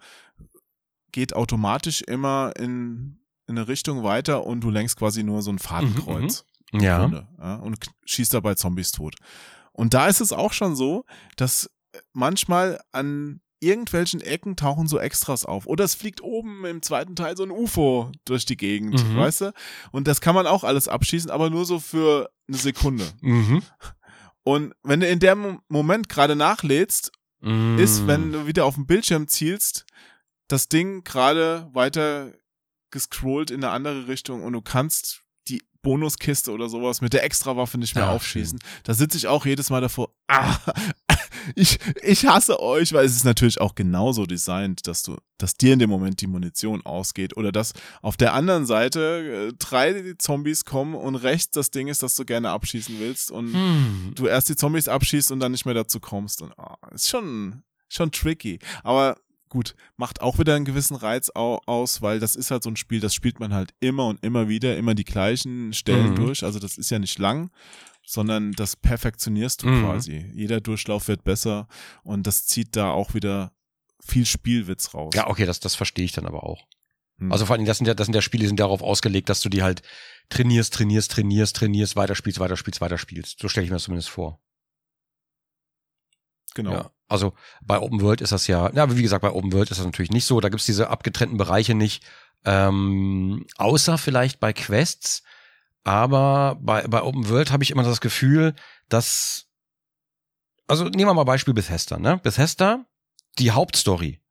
[1.12, 5.60] geht automatisch immer in, in eine Richtung weiter und du lenkst quasi nur so ein
[5.60, 6.46] Fadenkreuz.
[6.72, 7.00] im Ja.
[7.00, 9.16] Grunde, ja, und schießt dabei Zombies tot.
[9.74, 11.70] Und da ist es auch schon so, dass
[12.14, 15.68] manchmal an irgendwelchen Ecken tauchen so Extras auf.
[15.68, 19.16] Oder es fliegt oben im zweiten Teil so ein UFO durch die Gegend, Mhm.
[19.18, 19.54] weißt du?
[19.92, 23.06] Und das kann man auch alles abschießen, aber nur so für eine Sekunde.
[23.22, 23.62] Mhm.
[24.44, 27.12] Und wenn du in dem Moment gerade nachlädst,
[27.46, 27.78] Mm.
[27.78, 29.86] ist, wenn du wieder auf den Bildschirm zielst,
[30.48, 32.32] das Ding gerade weiter
[32.90, 37.78] gescrollt in eine andere Richtung und du kannst die Bonuskiste oder sowas mit der Extrawaffe
[37.78, 38.60] nicht mehr Ah, aufschießen.
[38.84, 40.14] Da sitze ich auch jedes Mal davor.
[40.30, 40.56] Ah,
[41.56, 45.74] ich, ich hasse euch, weil es ist natürlich auch genauso designt, dass du, dass dir
[45.74, 50.66] in dem Moment die Munition ausgeht oder dass auf der anderen Seite äh, drei Zombies
[50.66, 54.12] kommen und rechts das Ding ist, das du gerne abschießen willst und Hm.
[54.16, 56.42] du erst die Zombies abschießt und dann nicht mehr dazu kommst.
[56.42, 58.60] Und, ah, ist schon, schon tricky.
[58.84, 59.18] Aber
[59.50, 62.76] gut, macht auch wieder einen gewissen Reiz au aus, weil das ist halt so ein
[62.76, 66.16] Spiel, das spielt man halt immer und immer wieder, immer die gleichen Stellen Mhm.
[66.16, 66.44] durch.
[66.44, 67.52] Also das ist ja nicht lang,
[68.06, 69.84] sondern das perfektionierst du Mhm.
[69.84, 70.32] quasi.
[70.34, 71.68] Jeder Durchlauf wird besser
[72.04, 73.54] und das zieht da auch wieder
[74.06, 75.14] viel Spielwitz raus.
[75.16, 76.68] Ja, okay, das, das verstehe ich dann aber auch.
[77.20, 77.32] Hm.
[77.32, 79.40] Also vor allem, das sind ja, das sind ja Spiele, die sind darauf ausgelegt, dass
[79.42, 79.82] du die halt
[80.30, 83.40] trainierst, trainierst, trainierst, trainierst, weiterspielst, weiterspielst, weiterspielst.
[83.40, 84.40] So stelle ich mir das zumindest vor.
[86.56, 86.72] genau.
[86.72, 86.92] Ja.
[87.08, 89.78] Also bei Open World ist das ja, ja, aber wie gesagt, bei Open World ist
[89.78, 90.40] das natürlich nicht so.
[90.40, 92.04] Da gibt's diese abgetrennten Bereiche nicht.
[92.46, 95.24] Ähm, außer vielleicht bei Quests.
[95.84, 98.56] Aber bei, bei Open World habe ich immer das Gefühl,
[98.90, 99.48] dass.
[100.68, 102.20] Also nehmen wir mal Beispiel Bethesda, ne?
[102.24, 102.86] Bethesda,
[103.38, 104.22] die Hauptstory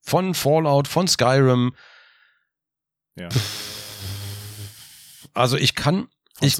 [0.00, 1.74] von Fallout, von Skyrim.
[3.16, 3.28] Ja.
[5.34, 6.08] Also ich kann,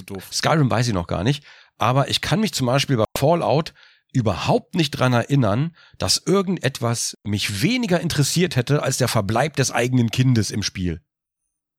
[0.06, 0.28] doof.
[0.32, 1.44] Skyrim weiß ich noch gar nicht,
[1.78, 3.74] aber ich kann mich zum Beispiel bei Fallout
[4.12, 10.10] überhaupt nicht dran erinnern, dass irgendetwas mich weniger interessiert hätte als der Verbleib des eigenen
[10.10, 11.02] Kindes im Spiel.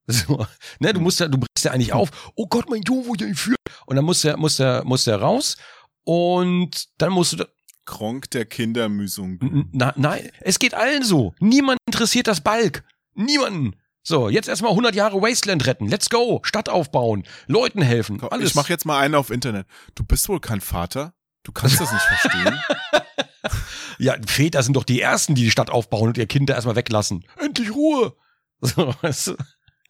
[0.06, 0.46] So,
[0.80, 3.22] ne, du musst ja, du brichst ja eigentlich auf, oh Gott, mein Junge, wo ich
[3.22, 3.58] entführt.
[3.86, 5.56] Und dann muss der, muss der, muss der raus
[6.04, 7.46] und dann musst du, da,
[7.86, 9.70] Kronk der Kindermüsung.
[9.72, 11.34] Na, nein, es geht allen so.
[11.40, 12.84] Niemand interessiert das Balk.
[13.14, 13.76] Niemanden.
[14.06, 15.88] So, jetzt erstmal 100 Jahre Wasteland retten.
[15.88, 16.42] Let's go.
[16.44, 17.24] Stadt aufbauen.
[17.48, 18.18] Leuten helfen.
[18.20, 18.50] Komm, Alles.
[18.50, 19.68] Ich mache jetzt mal einen auf Internet.
[19.96, 21.14] Du bist wohl kein Vater?
[21.44, 22.60] Du kannst das nicht verstehen.
[24.00, 26.78] Ja, Väter sind doch die Ersten, die die Stadt aufbauen und ihr Kind da erstmal
[26.78, 27.26] weglassen.
[27.38, 28.16] Endlich Ruhe.
[28.62, 29.36] So, weißt du?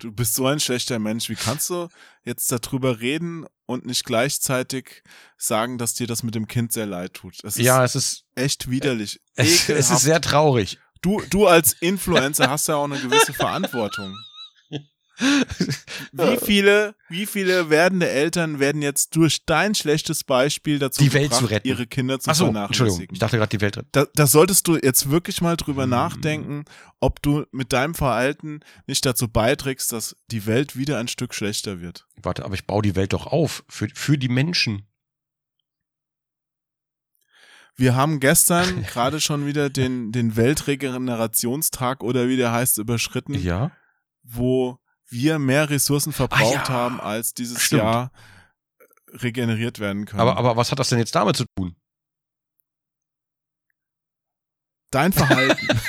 [0.04, 1.30] Du bist so ein schlechter Mensch.
[1.30, 1.88] Wie kannst du
[2.24, 5.02] jetzt darüber reden und nicht gleichzeitig
[5.38, 7.40] sagen, dass dir das mit dem Kind sehr leid tut?
[7.40, 9.22] Ist Ja, es ist, echt widerlich.
[9.36, 9.92] es, es Ekelhaft.
[9.92, 10.78] ist sehr traurig.
[11.02, 14.14] du, du als Influencer hast ja auch eine gewisse Verantwortung.
[16.12, 21.26] Wie viele, wie viele werdende Eltern werden jetzt durch dein schlechtes Beispiel dazu Die Welt
[21.26, 21.68] gebracht, zu retten.
[21.68, 23.08] ihre Kinder zu Ach so, Entschuldigung.
[23.12, 23.80] Ich dachte gerade die Welt.
[23.92, 25.90] Da, da solltest du jetzt wirklich mal drüber Hm.
[25.92, 26.66] nachdenken,
[27.00, 31.80] ob du mit deinem Verhalten nicht dazu beiträgst, dass die Welt wieder ein Stück schlechter
[31.80, 32.08] wird.
[32.22, 33.64] Warte, aber ich baue die Welt doch auf.
[33.70, 34.88] Für, für die Menschen.
[37.76, 43.72] Wir haben gestern gerade schon wieder den, den Weltregenerationstag oder wie der heißt überschritten, Ja.
[44.24, 44.80] wo
[45.14, 46.70] wir mehr Ressourcen verbraucht Ah, ja.
[46.70, 47.84] haben, als dieses Stimmt.
[47.84, 48.12] Jahr
[49.14, 50.20] regeneriert werden können.
[50.22, 51.76] Aber, aber was hat das denn jetzt damit zu tun?
[54.92, 55.68] Dein Verhalten.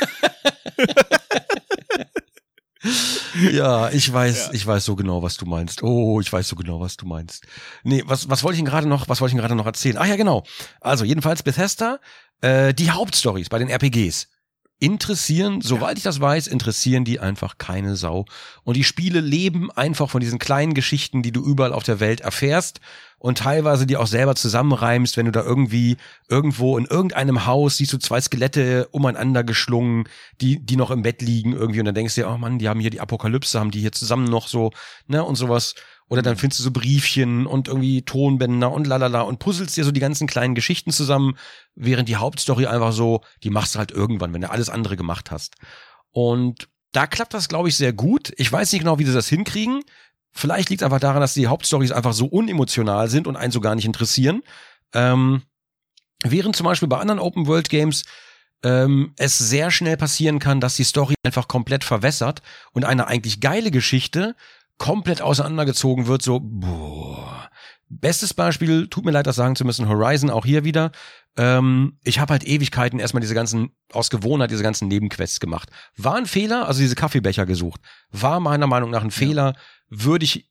[3.52, 4.52] ja, ich weiß, Ja.
[4.52, 5.82] ich weiß so genau, was du meinst.
[5.82, 7.46] Oh, ich weiß so genau, was du meinst.
[7.82, 9.96] Nee, was, was wollte ich denn gerade noch, was wollte ich denn gerade noch erzählen?
[9.98, 10.44] Ach ja, genau.
[10.80, 11.98] Also, jedenfalls Bethesda,
[12.42, 14.28] äh, die Hauptstories bei den RPGs
[14.80, 18.26] interessieren, soweit ich das weiß, interessieren die einfach keine Sau.
[18.64, 22.20] Und die Spiele leben einfach von diesen kleinen Geschichten, die du überall auf der Welt
[22.20, 22.80] erfährst
[23.24, 25.96] und teilweise die auch selber zusammenreimst, wenn du da irgendwie
[26.28, 30.04] irgendwo in irgendeinem Haus siehst du zwei Skelette umeinander geschlungen,
[30.42, 32.68] die, die noch im Bett liegen irgendwie und dann denkst du dir, oh Mann, die
[32.68, 34.72] haben hier die Apokalypse, haben die hier zusammen noch so,
[35.06, 35.74] ne, und sowas.
[36.08, 39.90] Oder dann findest du so Briefchen und irgendwie Tonbänder und lalala und puzzelst dir so
[39.90, 41.36] die ganzen kleinen Geschichten zusammen,
[41.74, 45.30] während die Hauptstory einfach so, die machst du halt irgendwann, wenn du alles andere gemacht
[45.30, 45.56] hast.
[46.10, 48.32] Und da klappt das, glaube ich, sehr gut.
[48.36, 49.82] Ich weiß nicht genau, wie sie das hinkriegen.
[50.30, 53.60] Vielleicht liegt es einfach daran, dass die Hauptstories einfach so unemotional sind und einen so
[53.60, 54.42] gar nicht interessieren.
[54.92, 55.42] Ähm,
[56.22, 58.04] während zum Beispiel bei anderen Open-World-Games
[58.62, 62.42] ähm, es sehr schnell passieren kann, dass die Story einfach komplett verwässert
[62.72, 64.34] und eine eigentlich geile Geschichte
[64.78, 67.48] komplett auseinandergezogen wird, so, boah.
[67.88, 70.90] Bestes Beispiel, tut mir leid, das sagen zu müssen, Horizon auch hier wieder.
[71.36, 75.68] Ähm, ich habe halt Ewigkeiten erstmal diese ganzen, aus Gewohnheit diese ganzen Nebenquests gemacht.
[75.96, 79.54] War ein Fehler, also diese Kaffeebecher gesucht, war meiner Meinung nach ein Fehler,
[79.88, 80.48] würde ich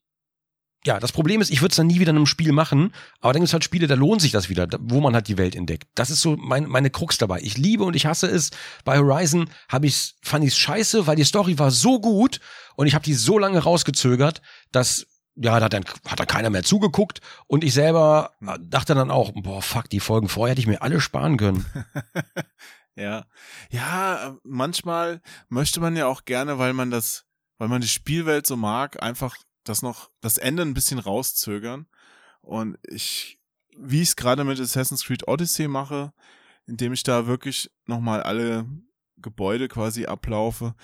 [0.86, 3.34] ja, das Problem ist, ich würde es dann nie wieder in einem Spiel machen, aber
[3.34, 5.56] dann gibt es halt Spiele, da lohnt sich das wieder, wo man halt die Welt
[5.56, 5.88] entdeckt.
[5.96, 7.40] Das ist so mein, meine Krux dabei.
[7.42, 8.52] Ich liebe und ich hasse es.
[8.84, 12.40] Bei Horizon hab ich's, fand ich es scheiße, weil die Story war so gut
[12.76, 16.52] und ich habe die so lange rausgezögert, dass ja, da hat dann, hat dann keiner
[16.52, 20.68] mehr zugeguckt und ich selber dachte dann auch, boah, fuck, die Folgen vorher hätte ich
[20.68, 21.66] mir alle sparen können.
[22.96, 23.26] Ja.
[23.72, 27.26] Ja, manchmal möchte man ja auch gerne, weil man das,
[27.58, 31.88] weil man die Spielwelt so mag, einfach das noch, das Ende ein bisschen rauszögern.
[32.42, 33.40] Und ich,
[33.78, 36.14] wie ich es gerade mit Assassin's Creed Odyssey mache,
[36.66, 38.66] indem ich da wirklich nochmal alle
[39.18, 40.76] Gebäude quasi ablaufe.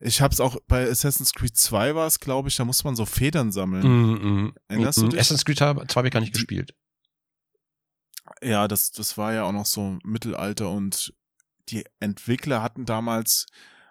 [0.00, 3.04] Ich hab's auch bei Assassin's Creed 2 war es, glaube ich, da muss man so
[3.04, 3.82] Federn sammeln.
[3.82, 5.20] Mm, mm, Erinnerst mm, du dich?
[5.20, 6.74] Assassin's Creed 2 habe ich gar nicht gespielt.
[8.42, 11.14] Ja, das, das war ja auch noch so Mittelalter und
[11.70, 13.46] die Entwickler hatten damals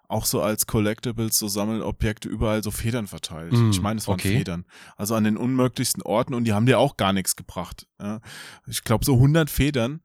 [0.10, 3.51] auch so als Collectibles, so Sammelobjekte überall so Federn verteilt.
[3.53, 4.38] Mm, ich meine, es waren okay.
[4.38, 4.66] Federn.
[4.95, 7.88] Also an den unmöglichsten Orten und die haben dir auch gar nichts gebracht.
[8.01, 8.22] Ja.
[8.68, 10.01] Ich glaube so 100 Federn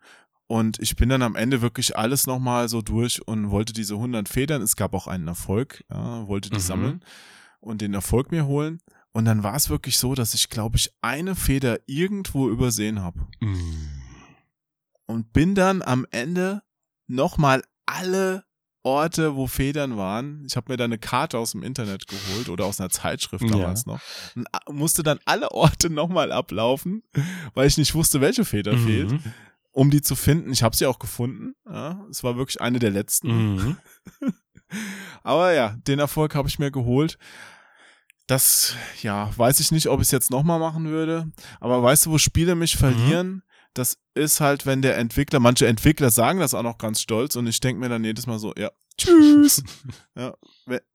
[0.49, 4.29] und ich bin dann am Ende wirklich alles nochmal so durch und wollte diese 100
[4.29, 6.61] Federn, es gab auch einen Erfolg, ja, wollte die Mhm.
[6.61, 7.05] sammeln
[7.61, 8.81] und den Erfolg mir holen.
[9.13, 13.21] Und dann war es wirklich so, dass ich, glaube ich, eine Feder irgendwo übersehen habe
[13.41, 13.55] Mm.
[15.07, 16.63] und bin dann am Ende
[17.07, 18.45] nochmal alle
[18.85, 20.45] Orte, wo Federn waren.
[20.47, 23.51] Ich habe mir da eine Karte aus dem Internet geholt oder aus einer Zeitschrift Ja.
[23.51, 24.01] damals noch.
[24.35, 27.03] Und a- musste dann alle Orte nochmal ablaufen,
[27.55, 29.23] weil ich nicht wusste, welche Feder fehlt, Mhm.
[29.71, 30.51] um die zu finden.
[30.53, 31.55] Ich habe sie auch gefunden.
[31.69, 33.55] Ja, es war wirklich eine der letzten.
[33.57, 33.77] Mhm.
[35.23, 37.19] Aber ja, den Erfolg habe ich mir geholt.
[38.27, 41.31] Das, ja, weiß ich nicht, ob ich es jetzt nochmal machen würde.
[41.61, 43.43] Aber weißt du, wo Spiele mich verlieren?
[43.75, 47.47] Das ist halt, wenn der Entwickler, manche Entwickler sagen das auch noch ganz stolz und
[47.47, 49.63] ich denke mir dann jedes Mal so, ja, tschüss.
[50.15, 50.35] ja,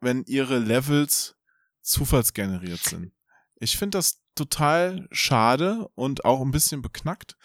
[0.02, 1.36] wenn, ihre Levels
[1.82, 3.12] zufallsgeneriert sind.
[3.60, 7.38] Ich finde das total schade und auch ein bisschen beknackt,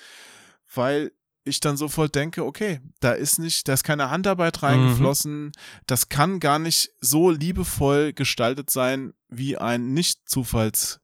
[0.75, 1.13] weil
[1.45, 5.53] ich dann sofort denke, okay, da ist nicht, da ist keine Handarbeit reingeflossen,
[5.87, 11.01] das kann gar nicht so liebevoll gestaltet sein wie ein nicht zufalls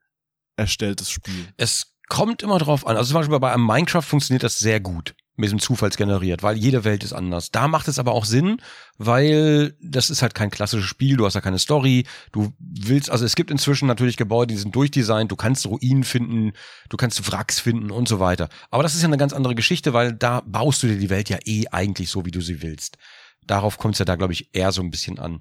[0.56, 1.52] erstelltes Spiel.
[1.56, 2.96] Es kommt immer drauf an.
[2.96, 6.82] Also zum Beispiel bei einem Minecraft funktioniert das sehr gut mit diesem Zufallsgeneriert, weil jede
[6.82, 7.52] Welt ist anders.
[7.52, 8.60] Da macht es aber auch Sinn,
[8.98, 13.24] weil das ist halt kein klassisches Spiel, du hast da keine Story, du willst, also
[13.24, 16.54] es gibt inzwischen natürlich Gebäude, die sind durchdesignt, du kannst Ruinen finden,
[16.88, 18.48] du kannst Wracks finden und so weiter.
[18.70, 21.28] Aber das ist ja eine ganz andere Geschichte, weil da baust du dir die Welt
[21.28, 22.98] ja eh eigentlich so, wie du sie willst.
[23.46, 25.38] Darauf kommt es ja da, glaube ich, eher so ein bisschen an.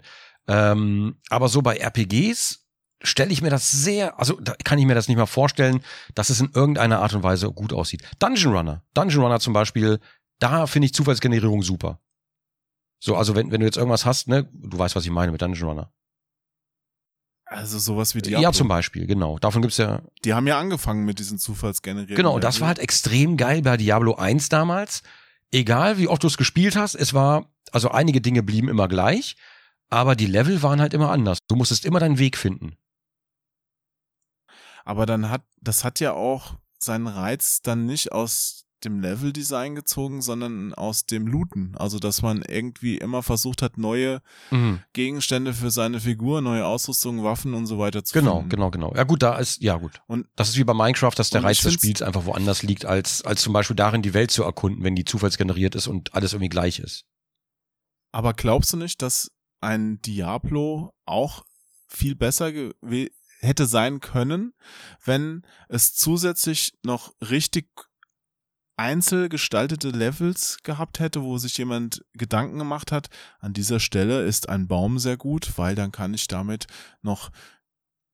[0.47, 2.66] Ähm, aber so bei RPGs
[3.01, 5.81] stelle ich mir das sehr, also da kann ich mir das nicht mal vorstellen,
[6.15, 8.03] dass es in irgendeiner Art und Weise gut aussieht.
[8.19, 8.83] Dungeon Runner.
[8.93, 9.99] Dungeon Runner zum Beispiel,
[10.39, 11.99] da finde ich Zufallsgenerierung super.
[12.99, 15.41] So, also wenn, wenn du jetzt irgendwas hast, ne, du weißt, was ich meine mit
[15.41, 15.91] Dungeon Runner.
[17.45, 18.43] Also sowas wie Diablo.
[18.43, 19.39] Ja, zum Beispiel, genau.
[19.39, 22.15] Davon gibt's ja, Die haben ja angefangen mit diesen zufallsgenerierten.
[22.15, 25.01] genau, und das war halt extrem geil bei Diablo 1 damals.
[25.51, 29.37] Egal, wie oft du es gespielt hast, es war, also einige Dinge blieben immer gleich,
[29.89, 31.39] aber die Level waren halt immer anders.
[31.47, 32.75] Du musstest immer deinen Weg finden.
[34.87, 40.21] Aber dann hat, das hat ja auch seinen Reiz dann nicht aus dem Leveldesign gezogen,
[40.21, 41.75] sondern aus dem Looten.
[41.75, 44.79] Also, dass man irgendwie immer versucht hat, neue Mhm.
[44.93, 48.49] Gegenstände für seine Figur, neue Ausrüstung, Waffen und so weiter zu Genau, finden.
[48.49, 48.93] genau, genau.
[48.95, 49.99] Ja gut, da ist, ja gut.
[50.07, 53.23] Und- das ist wie bei Minecraft, dass der Reiz des Spiels einfach woanders liegt, als,
[53.23, 56.49] als zum Beispiel darin, die Welt zu erkunden, wenn die zufallsgeneriert ist und alles irgendwie
[56.49, 57.03] gleich ist.
[58.13, 61.43] Aber glaubst du nicht, dass ein Diablo auch
[61.87, 62.51] viel besser
[63.47, 64.53] hätte sein können,
[65.03, 67.67] wenn es zusätzlich noch richtig
[68.77, 73.07] einzel gestaltete Levels gehabt hätte, wo sich jemand Gedanken gemacht hat,
[73.39, 76.67] an dieser Stelle ist ein Baum sehr gut, weil dann kann ich damit
[77.01, 77.31] noch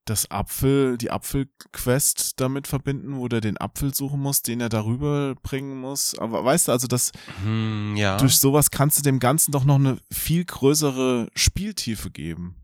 [0.06, 5.36] das Apfel, die Apfelquest damit verbinden, wo der den Apfel suchen muss, den er darüber
[5.36, 6.18] bringen muss.
[6.18, 7.12] Aber weißt du, also das
[7.42, 8.18] hm, ja.
[8.18, 12.63] durch sowas kannst du dem Ganzen doch noch eine viel größere Spieltiefe geben.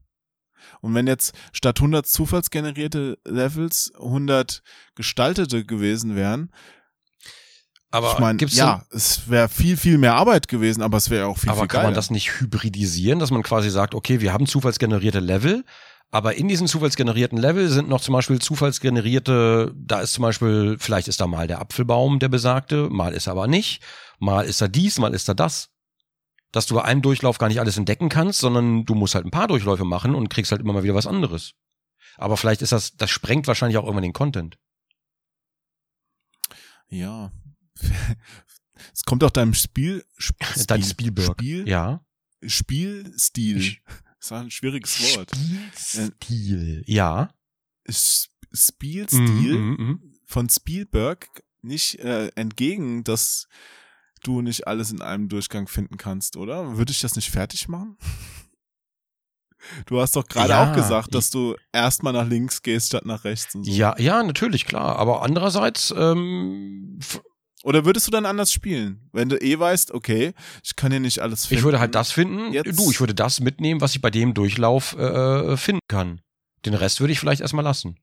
[0.81, 4.61] Und wenn jetzt statt 100 zufallsgenerierte Levels 100
[4.95, 6.51] gestaltete gewesen wären,
[7.91, 11.39] aber ich meine, ja, es wäre viel, viel mehr Arbeit gewesen, aber es wäre auch
[11.39, 14.45] viel, aber viel kann man das nicht hybridisieren, dass man quasi sagt, okay, wir haben
[14.45, 15.63] zufallsgenerierte Level,
[16.11, 21.07] aber in diesen zufallsgenerierten Level sind noch zum Beispiel zufallsgenerierte, da ist zum Beispiel, vielleicht
[21.07, 23.81] ist da mal der Apfelbaum, der besagte, mal ist er aber nicht,
[24.19, 25.69] mal ist er dies, mal ist er das.
[26.51, 29.31] Dass du bei einem Durchlauf gar nicht alles entdecken kannst, sondern du musst halt ein
[29.31, 31.53] paar Durchläufe machen und kriegst halt immer mal wieder was anderes.
[32.17, 34.57] Aber vielleicht ist das, das sprengt wahrscheinlich auch irgendwann den Content.
[36.89, 37.31] Ja,
[38.93, 41.39] es kommt auch deinem Spiel, Spiel Dein Spielberg.
[41.39, 42.03] Spiel, ja.
[42.45, 43.77] Spielstil.
[44.19, 45.31] Das ist ein schwieriges Wort.
[45.33, 47.33] Spielstil, ja.
[47.87, 50.13] Spielstil mm, mm, mm.
[50.25, 51.29] von Spielberg
[51.61, 53.47] nicht äh, entgegen, dass
[54.19, 56.77] du nicht alles in einem Durchgang finden kannst, oder?
[56.77, 57.97] Würde ich das nicht fertig machen?
[59.87, 63.25] Du hast doch gerade ja, auch gesagt, dass du erstmal nach links gehst statt nach
[63.25, 63.71] rechts und so.
[63.71, 64.95] Ja, ja, natürlich, klar.
[64.95, 66.97] Aber andererseits ähm,
[67.63, 69.09] oder würdest du dann anders spielen?
[69.11, 70.33] Wenn du eh weißt, okay,
[70.63, 71.59] ich kann hier nicht alles finden.
[71.59, 72.53] Ich würde halt das finden.
[72.53, 72.79] Jetzt.
[72.79, 76.21] Du, ich würde das mitnehmen, was ich bei dem Durchlauf äh, finden kann.
[76.65, 77.97] Den Rest würde ich vielleicht erstmal lassen.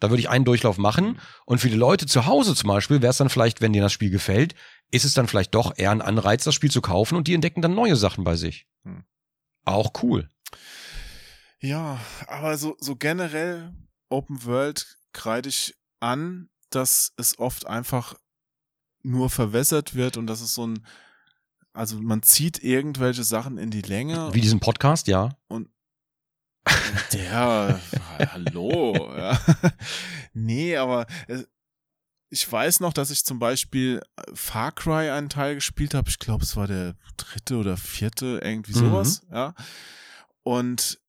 [0.00, 3.10] Da würde ich einen Durchlauf machen und für die Leute zu Hause zum Beispiel wäre
[3.10, 4.54] es dann vielleicht, wenn dir das Spiel gefällt,
[4.90, 7.62] ist es dann vielleicht doch eher ein Anreiz, das Spiel zu kaufen und die entdecken
[7.62, 8.66] dann neue Sachen bei sich.
[8.84, 9.04] Hm.
[9.64, 10.28] Auch cool.
[11.60, 13.74] Ja, aber so, so generell
[14.08, 18.14] Open World kreide ich an, dass es oft einfach
[19.02, 20.86] nur verwässert wird und das ist so ein,
[21.72, 24.32] also man zieht irgendwelche Sachen in die Länge.
[24.32, 25.36] Wie diesen Podcast, ja.
[25.48, 25.68] Und
[27.12, 27.80] der,
[28.32, 29.38] hallo, ja.
[30.32, 31.44] Nee, aber äh,
[32.30, 34.00] ich weiß noch, dass ich zum Beispiel
[34.34, 36.08] Far Cry einen Teil gespielt habe.
[36.08, 39.34] Ich glaube, es war der dritte oder vierte, irgendwie sowas, mhm.
[39.34, 39.54] ja.
[40.42, 41.00] Und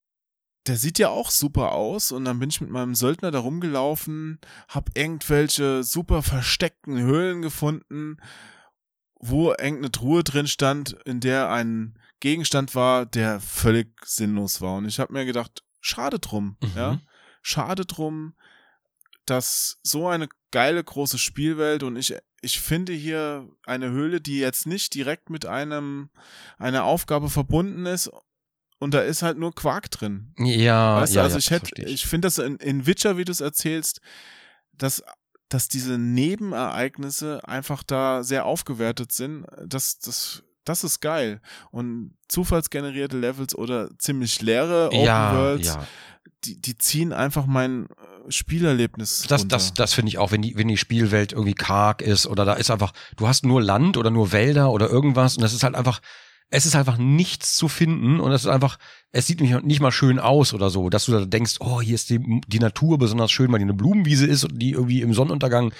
[0.67, 4.39] der sieht ja auch super aus und dann bin ich mit meinem Söldner da rumgelaufen,
[4.67, 8.17] hab irgendwelche super versteckten Höhlen gefunden,
[9.19, 14.85] wo irgendeine Truhe drin stand, in der ein Gegenstand war, der völlig sinnlos war und
[14.85, 16.71] ich habe mir gedacht, schade drum, mhm.
[16.75, 17.01] ja?
[17.41, 18.35] Schade drum,
[19.25, 24.65] dass so eine geile große Spielwelt und ich ich finde hier eine Höhle, die jetzt
[24.65, 26.09] nicht direkt mit einem
[26.57, 28.09] einer Aufgabe verbunden ist
[28.79, 30.33] und da ist halt nur Quark drin.
[30.37, 33.15] Ja, weißt du, ja, also ja, ich hätte, ich, ich finde das in, in Witcher,
[33.17, 34.01] wie du es erzählst,
[34.73, 35.03] dass,
[35.49, 39.45] dass diese Nebenereignisse einfach da sehr aufgewertet sind.
[39.63, 41.41] Das, das, das ist geil.
[41.71, 45.87] Und zufallsgenerierte Levels oder ziemlich leere Open ja, Worlds, ja.
[46.43, 49.25] Die, die ziehen einfach mein äh, Spielerlebnis.
[49.27, 49.55] Das, runter.
[49.55, 52.53] das, das finde ich auch, wenn die, wenn die Spielwelt irgendwie karg ist oder da
[52.53, 55.75] ist einfach, du hast nur Land oder nur Wälder oder irgendwas und das ist halt
[55.75, 56.01] einfach,
[56.49, 58.77] es ist einfach nichts zu finden und es ist einfach,
[59.11, 61.95] es sieht nicht, nicht mal schön aus oder so, dass du da denkst, oh, hier
[61.95, 65.13] ist die, die Natur besonders schön, weil die eine Blumenwiese ist und die irgendwie im
[65.13, 65.73] Sonnenuntergang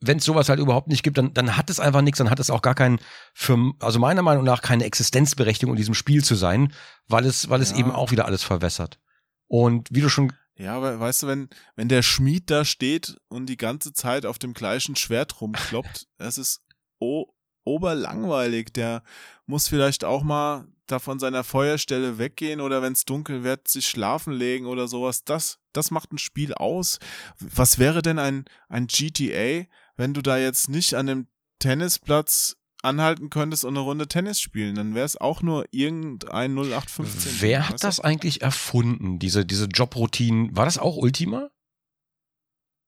[0.00, 2.40] wenn es sowas halt überhaupt nicht gibt, dann, dann hat es einfach nichts, dann hat
[2.40, 2.98] es auch gar keinen,
[3.34, 6.72] für, also meiner Meinung nach keine Existenzberechtigung in diesem Spiel zu sein,
[7.06, 7.78] weil es, weil es ja.
[7.78, 8.98] eben auch wieder alles verwässert.
[9.46, 13.46] Und wie du schon ja, aber weißt du, wenn, wenn der Schmied da steht und
[13.46, 16.60] die ganze Zeit auf dem gleichen Schwert rumkloppt, das ist
[16.98, 17.32] oh,
[17.64, 18.70] oberlangweilig.
[18.74, 19.02] Der
[19.46, 23.88] muss vielleicht auch mal da von seiner Feuerstelle weggehen oder wenn es dunkel wird, sich
[23.88, 25.24] schlafen legen oder sowas.
[25.24, 26.98] Das, das macht ein Spiel aus.
[27.38, 29.64] Was wäre denn ein, ein GTA,
[30.00, 31.26] wenn du da jetzt nicht an dem
[31.58, 37.32] Tennisplatz anhalten könntest und eine Runde Tennis spielen, dann wäre es auch nur irgendein 0815.
[37.40, 40.56] Wer hat das eigentlich erfunden, diese, diese Jobroutinen?
[40.56, 41.50] War das auch Ultima?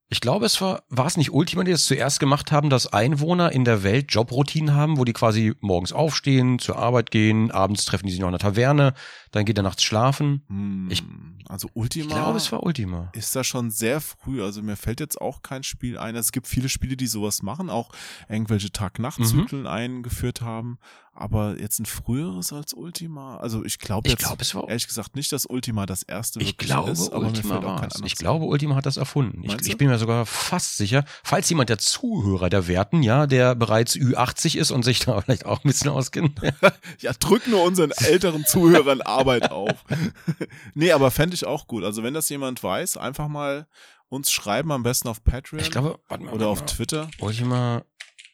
[0.09, 3.53] Ich glaube, es war, war es nicht Ultima, die das zuerst gemacht haben, dass Einwohner
[3.53, 8.07] in der Welt Jobroutinen haben, wo die quasi morgens aufstehen, zur Arbeit gehen, abends treffen
[8.07, 8.93] die sich noch in der Taverne,
[9.31, 10.45] dann geht er nachts schlafen.
[10.49, 11.03] Hm, ich,
[11.49, 12.07] also Ultima.
[12.07, 13.11] Ich glaube, es war Ultima.
[13.13, 14.43] Ist da schon sehr früh.
[14.43, 16.17] Also mir fällt jetzt auch kein Spiel ein.
[16.17, 17.91] Es gibt viele Spiele, die sowas machen, auch
[18.29, 19.67] irgendwelche Tag-Nacht-Zyklen mhm.
[19.67, 20.79] eingeführt haben.
[21.15, 23.37] Aber jetzt ein früheres als Ultima?
[23.37, 26.57] Also ich glaube jetzt glaube, es war ehrlich gesagt nicht, dass Ultima das erste Ich
[26.57, 28.01] glaube, ist, aber mir Ultima kein war es.
[28.05, 29.43] Ich glaube, Ultima hat das erfunden.
[29.45, 33.55] Ich, ich bin mir sogar fast sicher, falls jemand der Zuhörer der Werten, ja, der
[33.55, 36.41] bereits Ü80 ist und sich da vielleicht auch ein bisschen auskennt.
[36.99, 39.85] Ja, drück nur unseren älteren Zuhörern Arbeit auf.
[40.75, 41.85] nee, aber fände ich auch gut.
[41.85, 43.67] Also wenn das jemand weiß, einfach mal
[44.09, 46.33] uns schreiben, am besten auf Patreon Ich glaube, warte mal.
[46.33, 46.77] oder auf warte mal.
[46.77, 47.11] Twitter.
[47.19, 47.83] Ultima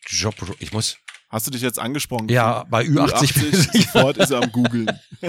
[0.06, 0.34] Job.
[0.58, 0.98] Ich muss.
[1.28, 2.28] Hast du dich jetzt angesprochen?
[2.28, 3.34] Ja, bei Ü80.
[3.40, 3.90] bin ich sicher.
[3.92, 4.88] sofort ist er am googeln.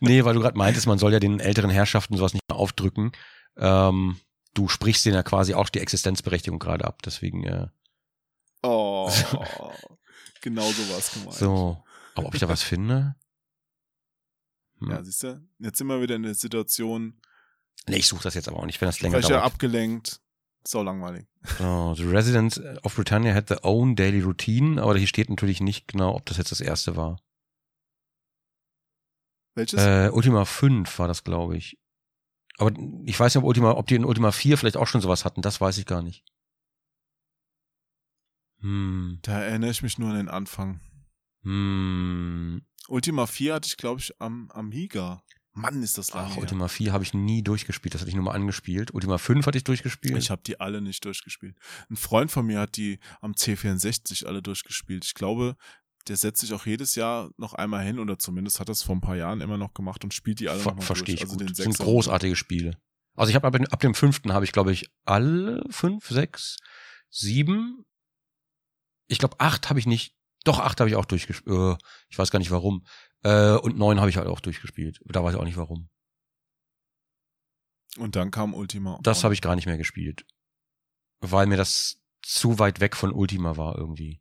[0.00, 3.12] nee, weil du gerade meintest, man soll ja den älteren Herrschaften sowas nicht mehr aufdrücken.
[3.56, 4.18] Ähm,
[4.54, 7.02] du sprichst denen ja quasi auch die Existenzberechtigung gerade ab.
[7.02, 7.68] Deswegen, äh,
[8.62, 9.08] Oh,
[10.40, 11.34] genau so was gemeint.
[11.34, 11.82] so.
[12.16, 13.14] Aber ob ich da was finde?
[14.80, 14.90] Hm.
[14.90, 15.40] Ja, siehst du?
[15.60, 17.20] Jetzt sind wir wieder in der Situation,
[17.88, 19.44] Nee, ich suche das jetzt aber auch nicht, wenn das länger dauert.
[19.44, 20.20] abgelenkt.
[20.66, 21.26] So langweilig.
[21.58, 25.86] So, the Residents of Britannia had their own daily routine, aber hier steht natürlich nicht
[25.86, 27.20] genau, ob das jetzt das erste war.
[29.54, 29.80] Welches?
[29.80, 31.78] Äh, Ultima 5 war das, glaube ich.
[32.58, 32.72] Aber
[33.04, 35.40] ich weiß nicht, ob, Ultima, ob die in Ultima 4 vielleicht auch schon sowas hatten,
[35.40, 36.24] das weiß ich gar nicht.
[38.60, 40.80] Hm, da erinnere ich mich nur an den Anfang.
[41.42, 42.62] hm.
[42.88, 45.22] Ultima 4 hatte ich, glaube ich, am Amiga.
[45.56, 46.36] Mann, ist das lange Ach.
[46.36, 48.92] Ultima 4 habe ich nie durchgespielt, das hatte ich nur mal angespielt.
[48.92, 50.16] Ultima 5 hatte ich durchgespielt.
[50.18, 51.56] Ich habe die alle nicht durchgespielt.
[51.90, 55.04] Ein Freund von mir hat die am C64 alle durchgespielt.
[55.04, 55.56] Ich glaube,
[56.08, 59.00] der setzt sich auch jedes Jahr noch einmal hin oder zumindest hat das vor ein
[59.00, 61.24] paar Jahren immer noch gemacht und spielt die alle Ver Verstehe durch.
[61.24, 62.78] ich Also Das sind großartige Spiele.
[63.14, 66.58] Also ich habe ab, ab dem fünften habe ich, glaube ich, alle fünf, sechs,
[67.08, 67.84] sieben.
[69.08, 70.14] Ich glaube, acht habe ich nicht.
[70.44, 71.56] Doch, acht habe ich auch durchgespielt.
[71.56, 71.76] Äh,
[72.08, 72.84] ich weiß gar nicht warum.
[73.22, 75.00] Äh, und neun habe ich halt auch durchgespielt.
[75.04, 75.88] Da weiß ich auch nicht warum.
[77.98, 78.98] Und dann kam Ultima.
[79.02, 80.26] Das habe ich gar nicht mehr gespielt.
[81.20, 84.20] Weil mir das zu weit weg von Ultima war irgendwie.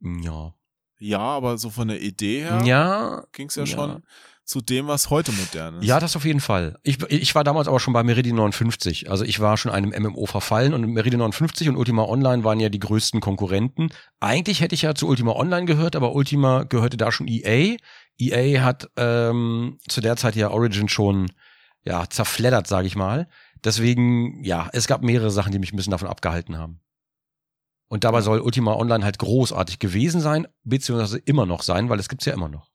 [0.00, 0.54] Ja.
[0.98, 3.26] Ja, aber so von der Idee her Ja.
[3.32, 3.66] ging es ja, ja.
[3.66, 4.02] schon
[4.46, 5.84] zu dem, was heute modern ist.
[5.84, 6.78] Ja, das auf jeden Fall.
[6.84, 9.10] Ich, ich war damals aber schon bei Meridian 59.
[9.10, 12.68] Also ich war schon einem MMO verfallen und Meridian 59 und Ultima Online waren ja
[12.68, 13.88] die größten Konkurrenten.
[14.20, 17.76] Eigentlich hätte ich ja zu Ultima Online gehört, aber Ultima gehörte da schon EA.
[18.18, 21.26] EA hat ähm, zu der Zeit ja Origin schon
[21.84, 23.28] ja zerfleddert, sage ich mal.
[23.64, 26.80] Deswegen, ja, es gab mehrere Sachen, die mich ein bisschen davon abgehalten haben.
[27.88, 32.08] Und dabei soll Ultima Online halt großartig gewesen sein, beziehungsweise immer noch sein, weil es
[32.08, 32.68] gibt's ja immer noch.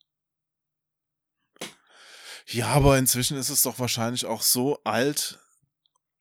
[2.48, 5.40] Ja, aber inzwischen ist es doch wahrscheinlich auch so alt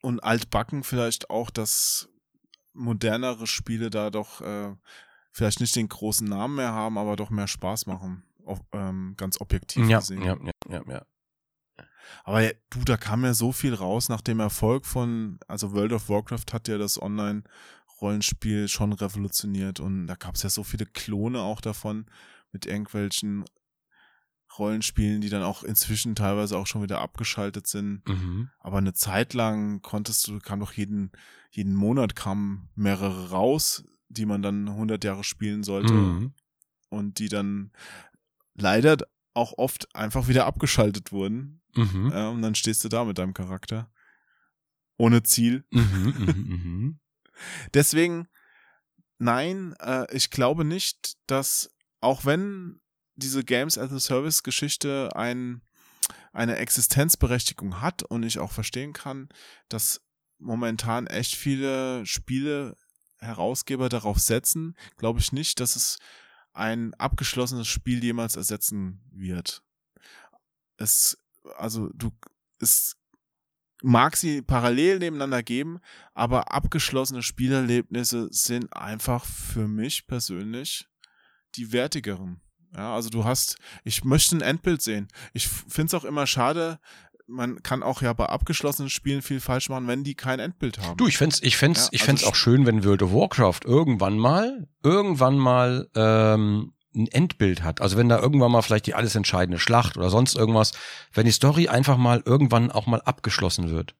[0.02, 2.08] und altbacken vielleicht auch, dass
[2.72, 4.74] modernere Spiele da doch äh,
[5.32, 8.24] vielleicht nicht den großen Namen mehr haben, aber doch mehr Spaß machen.
[8.44, 10.22] Auf, ähm, ganz objektiv Ja, gesehen.
[10.22, 11.06] ja, ja, ja, ja.
[12.24, 15.92] Aber ja, du, da kam ja so viel raus nach dem Erfolg von, also World
[15.92, 20.86] of Warcraft hat ja das Online-Rollenspiel schon revolutioniert und da gab es ja so viele
[20.86, 22.06] Klone auch davon
[22.52, 23.44] mit irgendwelchen
[24.58, 28.06] Rollenspielen, die dann auch inzwischen teilweise auch schon wieder abgeschaltet sind.
[28.08, 28.50] Mhm.
[28.58, 31.12] Aber eine Zeit lang konntest du, kam doch jeden,
[31.50, 36.34] jeden Monat kamen mehrere raus, die man dann 100 Jahre spielen sollte Mhm.
[36.88, 37.72] und die dann
[38.54, 38.96] leider
[39.34, 41.62] auch oft einfach wieder abgeschaltet wurden.
[41.76, 42.10] Mhm.
[42.12, 43.90] Ja, und dann stehst du da mit deinem Charakter.
[44.96, 45.64] Ohne Ziel.
[45.70, 47.00] Mhm, mhm, mhm.
[47.74, 48.28] Deswegen,
[49.18, 51.70] nein, äh, ich glaube nicht, dass,
[52.00, 52.80] auch wenn
[53.16, 55.62] diese Games as a Service Geschichte ein,
[56.32, 59.28] eine Existenzberechtigung hat und ich auch verstehen kann,
[59.68, 60.00] dass
[60.38, 62.76] momentan echt viele Spiele
[63.18, 65.98] Herausgeber darauf setzen, glaube ich nicht, dass es
[66.52, 69.62] ein abgeschlossenes Spiel jemals ersetzen wird.
[70.78, 71.18] Es,
[71.56, 72.10] also du,
[72.58, 72.96] es
[73.82, 75.80] mag sie parallel nebeneinander geben,
[76.14, 80.88] aber abgeschlossene Spielerlebnisse sind einfach für mich persönlich
[81.54, 82.40] die wertigeren.
[82.74, 85.08] Ja, also du hast, ich möchte ein Endbild sehen.
[85.32, 86.78] Ich finde es auch immer schade,
[87.26, 90.96] man kann auch ja bei abgeschlossenen Spielen viel falsch machen, wenn die kein Endbild haben.
[90.96, 93.60] Du, ich fänd's, ich fänd's, Ja, ich also fänd's auch schön, wenn World of Warcraft
[93.64, 97.80] irgendwann mal, irgendwann mal ähm, ein Endbild hat.
[97.80, 100.72] Also wenn da irgendwann mal vielleicht die alles entscheidende Schlacht oder sonst irgendwas,
[101.12, 103.94] wenn die Story einfach mal irgendwann auch mal abgeschlossen wird.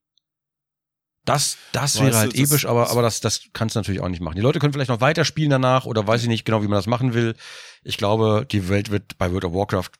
[1.25, 3.79] Das, das Weißt wäre du, halt das- episch, aber, das- aber das, das kannst du
[3.81, 4.37] natürlich auch nicht machen.
[4.37, 6.87] Die Leute können vielleicht noch weiterspielen danach oder weiß ich nicht genau, wie man das
[6.87, 7.37] machen will.
[7.83, 9.91] Ich glaube, die Welt wird bei World of Warcraft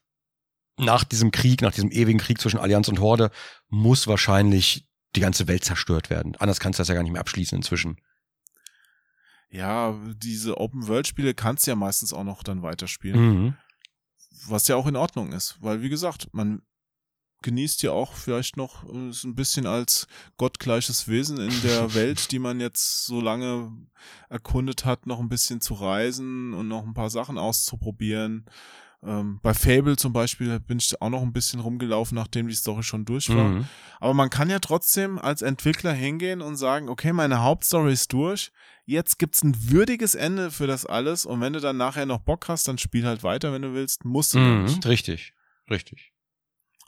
[0.79, 3.31] nach diesem Krieg, nach diesem ewigen Krieg zwischen Allianz und Horde,
[3.69, 6.37] muss wahrscheinlich die ganze Welt zerstört werden.
[6.37, 7.99] Anders kannst du das ja gar nicht mehr abschließen inzwischen.
[9.51, 13.21] Ja, diese Open-World-Spiele kannst du ja meistens auch noch dann weiterspielen.
[13.21, 13.55] Mhm.
[14.47, 16.63] Was ja auch in Ordnung ist, weil wie gesagt, man
[17.43, 20.07] genießt ja auch vielleicht noch äh, so ein bisschen als
[20.37, 23.73] gottgleiches Wesen in der Welt, die man jetzt so lange
[24.29, 28.47] erkundet hat, noch ein bisschen zu reisen und noch ein paar Sachen auszuprobieren.
[29.03, 32.83] Ähm, bei Fable zum Beispiel bin ich auch noch ein bisschen rumgelaufen, nachdem die Story
[32.83, 33.49] schon durch war.
[33.49, 33.67] Mhm.
[33.99, 38.53] Aber man kann ja trotzdem als Entwickler hingehen und sagen, okay, meine Hauptstory ist durch.
[38.85, 41.25] Jetzt gibt's ein würdiges Ende für das alles.
[41.25, 44.05] Und wenn du dann nachher noch Bock hast, dann spiel halt weiter, wenn du willst.
[44.05, 44.65] Musst du Mhm.
[44.65, 44.85] nicht.
[44.85, 45.33] Richtig,
[45.71, 46.10] richtig.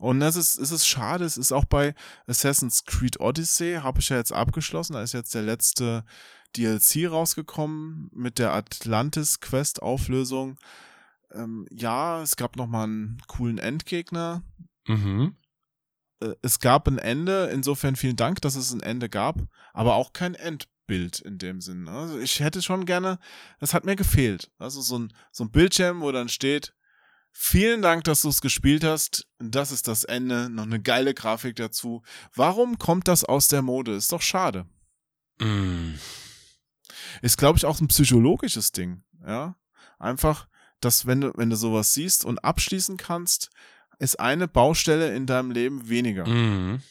[0.03, 1.95] Und das ist, es ist schade, es ist auch bei
[2.27, 6.05] Assassin's Creed Odyssey, habe ich ja jetzt abgeschlossen, da ist jetzt der letzte
[6.57, 10.59] DLC rausgekommen mit der Atlantis-Quest-Auflösung.
[11.31, 14.43] Ähm, ja, es gab nochmal einen coolen Endgegner.
[14.89, 15.37] Mhm.
[16.21, 19.39] Äh, es gab ein Ende, insofern vielen Dank, dass es ein Ende gab,
[19.73, 21.87] aber auch kein Endbild in dem Sinn.
[21.87, 23.21] Also ich hätte schon gerne,
[23.61, 24.51] das hat mir gefehlt.
[24.59, 26.75] Also so ein, so ein Bildschirm, wo dann steht,
[27.33, 29.27] vielen Dank, dass du es gespielt hast.
[29.39, 32.03] Das ist das Ende, noch eine geile Grafik dazu.
[32.35, 33.95] Warum kommt das aus der Mode?
[33.95, 34.67] Ist doch schade.
[35.41, 35.99] Mhm.
[37.21, 39.03] Ist, glaube ich, auch ein psychologisches Ding.
[39.27, 39.57] Ja,
[39.99, 40.49] einfach,
[40.81, 43.51] dass wenn du, wenn du sowas siehst und abschließen kannst,
[43.99, 46.27] ist eine Baustelle in deinem Leben weniger.
[46.27, 46.83] Mhm.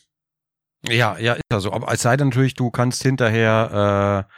[0.88, 1.72] Ja, ja, ist also.
[1.74, 4.34] Aber es sei denn natürlich, du kannst hinterher, äh,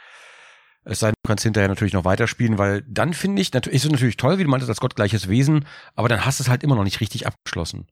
[0.84, 3.84] es sei denn, du kannst hinterher natürlich noch weiterspielen, weil dann finde ich, natürlich, ist
[3.86, 6.62] es natürlich toll, wie du meintest, das gottgleiches Wesen, aber dann hast du es halt
[6.62, 7.86] immer noch nicht richtig abgeschlossen.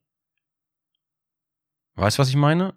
[1.95, 2.75] Weißt du, was ich meine?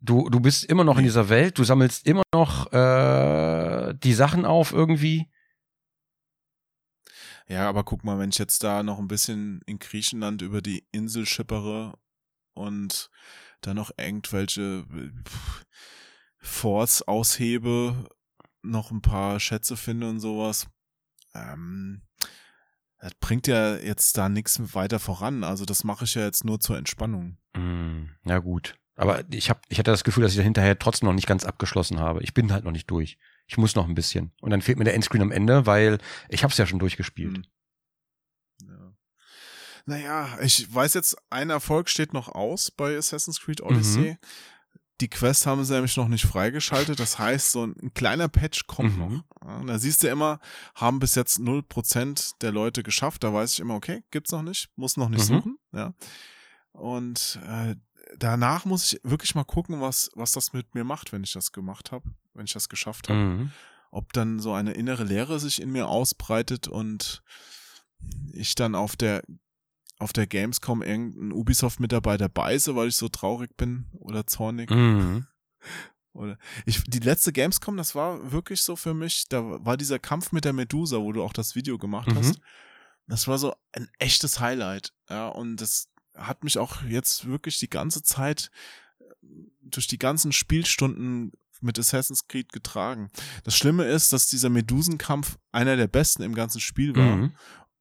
[0.00, 4.46] Du, du bist immer noch in dieser Welt, du sammelst immer noch äh, die Sachen
[4.46, 5.30] auf irgendwie.
[7.46, 10.86] Ja, aber guck mal, wenn ich jetzt da noch ein bisschen in Griechenland über die
[10.92, 11.98] Insel schippere
[12.54, 13.10] und
[13.60, 14.86] da noch irgendwelche
[15.26, 15.64] pff,
[16.38, 18.08] Forts aushebe,
[18.62, 20.66] noch ein paar Schätze finde und sowas,
[21.34, 22.02] ähm,
[22.98, 25.42] das bringt ja jetzt da nichts weiter voran.
[25.42, 27.38] Also das mache ich ja jetzt nur zur Entspannung.
[27.54, 28.76] Hm, ja gut.
[28.94, 31.44] Aber ich hab, ich hatte das Gefühl, dass ich da hinterher trotzdem noch nicht ganz
[31.44, 32.22] abgeschlossen habe.
[32.22, 33.16] Ich bin halt noch nicht durch.
[33.46, 34.32] Ich muss noch ein bisschen.
[34.42, 37.38] Und dann fehlt mir der Endscreen am Ende, weil ich hab's ja schon durchgespielt.
[37.38, 37.44] Hm.
[38.68, 38.92] Ja.
[39.86, 44.18] Naja, ich weiß jetzt, ein Erfolg steht noch aus bei Assassin's Creed Odyssey.
[45.00, 47.00] Die Quest haben sie nämlich noch nicht freigeschaltet.
[47.00, 48.98] Das heißt, so ein, ein kleiner Patch kommt Mhm.
[48.98, 49.24] noch.
[49.48, 50.40] Ja, und da siehst du immer,
[50.74, 53.24] haben bis jetzt 0% der Leute geschafft.
[53.24, 55.34] Da weiß ich immer, okay, gibt's noch nicht, muss noch nicht Mhm.
[55.34, 55.58] suchen.
[55.72, 55.94] Ja.
[56.72, 57.76] Und äh,
[58.18, 61.52] danach muss ich wirklich mal gucken, was, was das mit mir macht, wenn ich das
[61.52, 62.04] gemacht habe,
[62.34, 63.52] wenn ich das geschafft habe Mhm.
[63.92, 67.22] ob dann so eine innere Leere sich in mir ausbreitet und
[68.32, 69.22] ich dann auf der
[70.00, 74.70] auf der Gamescom irgendeinen Ubisoft-Mitarbeiter beiße, weil ich so traurig bin oder zornig.
[74.70, 75.26] Mhm.
[76.12, 80.32] Oder ich, die letzte Gamescom, das war wirklich so für mich, da war dieser Kampf
[80.32, 82.16] mit der Medusa, wo du auch das Video gemacht Mhm.
[82.16, 82.40] hast.
[83.06, 84.92] Das war so ein echtes Highlight.
[85.08, 88.50] Ja, und das hat mich auch jetzt wirklich die ganze Zeit
[88.98, 89.04] äh,
[89.62, 93.10] durch die ganzen Spielstunden mit Assassin's Creed getragen.
[93.44, 97.16] Das Schlimme ist, dass dieser Medusenkampf einer der besten im ganzen Spiel war.
[97.16, 97.32] Mhm.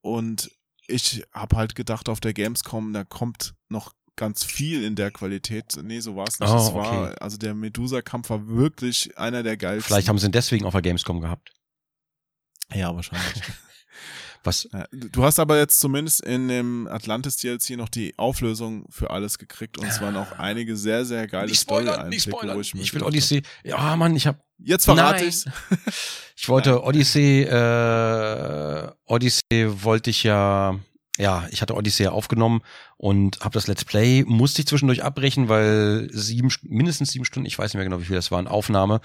[0.02, 0.52] Und
[0.90, 5.80] ich habe halt gedacht, auf der Gamescom, da kommt noch ganz viel in der Qualität.
[5.82, 6.50] Nee, so war es nicht.
[6.50, 7.16] Oh, Es war, okay.
[7.22, 9.88] also der Medusa-Kampf war wirklich einer der geilsten.
[9.88, 11.52] Vielleicht haben sie ihn deswegen auf der Gamescom gehabt.
[12.74, 13.44] ja, wahrscheinlich.
[14.44, 14.70] Was?
[14.72, 19.38] Ja, du hast aber jetzt zumindest in dem Atlantis DLC noch die Auflösung für alles
[19.38, 23.08] gekriegt und es waren auch einige sehr, sehr geile Story-Einblicke, wo Ich, ich, mir will
[23.08, 23.44] Odyssey.
[23.64, 24.38] Ja, Mann, ich hab.
[24.38, 25.28] hab, Jetzt verrate Nein.
[25.30, 25.46] ich's.
[26.42, 30.80] Ich wollte Odyssey, äh, Odyssey wollte ich ja,
[31.20, 32.62] ja, ich hatte Odyssey aufgenommen
[32.98, 37.60] und habe das Let's Play, musste ich zwischendurch abbrechen, weil sieben, mindestens sieben Stunden, ich
[37.60, 39.02] weiß nicht mehr genau, wie viel das waren, Aufnahme,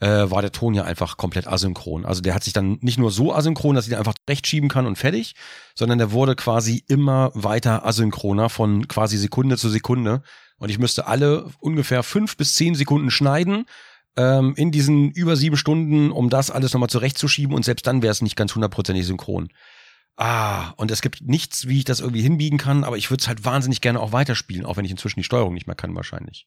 [0.00, 2.04] äh, war der Ton ja einfach komplett asynchron.
[2.04, 4.68] Also der hat sich dann nicht nur so asynchron, dass ich den einfach recht schieben
[4.68, 5.36] kann und fertig,
[5.76, 10.22] sondern der wurde quasi immer weiter asynchroner von quasi Sekunde zu Sekunde.
[10.58, 13.66] Und ich müsste alle ungefähr fünf bis zehn Sekunden schneiden,
[14.16, 18.12] ähm, in diesen über sieben Stunden, um das alles nochmal zurechtzuschieben und selbst dann wäre
[18.12, 19.48] es nicht ganz hundertprozentig synchron.
[20.24, 23.26] Ah, und es gibt nichts, wie ich das irgendwie hinbiegen kann, aber ich würde es
[23.26, 26.46] halt wahnsinnig gerne auch weiterspielen, auch wenn ich inzwischen die Steuerung nicht mehr kann wahrscheinlich.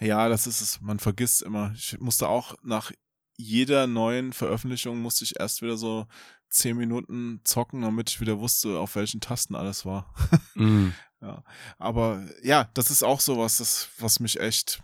[0.00, 0.80] Ja, das ist es.
[0.80, 1.74] Man vergisst immer.
[1.74, 2.90] Ich musste auch nach
[3.36, 6.06] jeder neuen Veröffentlichung musste ich erst wieder so
[6.48, 10.14] zehn Minuten zocken, damit ich wieder wusste, auf welchen Tasten alles war.
[10.54, 10.94] Mm.
[11.20, 11.44] Ja,
[11.76, 14.82] aber ja, das ist auch sowas, das, was mich echt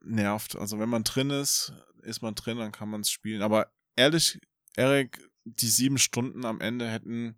[0.00, 0.56] nervt.
[0.56, 1.72] Also wenn man drin ist,
[2.02, 3.42] ist man drin, dann kann man es spielen.
[3.42, 4.40] Aber ehrlich,
[4.74, 7.36] Erik, die sieben Stunden am Ende hätten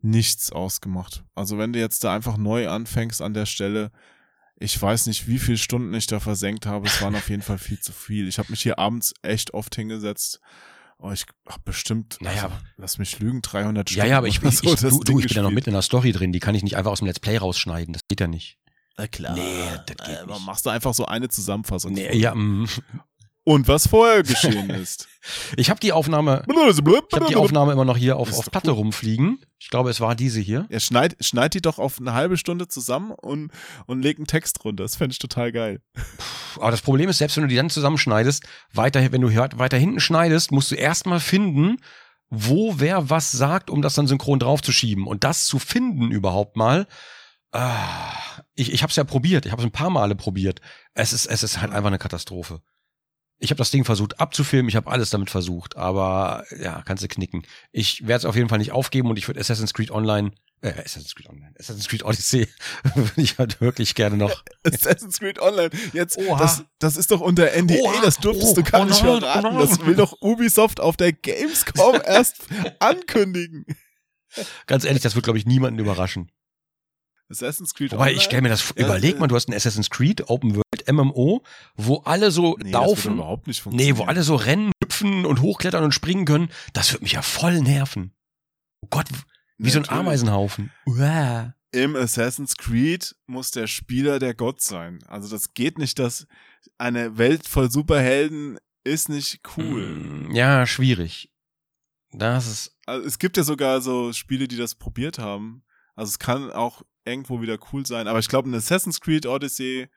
[0.00, 1.24] nichts ausgemacht.
[1.34, 3.90] Also wenn du jetzt da einfach neu anfängst an der Stelle,
[4.60, 6.86] ich weiß nicht, wie viele Stunden ich da versenkt habe.
[6.88, 8.26] Es waren auf jeden Fall viel zu viel.
[8.28, 10.40] Ich habe mich hier abends echt oft hingesetzt.
[11.00, 14.10] Oh, ich habe bestimmt, Naja, also, lass mich lügen, 300 Ja, Stunden.
[14.10, 15.74] ja, aber ich, ich, so ich, das du, du, ich bin ja noch mitten in
[15.74, 18.18] der Story drin, die kann ich nicht einfach aus dem Let's Play rausschneiden, das geht
[18.20, 18.58] ja nicht.
[18.96, 19.34] Na klar.
[19.34, 20.44] Nee, das geht Äh, nicht.
[20.44, 21.92] Machst du einfach so eine Zusammenfassung.
[21.92, 22.66] Nee, ja, mm.
[23.48, 25.08] Und was vorher geschehen ist.
[25.58, 29.40] Ich habe die Aufnahme, ich habe die Aufnahme immer noch hier auf, auf Platte rumfliegen.
[29.58, 30.66] Ich glaube, es war diese hier.
[30.70, 33.50] Ja, schneid, schneid die doch auf eine halbe Stunde zusammen und,
[33.84, 34.84] und leg einen Text runter.
[34.84, 35.82] Das fände ich total geil.
[36.56, 40.00] Aber das Problem ist, selbst wenn du die dann zusammenschneidest, weiter, wenn du weiter hinten
[40.00, 41.76] schneidest, musst du erstmal finden,
[42.30, 45.06] wo wer was sagt, um das dann synchron draufzuschieben.
[45.06, 46.86] Und das zu finden überhaupt mal,
[47.52, 48.14] ah,
[48.54, 50.62] ich, ich habe es ja probiert, ich habe es ein paar Male probiert.
[50.94, 52.62] Es ist, es ist halt einfach eine Katastrophe.
[53.40, 57.08] Ich habe das Ding versucht abzufilmen, ich habe alles damit versucht, aber ja, kannst du
[57.08, 57.46] knicken.
[57.70, 60.70] Ich werde es auf jeden Fall nicht aufgeben und ich würde Assassin's Creed Online, äh,
[60.70, 62.48] Assassin's Creed Online, Assassin's Creed Odyssey
[62.96, 64.42] würde ich halt wirklich gerne noch.
[64.64, 65.70] Assassin's Creed Online.
[65.92, 66.36] Jetzt, Oha.
[66.36, 68.02] das, das ist doch unter NDA, Oha.
[68.02, 69.46] das durftest du Oh, gar oh nicht verraten.
[69.56, 69.60] oh.
[69.60, 72.38] Das will doch Ubisoft auf der Gamescom erst
[72.80, 73.66] ankündigen.
[74.66, 76.30] Ganz ehrlich, das wird glaube ich niemanden überraschen.
[77.30, 78.16] Assassin's Creed Wobei Online.
[78.16, 80.64] ich stelle mir das, Ja, überleg äh, mal, du hast ein Assassin's Creed Open World
[80.90, 81.42] MMO,
[81.76, 83.14] wo alle so nee, laufen.
[83.14, 83.94] überhaupt nicht funktionieren.
[83.96, 86.48] Nee, wo alle so rennen, hüpfen und hochklettern und springen können.
[86.72, 88.12] Das wird mich ja voll nerven.
[88.82, 89.06] Oh Gott,
[89.58, 90.00] wie so ein Natürlich.
[90.00, 90.70] Ameisenhaufen.
[90.86, 91.54] Uah.
[91.72, 95.00] Im Assassin's Creed muss der Spieler der Gott sein.
[95.06, 96.26] Also das geht nicht, dass
[96.78, 99.86] eine Welt voll Superhelden ist nicht cool.
[99.86, 101.30] Mm, Ja, schwierig.
[102.12, 105.62] Das ist, Also es gibt ja sogar so Spiele, die das probiert haben.
[105.94, 108.08] Also es kann auch irgendwo wieder cool sein.
[108.08, 109.88] Aber ich glaube, ein Assassin's Creed Odyssey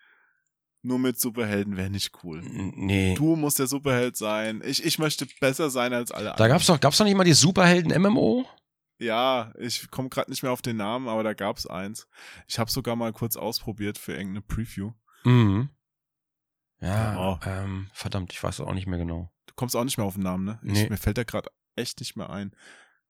[0.83, 2.41] nur mit Superhelden wäre nicht cool.
[2.41, 3.13] nee.
[3.15, 4.61] Du musst der Superheld sein.
[4.65, 7.33] Ich, ich möchte besser sein als alle Da gab's doch, gab's doch nicht mal die
[7.33, 8.45] Superhelden-MMO?
[8.99, 12.07] Ja, ich komme gerade nicht mehr auf den Namen, aber da gab's eins.
[12.47, 14.91] Ich habe sogar mal kurz ausprobiert für irgendeine Preview.
[15.23, 15.69] Mhm.
[16.79, 17.39] Ja, Ja.
[17.45, 19.31] ähm, verdammt, ich weiß auch nicht mehr genau.
[19.47, 20.59] Du kommst auch nicht mehr auf den Namen, ne?
[20.63, 20.89] Ich, Nee.
[20.89, 22.55] Mir fällt der gerade echt nicht mehr ein.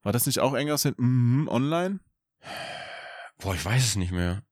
[0.01, 1.99] War das nicht auch irgendwas in mhm, online?
[3.37, 4.43] Boah, ich weiß es nicht mehr.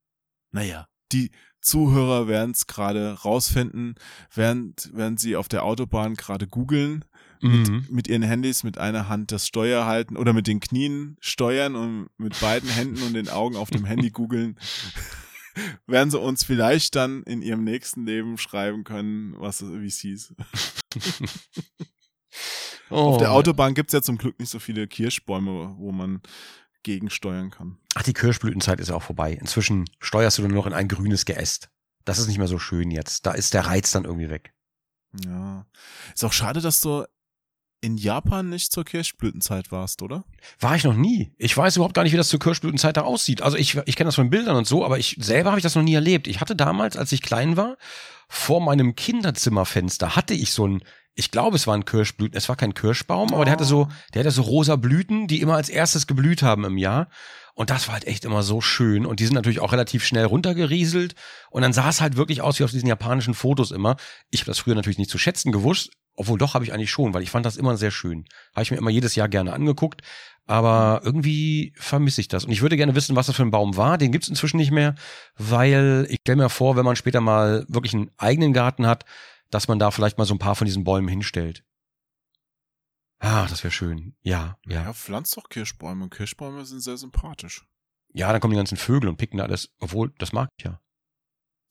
[0.52, 1.32] Naja, die
[1.62, 3.96] Zuhörer werden es gerade rausfinden,
[4.34, 7.06] während, während sie auf der Autobahn gerade googeln,
[7.42, 7.62] Mhm.
[7.62, 11.78] mit, mit ihren Handys mit einer Hand das Steuer halten oder mit den Knien steuern
[11.78, 14.58] und mit beiden Händen und den Augen auf dem Handy googeln,
[15.88, 20.34] werden sie uns vielleicht dann in ihrem nächsten Leben schreiben können, was wie es hieß.
[22.92, 22.96] Oh.
[22.96, 26.22] Auf der Autobahn gibt's ja zum Glück nicht so viele Kirschbäume, wo man
[26.84, 27.78] gegensteuern kann.
[27.96, 29.34] Ach, die Kirschblütenzeit ist ja auch vorbei.
[29.34, 31.70] Inzwischen steuerst du nur noch in ein grünes Geäst.
[32.06, 33.26] Das ist nicht mehr so schön jetzt.
[33.26, 34.54] Da ist der Reiz dann irgendwie weg.
[35.26, 35.66] Ja.
[36.14, 37.06] Ist auch schade, dass du
[37.82, 40.26] in Japan nicht zur Kirschblütenzeit warst, oder?
[40.60, 41.32] War ich noch nie.
[41.38, 43.42] Ich weiß überhaupt gar nicht, wie das zur Kirschblütenzeit da aussieht.
[43.42, 45.76] Also ich, ich kenne das von Bildern und so, aber ich selber habe ich das
[45.76, 46.28] noch nie erlebt.
[46.28, 47.78] Ich hatte damals, als ich klein war,
[48.28, 50.84] vor meinem Kinderzimmerfenster hatte ich so ein,
[51.16, 54.22] ich glaube, es war ein Kirschblüten, es war kein Kirschbaum, aber der hatte so, der
[54.22, 57.10] hatte so rosa Blüten, die immer als erstes geblüht haben im Jahr.
[57.60, 59.06] Und das war halt echt immer so schön.
[59.06, 61.14] Und die sind natürlich auch relativ schnell runtergerieselt.
[61.50, 63.98] Und dann sah es halt wirklich aus wie auf diesen japanischen Fotos immer.
[64.30, 65.92] Ich habe das früher natürlich nicht zu schätzen gewusst.
[66.16, 68.24] Obwohl doch habe ich eigentlich schon, weil ich fand das immer sehr schön.
[68.54, 70.04] Habe ich mir immer jedes Jahr gerne angeguckt.
[70.46, 72.46] Aber irgendwie vermisse ich das.
[72.46, 73.98] Und ich würde gerne wissen, was das für ein Baum war.
[73.98, 74.96] Den gibt's inzwischen nicht mehr,
[75.38, 79.04] weil ich stelle mir vor, wenn man später mal wirklich einen eigenen Garten hat,
[79.50, 81.64] dass man da vielleicht mal so ein paar von diesen Bäumen hinstellt.
[83.20, 84.16] Ah, das wäre schön.
[84.22, 84.84] Ja, ja.
[84.84, 86.10] Ja, pflanzt doch Kirschbäume.
[86.10, 87.66] Kirschbäume sind sehr sympathisch.
[88.14, 89.70] Ja, dann kommen die ganzen Vögel und picken da alles.
[89.80, 90.80] Obwohl, das mag ich ja.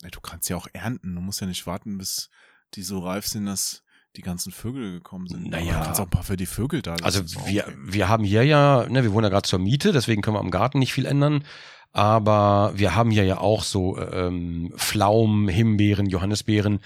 [0.03, 1.15] Ey, du kannst ja auch ernten.
[1.15, 2.31] Du musst ja nicht warten, bis
[2.75, 3.83] die so reif sind, dass
[4.17, 5.49] die ganzen Vögel gekommen sind.
[5.49, 5.79] Naja.
[5.79, 7.05] Du kannst auch ein paar für die Vögel da lassen.
[7.05, 7.77] Also wir, okay.
[7.81, 10.51] wir haben hier ja, ne, wir wohnen ja gerade zur Miete, deswegen können wir am
[10.51, 11.45] Garten nicht viel ändern.
[11.93, 16.81] Aber wir haben hier ja auch so ähm, Pflaumen, Himbeeren, Johannisbeeren.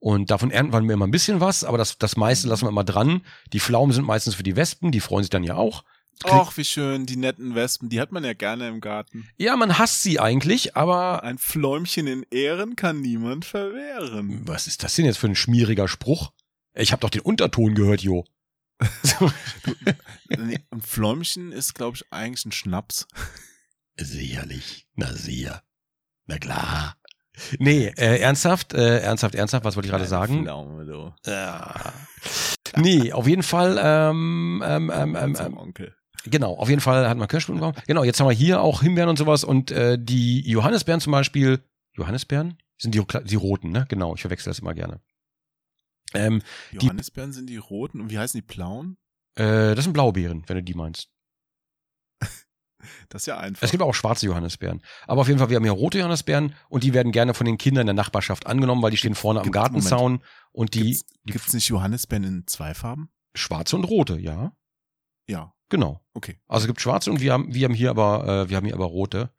[0.00, 2.84] Und davon ernten wir immer ein bisschen was, aber das, das meiste lassen wir immer
[2.84, 3.20] dran.
[3.52, 5.84] Die Pflaumen sind meistens für die Wespen, die freuen sich dann ja auch.
[6.24, 9.28] Ach, wie schön, die netten Wespen, die hat man ja gerne im Garten.
[9.38, 14.42] Ja, man hasst sie eigentlich, aber Ein Fläumchen in Ehren kann niemand verwehren.
[14.46, 16.32] was ist das denn jetzt für ein schmieriger Spruch?
[16.74, 18.24] Ich habe doch den Unterton gehört, Jo.
[20.28, 23.06] Nee, Ein Fläumchen ist, glaube ich, eigentlich ein Schnaps.
[23.96, 24.86] Sicherlich.
[24.94, 25.62] Na sicher.
[26.26, 26.96] Na klar.
[27.58, 30.42] Nee, äh, ernsthaft, äh, ernsthaft, ernsthaft, was wollte ich gerade sagen?
[30.44, 31.12] Pflaume, du.
[31.30, 31.92] Ja.
[32.76, 35.94] Nee, auf jeden Fall, ähm, ähm, ähm, ähm, ähm, Onkel.
[36.24, 37.74] genau, auf jeden Fall hat man Kirschblütenbaum.
[37.86, 41.60] Genau, jetzt haben wir hier auch Himbeeren und sowas und äh, die Johannisbeeren zum Beispiel,
[41.94, 42.58] Johannisbeeren?
[42.78, 43.84] Sind die, die roten, ne?
[43.88, 45.00] Genau, ich verwechsel das immer gerne.
[46.14, 46.42] Ähm,
[46.72, 48.96] Die- Johannisbeeren sind die roten und wie heißen die blauen?
[49.36, 51.08] äh, das sind Blaubeeren, wenn du die meinst.
[53.08, 53.62] Das ist ja einfach.
[53.62, 54.82] Es gibt auch schwarze Johannisbeeren.
[55.06, 57.58] Aber auf jeden Fall, wir haben hier rote Johannisbeeren und die werden gerne von den
[57.58, 61.52] Kindern der Nachbarschaft angenommen, weil die stehen vorne am Gartenzaun und die, Gibt's, die gibt's
[61.52, 63.10] nicht Johannisbeeren in zwei Farben?
[63.34, 64.52] schwarze und rote, ja.
[65.28, 66.00] Ja, Genau.
[66.14, 66.40] okay.
[66.48, 68.74] Also es gibt schwarze und wir haben, wir haben hier aber, äh, wir haben hier
[68.74, 69.30] aber rote.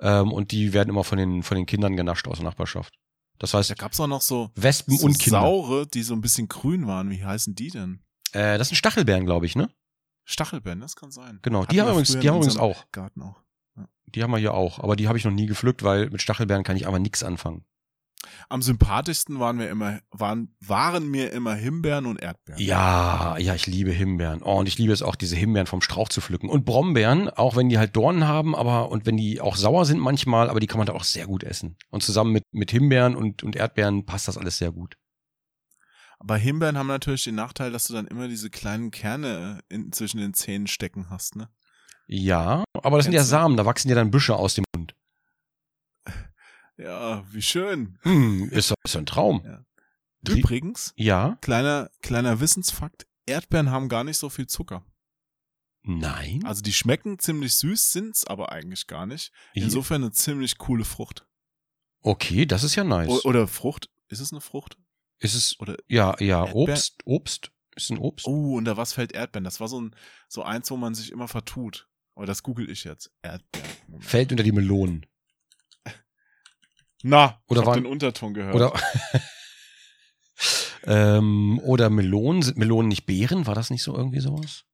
[0.00, 2.94] Ähm, und die werden immer von den, von den Kindern genascht aus der Nachbarschaft.
[3.38, 5.40] Das heißt, Da gab's auch noch so, Wespen so und Kinder.
[5.40, 7.08] saure, die so ein bisschen grün waren.
[7.10, 8.02] Wie heißen die denn?
[8.32, 9.70] Äh, das sind Stachelbeeren, glaube ich, ne?
[10.30, 11.38] Stachelbeeren, das kann sein.
[11.40, 12.84] Genau, Hatten die haben wir übrigens, die haben übrigens auch.
[12.92, 13.40] Garten auch.
[14.04, 14.78] Die haben wir hier auch.
[14.78, 17.64] Aber die habe ich noch nie gepflückt, weil mit Stachelbeeren kann ich aber nichts anfangen.
[18.50, 22.60] Am sympathischsten waren wir immer, waren, waren mir immer Himbeeren und Erdbeeren.
[22.60, 24.42] Ja, ja, ich liebe Himbeeren.
[24.42, 26.50] Oh, und ich liebe es auch, diese Himbeeren vom Strauch zu pflücken.
[26.50, 29.98] Und Brombeeren, auch wenn die halt Dornen haben, aber und wenn die auch sauer sind
[29.98, 31.76] manchmal, aber die kann man da auch sehr gut essen.
[31.90, 34.98] Und zusammen mit, mit Himbeeren und, und Erdbeeren passt das alles sehr gut.
[36.20, 40.18] Aber Himbeeren haben natürlich den Nachteil, dass du dann immer diese kleinen Kerne in, zwischen
[40.18, 41.48] den Zähnen stecken hast, ne?
[42.06, 43.30] Ja, aber das sind ja Kennst?
[43.30, 44.94] Samen, da wachsen ja dann Büsche aus dem Mund.
[46.76, 47.98] Ja, wie schön.
[48.02, 49.42] Hm, ist, doch- ein Traum.
[49.44, 49.64] Ja.
[50.28, 51.36] Übrigens, Ja?
[51.40, 54.84] kleiner, kleiner Wissensfakt, Erdbeeren haben gar nicht so viel Zucker.
[55.82, 56.44] Nein?
[56.44, 59.32] Also die schmecken ziemlich süß, sind's aber eigentlich gar nicht.
[59.54, 61.26] Insofern eine ziemlich coole Frucht.
[62.02, 63.08] okay, das ist ja nice.
[63.08, 63.90] O oder Frucht.
[64.08, 64.78] Ist es eine Frucht?
[65.20, 68.26] Ist es, Oder ja, ja, Erdbeer- Obst, Obst, ist ein Obst.
[68.26, 69.44] Oh, unter was fällt Erdbeeren?
[69.44, 69.94] Das war so ein
[70.28, 71.88] so eins, wo man sich immer vertut.
[72.14, 73.12] Aber das google ich jetzt.
[73.22, 73.68] Erdbeeren.
[73.86, 74.04] Moment.
[74.04, 75.06] Fällt unter die Melonen.
[77.02, 78.54] Na, Oder ich hab waren- den Unterton gehört.
[78.54, 78.72] Oder,
[80.84, 83.46] ähm, oder Melonen, sind Melonen nicht Beeren?
[83.46, 84.64] War das nicht so irgendwie sowas?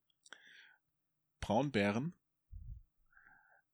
[1.39, 2.13] Braunbären.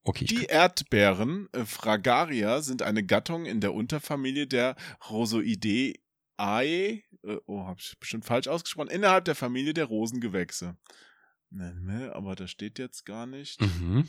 [0.03, 4.75] Okay, Die Erdbeeren äh, Fragaria sind eine Gattung in der Unterfamilie der
[5.09, 6.00] Rosoideae.
[7.23, 8.89] Äh, oh, hab ich bestimmt falsch ausgesprochen.
[8.89, 10.75] Innerhalb der Familie der Rosengewächse.
[11.49, 13.59] Ne, aber das steht jetzt gar nicht.
[13.61, 14.07] mhm.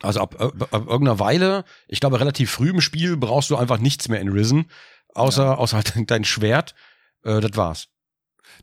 [0.03, 3.79] Also ab, ab, ab irgendeiner Weile, ich glaube relativ früh im Spiel, brauchst du einfach
[3.79, 4.71] nichts mehr in Risen,
[5.15, 5.55] außer, Ja.
[5.55, 6.75] außer halt dein Schwert.
[7.23, 7.89] Äh, das war's.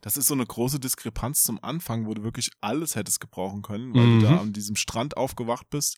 [0.02, 3.94] Das ist so eine große Diskrepanz zum Anfang, wo du wirklich alles hättest gebrauchen können,
[3.94, 4.18] weil Mhm.
[4.20, 5.96] du da an diesem Strand aufgewacht bist,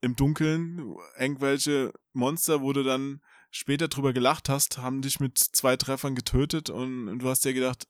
[0.00, 3.20] im Dunkeln, irgendwelche Monster, wo du dann
[3.50, 7.52] später drüber gelacht hast, haben dich mit zwei Treffern getötet und, und du hast dir
[7.52, 7.86] gedacht,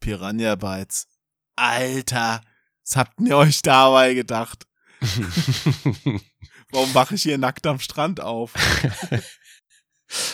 [0.00, 1.08] Piranha Bytes,
[1.56, 2.40] Alter,
[2.84, 4.66] was habt ihr euch dabei gedacht?
[6.70, 8.52] Warum wache ich hier nackt am Strand auf?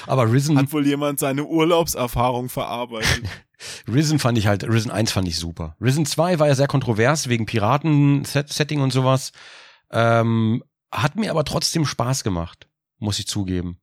[0.07, 3.25] aber Risen, Hat wohl jemand seine Urlaubserfahrung verarbeitet?
[3.89, 5.77] Risen fand ich halt, Risen 1 fand ich super.
[5.81, 9.33] Risen 2 war ja sehr kontrovers wegen Piraten-Setting und sowas.
[9.91, 12.69] Ähm, hat mir aber trotzdem Spaß gemacht,
[12.99, 13.79] muss ich zugeben.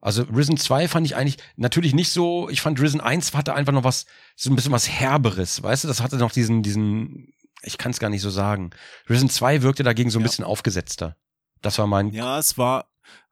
[0.00, 3.72] Also Risen 2 fand ich eigentlich natürlich nicht so, ich fand Risen 1 hatte einfach
[3.72, 4.04] noch was,
[4.34, 7.32] so ein bisschen was Herberes, weißt du, das hatte noch diesen, diesen,
[7.62, 8.70] ich kann es gar nicht so sagen.
[9.08, 10.26] Risen 2 wirkte dagegen so ein Ja.
[10.28, 11.16] bisschen aufgesetzter.
[11.60, 12.86] Das war mein, Ja, es war,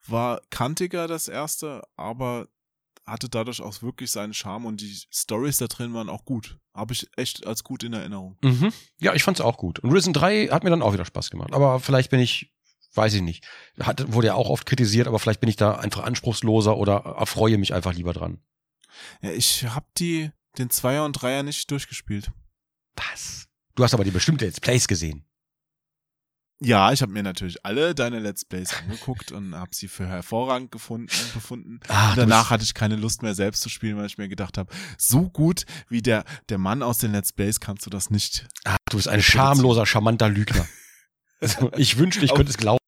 [0.06, 2.48] war kantiger, das erste, aber
[3.06, 6.58] hatte dadurch auch wirklich seinen Charme und die Stories da drin waren auch gut.
[6.74, 8.38] Habe ich echt als gut in Erinnerung.
[8.42, 8.72] mhm.
[9.00, 9.80] ja, ich fand's auch gut.
[9.80, 11.52] Und Risen 3 hat mir dann auch wieder Spaß gemacht.
[11.52, 12.52] Aber vielleicht bin ich
[12.94, 13.46] weiß ich nicht.
[13.80, 17.58] Hat, wurde ja auch oft kritisiert, aber vielleicht bin ich da einfach anspruchsloser oder erfreue
[17.58, 18.42] mich einfach lieber dran.
[19.22, 22.32] Ja, ich habe die den Zweier und Dreier nicht durchgespielt.
[22.96, 23.48] Was?
[23.76, 25.24] Du hast aber die bestimmte Let's Plays gesehen.
[26.62, 30.70] Ja, ich habe mir natürlich alle deine Let's Plays angeguckt und habe sie für hervorragend
[30.70, 31.80] gefunden, befunden.
[31.88, 34.70] Und danach hatte ich keine Lust mehr selbst zu spielen, weil ich mir gedacht habe,
[34.98, 38.46] so gut wie der der Mann aus den Let's Plays kannst du das nicht.
[38.64, 40.66] Ah, du bist ein schamloser, charmanter Lügner.
[41.40, 42.78] Also, ich wünschte, ich könnte es glauben.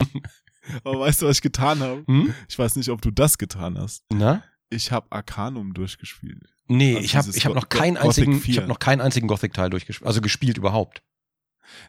[0.85, 2.05] Aber weißt du, was ich getan habe?
[2.07, 2.35] Hm?
[2.49, 4.05] Ich weiß nicht, ob du das getan hast.
[4.13, 4.45] Na?
[4.69, 6.53] Ich habe Arcanum durchgespielt.
[6.69, 8.57] Nee, Also ich habe ich hab noch keinen einzigen, ich 4.
[8.59, 11.03] habe noch keinen einzigen Gothic Teil durchgespielt, also gespielt überhaupt.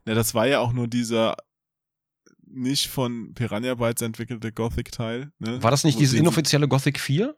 [0.06, 1.36] Na, das war ja auch nur dieser
[2.54, 5.32] nicht von Piranha Bytes entwickelte Gothic-Teil.
[5.40, 5.62] Ne?
[5.64, 7.36] War das nicht Wo dieses inoffizielle Gothic 4?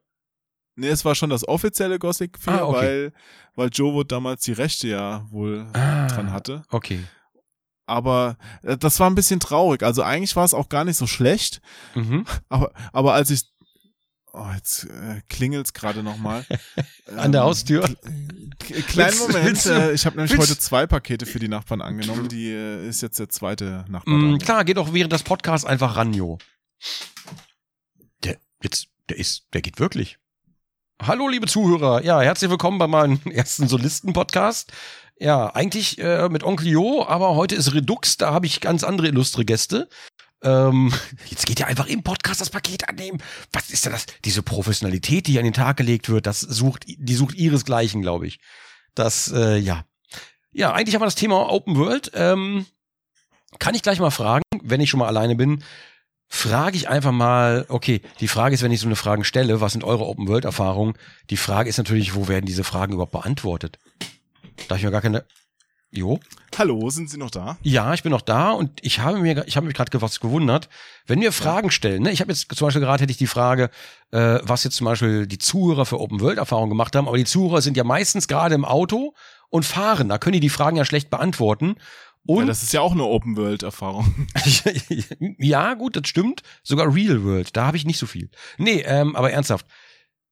[0.78, 2.78] Nee, es war schon das offizielle Gothic 4, Ah, okay.
[2.78, 3.14] weil,
[3.56, 6.64] weil Joe Wood damals die Rechte ja wohl Ah, dran hatte.
[6.70, 7.00] Okay.
[7.88, 9.84] Aber äh, das war ein bisschen traurig.
[9.84, 11.62] Also eigentlich war es auch gar nicht so schlecht.
[11.94, 12.26] Mhm.
[12.50, 13.44] Aber, aber als ich.
[14.38, 16.46] Oh, jetzt äh, klingelt's gerade nochmal.
[17.16, 17.84] An der Haustür?
[18.60, 19.66] K- Kleinen Moment.
[19.66, 22.28] äh, ich habe nämlich willst- heute zwei Pakete für die Nachbarn angenommen.
[22.28, 24.14] Die äh, ist jetzt der zweite Nachbar.
[24.16, 26.38] Mm, klar, geht doch während des Podcasts einfach ran, Jo.
[28.26, 30.18] Der, jetzt, der ist, der geht wirklich.
[31.02, 32.04] Hallo, liebe Zuhörer.
[32.04, 34.74] Ja, herzlich willkommen bei meinem ersten Solisten-Podcast.
[35.18, 39.08] Ja, eigentlich äh, mit Onkel Jo, aber heute ist Redux, da habe ich ganz andere
[39.08, 39.88] illustre Gäste.
[40.44, 40.94] Ähm,
[41.30, 43.22] jetzt geht ja einfach im Podcast das Paket annehmen.
[43.52, 44.06] Was ist denn das?
[44.24, 48.40] Diese Professionalität, die an den Tag gelegt wird, das sucht, die sucht ihresgleichen, glaube ich.
[48.94, 49.86] Das, äh, ja.
[50.52, 52.12] Ja, eigentlich haben wir das Thema Open World.
[52.14, 52.66] Ähm,
[53.60, 55.64] kann ich gleich mal fragen, wenn ich schon mal alleine bin,
[56.28, 59.74] frage ich einfach mal, okay, die Frage ist, wenn ich so eine Frage stelle, was
[59.74, 60.96] sind eure Open World Erfahrungen?
[61.30, 63.80] Die Frage ist natürlich, wo werden diese Fragen überhaupt beantwortet?
[64.68, 65.26] Da ich mir gar keine
[65.92, 66.20] Jo.
[66.58, 67.58] Hallo, sind Sie noch da?
[67.62, 70.70] Ja, ich bin noch da und ich habe mir, ich habe mich gerade was gewundert,
[71.06, 72.04] wenn wir Fragen stellen.
[72.04, 72.12] Ne?
[72.12, 73.70] Ich habe jetzt zum Beispiel gerade hätte ich die Frage,
[74.12, 77.26] äh, was jetzt zum Beispiel die Zuhörer für Open World Erfahrungen gemacht haben, aber die
[77.26, 79.14] Zuhörer sind ja meistens gerade im Auto
[79.50, 80.10] und fahren.
[80.10, 81.76] Da können die die Fragen ja schlecht beantworten.
[82.26, 84.28] Und Ja, das ist ja auch eine Open-World-Erfahrung.
[85.38, 86.42] ja, gut, das stimmt.
[86.64, 88.30] Sogar Real World, da habe ich nicht so viel.
[88.58, 89.68] Nee, ähm, aber ernsthaft.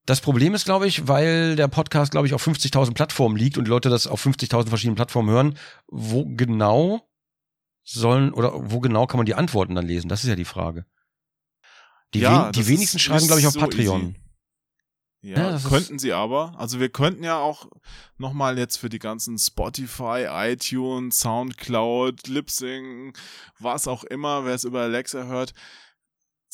[0.06, 3.66] Das Problem ist, glaube ich, weil der Podcast, glaube ich, auf 50.000 Plattformen liegt und
[3.66, 5.58] die Leute das auf 50.000 verschiedenen Plattformen hören,
[5.88, 7.08] wo genau
[7.84, 10.10] sollen oder wo genau kann man die Antworten dann lesen?
[10.10, 10.86] Das ist ja die Frage.
[12.14, 14.02] Die, Ja, wen, die wenigsten ist schreiben, glaube ich, auf so Patreon.
[14.02, 14.16] easy.
[15.22, 16.54] Ja, Ja, könnten sie aber.
[16.58, 17.70] Also wir könnten ja auch
[18.18, 23.18] nochmal jetzt für die ganzen Spotify, iTunes, Soundcloud, Lipsync,
[23.58, 25.54] was auch immer, wer es über Alexa hört,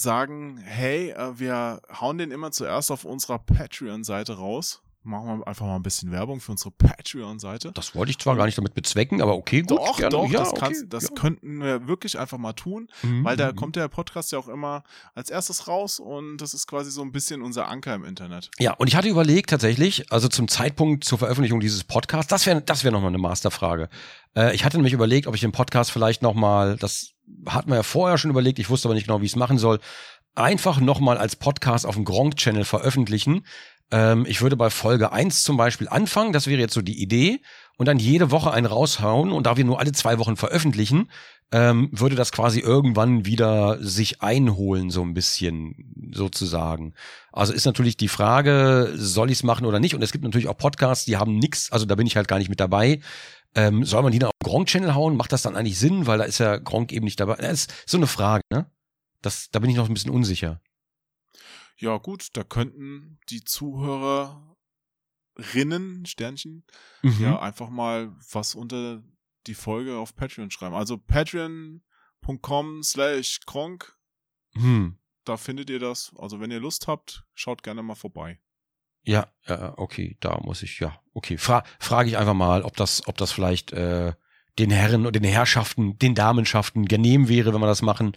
[0.02, 4.82] sagen, hey, äh, wir hauen den immer zuerst auf unserer Patreon-Seite raus.
[5.04, 7.72] Machen wir einfach mal ein bisschen Werbung für unsere Patreon-Seite.
[7.74, 9.72] Das wollte ich zwar gar nicht damit bezwecken, aber okay, gut.
[9.72, 10.10] Doch, gerne.
[10.10, 11.10] doch, ja, das, okay, kannst, das ja.
[11.16, 12.90] könnten wir wirklich einfach mal tun.
[13.04, 13.56] Mhm, Weil da mhm.
[13.56, 14.84] kommt der Podcast ja auch immer
[15.16, 18.52] als erstes raus und das ist quasi so ein bisschen unser Anker im Internet.
[18.60, 22.62] Ja, und ich hatte überlegt tatsächlich, also zum Zeitpunkt zur Veröffentlichung dieses Podcasts, das wäre
[22.62, 23.90] das wäre nochmal eine Masterfrage.
[24.36, 27.14] Äh, ich hatte nämlich überlegt, ob ich den Podcast vielleicht nochmal, das
[27.46, 29.58] hat man ja vorher schon überlegt, ich wusste aber nicht genau, wie ich es machen
[29.58, 29.80] soll,
[30.36, 33.46] einfach nochmal als Podcast auf dem Gronk-Channel veröffentlichen.
[33.92, 37.42] Ähm, ich würde bei Folge 1 zum Beispiel anfangen, das wäre jetzt so die Idee,
[37.78, 41.10] und dann jede Woche einen raushauen und da wir nur alle zwei Wochen veröffentlichen,
[41.52, 46.94] ähm, würde das quasi irgendwann wieder sich einholen, so ein bisschen sozusagen.
[47.32, 49.96] Also ist natürlich die Frage, soll ich es machen oder nicht?
[49.96, 52.38] Und es gibt natürlich auch Podcasts, die haben nix, also da bin ich halt gar
[52.38, 53.00] nicht mit dabei.
[53.56, 55.16] Ähm, soll man die dann auf Gronk-Channel hauen?
[55.16, 56.06] Macht das dann eigentlich Sinn?
[56.06, 57.36] Weil da ist ja Gronk eben nicht dabei.
[57.36, 58.70] Das ist so eine Frage, ne?
[59.22, 60.62] Das, da bin ich noch ein bisschen unsicher.
[61.82, 64.56] Ja, gut, da könnten die Zuhörerinnen,
[66.06, 66.66] Sternchen,
[67.04, 67.22] Mhm.
[67.22, 69.04] ja einfach mal was unter
[69.48, 70.76] die Folge auf Patreon schreiben.
[70.76, 73.96] Also patreon.com slash kronk,
[74.56, 74.98] Hm.
[75.26, 76.12] da findet ihr das.
[76.18, 78.40] Also wenn ihr Lust habt, schaut gerne mal vorbei.
[79.04, 81.38] Ja, ja, okay, da muss ich, ja, okay.
[81.38, 84.14] Fra frage ich einfach mal, ob das, ob das vielleicht äh,
[84.60, 88.12] den Herren und den Herrschaften, den Damenschaften genehm wäre, wenn wir das machen.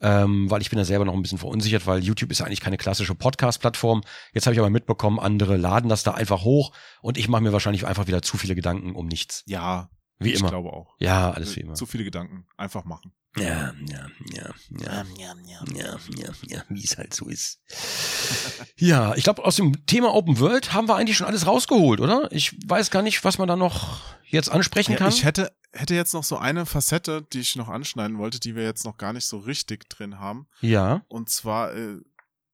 [0.00, 2.60] Ähm, weil ich bin da selber noch ein bisschen verunsichert, weil YouTube ist ja eigentlich
[2.60, 4.02] keine klassische Podcast-Plattform.
[4.32, 7.52] Jetzt habe ich aber mitbekommen, andere laden das da einfach hoch und ich mache mir
[7.52, 9.42] wahrscheinlich einfach wieder zu viele Gedanken um nichts.
[9.46, 9.88] Ja,
[10.18, 10.50] Wie ich immer.
[10.50, 10.94] glaube auch.
[10.98, 11.74] Ja, alles wie immer.
[11.74, 12.46] Zu viele Gedanken.
[12.56, 13.12] Einfach machen.
[13.36, 15.34] Ja, ja, ja, ja, ja,
[15.74, 17.60] ja, ja, ja, wie es halt so ist.
[18.76, 22.28] Ja, ich glaube, aus dem Thema Open World haben wir eigentlich schon alles rausgeholt, oder?
[22.32, 25.08] Ich weiß gar nicht, was man da noch jetzt ansprechen Ja, kann.
[25.10, 28.62] ich hätte, hätte jetzt noch so eine Facette, die ich noch anschneiden wollte, die wir
[28.64, 30.46] jetzt noch gar nicht so richtig drin haben.
[30.60, 31.04] ja.
[31.08, 32.00] Und zwar äh,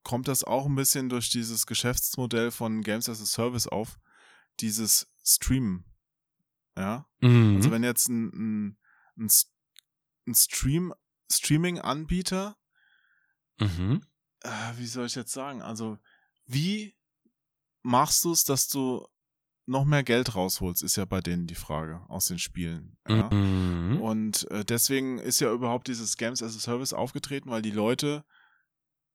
[0.03, 3.99] kommt das auch ein bisschen durch dieses Geschäftsmodell von Games as a Service auf,
[4.61, 5.85] dieses Streamen.
[6.77, 7.07] Ja.
[7.21, 7.57] Mhm.
[7.57, 8.79] Also wenn jetzt ein, ein,
[9.19, 9.31] ein,
[10.27, 10.95] ein Stream,
[11.31, 12.57] Streaming-Anbieter
[13.61, 14.03] Mhm.
[14.41, 15.61] äh, wie soll ich jetzt sagen?
[15.61, 15.99] Also,
[16.47, 16.97] wie
[17.83, 19.07] machst du es, dass du
[19.71, 22.97] noch mehr Geld rausholst, ist ja bei denen die Frage aus den Spielen.
[23.09, 23.31] Ja?
[23.33, 24.01] Mhm.
[24.01, 28.25] Und äh, deswegen ist ja überhaupt dieses Games as a Service aufgetreten, weil die Leute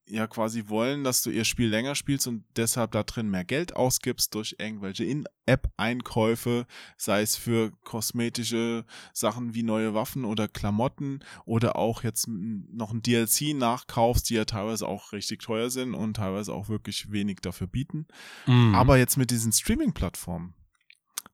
[0.07, 3.75] ja quasi wollen, dass du ihr Spiel länger spielst und deshalb da drin mehr Geld
[3.75, 6.67] ausgibst durch irgendwelche In-App-Einkäufe,
[6.97, 13.01] sei es für kosmetische Sachen wie neue Waffen oder Klamotten oder auch jetzt noch ein
[13.01, 17.67] DLC nachkaufst, die ja teilweise auch richtig teuer sind und teilweise auch wirklich wenig dafür
[17.67, 18.07] bieten.
[18.45, 18.75] Mhm.
[18.75, 20.53] Aber jetzt mit diesen Streaming-Plattformen,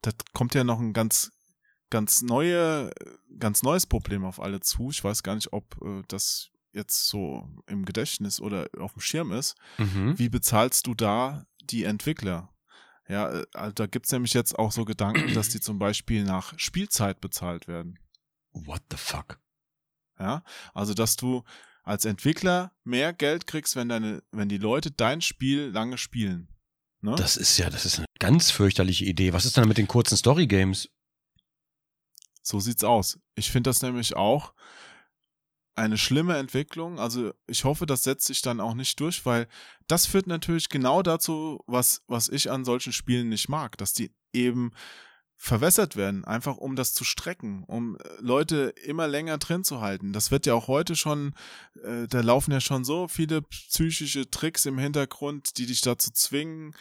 [0.02, 1.32] da kommt ja noch ein ganz,
[1.90, 2.90] ganz neue,
[3.38, 4.92] ganz neues Problem auf alle zu.
[4.92, 9.32] Ich weiß gar nicht, ob äh, das jetzt so im Gedächtnis oder auf dem Schirm
[9.32, 9.56] ist.
[9.78, 10.18] Mhm.
[10.18, 12.54] Wie bezahlst du da die Entwickler?
[13.08, 17.20] Ja, also da gibt's nämlich jetzt auch so Gedanken, dass die zum Beispiel nach Spielzeit
[17.20, 18.00] bezahlt werden.
[18.54, 19.40] What the fuck?
[20.20, 20.44] Ja,
[20.74, 21.44] also dass du
[21.84, 26.48] als Entwickler mehr Geld kriegst, wenn deine, wenn die Leute dein Spiel lange spielen.
[27.02, 27.16] Ne?
[27.16, 29.34] Das ist ja, das ist eine ganz fürchterliche Idee.
[29.34, 30.90] Was ist denn mit den kurzen Story-Games?
[32.44, 33.20] So sieht's aus.
[33.36, 34.54] Ich finde das nämlich auch
[35.82, 37.00] eine schlimme Entwicklung.
[37.00, 39.48] Also ich hoffe, das setzt sich dann auch nicht durch, weil
[39.88, 44.14] das führt natürlich genau dazu, was, was ich an solchen Spielen nicht mag, dass die
[44.32, 44.72] eben
[45.36, 50.14] verwässert werden, einfach um das zu strecken, um äh, Leute immer länger drin zu halten.
[50.14, 51.34] Das wird ja auch heute schon,
[51.84, 56.76] äh, da laufen ja schon so viele psychische Tricks im Hintergrund, die dich dazu zwingen,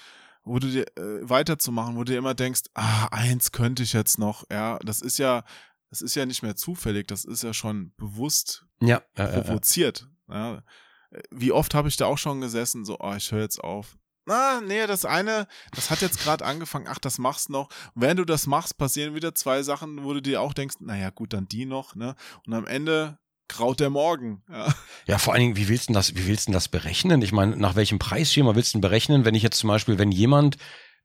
[0.44, 4.18] wo du dir äh, weiterzumachen, wo du dir immer denkst, ah, eins könnte ich jetzt
[4.18, 5.42] noch, ja, das ist ja,
[5.90, 10.08] das ist ja nicht mehr zufällig, das ist ja schon bewusst Ja, äh, äh, provoziert.
[10.28, 10.62] Ja.
[11.30, 13.98] Wie oft habe ich da auch schon gesessen, so, oh, ich höre jetzt auf.
[14.26, 17.68] Na, nee, das eine, das hat jetzt gerade angefangen, ach, das machst du noch.
[17.94, 21.10] Und während du das machst, passieren wieder zwei Sachen, wo du dir auch denkst, naja,
[21.10, 22.14] gut, dann die noch, ne?
[22.46, 23.18] Und am Ende
[23.48, 24.44] graut der Morgen.
[24.48, 24.72] Ja.
[25.06, 27.22] Ja, vor allen Dingen, wie willst du das, wie willst du das berechnen?
[27.22, 30.12] Ich meine, nach welchem Preisschema willst du denn berechnen, wenn ich jetzt zum Beispiel, wenn
[30.12, 30.56] jemand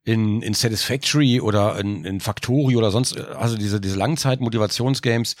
[0.06, 5.34] in, in Satisfactory oder in, in Factory oder sonst, also diese, diese Langzeit-Motivationsgames,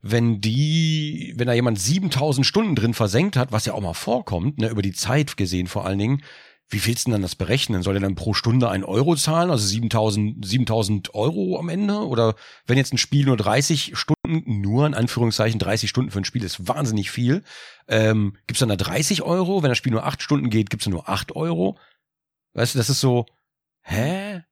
[0.00, 4.58] wenn die, wenn da jemand 7000 Stunden drin versenkt hat, was ja auch mal vorkommt,
[4.58, 6.22] ne, über die Zeit gesehen vor allen Dingen,
[6.70, 7.82] wie willst du denn dann das berechnen?
[7.82, 12.06] Soll der dann pro Stunde ein Euro zahlen, also 7000, 7000 Euro am Ende?
[12.06, 12.34] Oder
[12.66, 16.44] wenn jetzt ein Spiel nur 30 Stunden, nur in Anführungszeichen 30 Stunden für ein Spiel
[16.44, 17.42] ist wahnsinnig viel,
[17.88, 19.62] ähm, gibt's dann da 30 Euro?
[19.62, 21.78] Wenn das Spiel nur 8 Stunden geht, gibt's dann nur 8 Euro?
[22.54, 23.24] Weißt du, das ist so,
[23.88, 24.42] hä?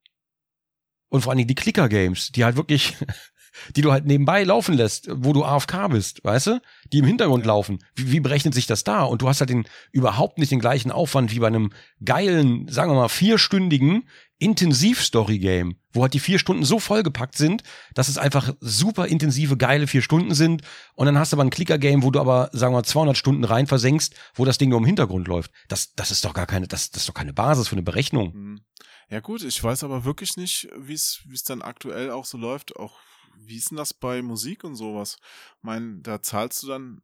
[1.08, 2.96] Und vor allen Dingen die Clicker-Games, die halt wirklich,
[3.76, 6.60] die du halt nebenbei laufen lässt, wo du AFK bist, weißt du?
[6.92, 7.78] Die im Hintergrund laufen.
[7.94, 9.04] Wie, wie berechnet sich das da?
[9.04, 11.72] Und du hast halt den, überhaupt nicht den gleichen Aufwand wie bei einem
[12.04, 14.08] geilen, sagen wir mal, vierstündigen
[14.38, 17.62] Intensiv-Story-Game, wo halt die vier Stunden so vollgepackt sind,
[17.94, 20.62] dass es einfach super intensive, geile vier Stunden sind.
[20.94, 23.44] Und dann hast du aber ein Clicker-Game, wo du aber, sagen wir mal, 200 Stunden
[23.44, 25.52] rein versenkst, wo das Ding nur im Hintergrund läuft.
[25.68, 28.32] Das, das ist doch gar keine, das, das ist doch keine Basis für eine Berechnung.
[28.32, 28.60] Hm.
[29.08, 32.38] Ja gut, ich weiß aber wirklich nicht, wie es wie es dann aktuell auch so
[32.38, 32.76] läuft.
[32.76, 32.98] Auch
[33.38, 35.18] wie ist denn das bei Musik und sowas?
[35.58, 37.02] Ich meine, da zahlst du dann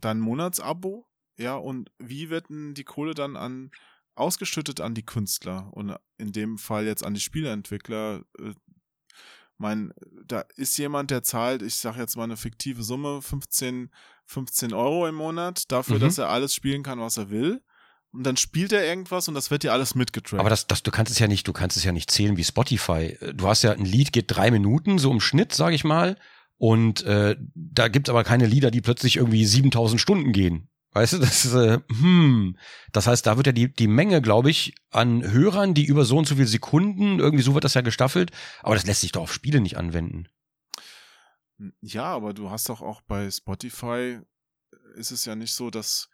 [0.00, 1.06] dein Monatsabo,
[1.36, 3.70] ja, und wie wird denn die Kohle dann an
[4.14, 8.24] ausgeschüttet an die Künstler und in dem Fall jetzt an die Spieleentwickler?
[8.38, 8.54] Äh,
[9.58, 9.92] mein,
[10.24, 13.90] da ist jemand, der zahlt, ich sage jetzt mal eine fiktive Summe, 15,
[14.26, 16.00] 15 Euro im Monat, dafür, Mhm.
[16.00, 17.62] dass er alles spielen kann, was er will.
[18.16, 20.40] Und dann spielt er irgendwas und das wird dir alles mitgetrackt.
[20.40, 22.44] Aber das, das, du kannst es ja nicht, du kannst es ja nicht zählen wie
[22.44, 23.18] Spotify.
[23.34, 26.16] Du hast ja ein Lied geht drei Minuten, so im Schnitt, sage ich mal.
[26.56, 30.70] Und äh, da gibt's aber keine Lieder, die plötzlich irgendwie 7000 Stunden gehen.
[30.92, 32.56] Weißt du, das ist, äh, hm.
[32.92, 36.16] Das heißt, da wird ja die, die Menge, glaube ich, an Hörern, die über so
[36.16, 38.30] und so viele Sekunden, irgendwie so wird das ja gestaffelt,
[38.62, 40.26] aber das lässt sich doch auf Spiele nicht anwenden.
[41.82, 44.20] Ja, aber du hast doch auch bei Spotify
[44.94, 46.08] ist es ja nicht so, dass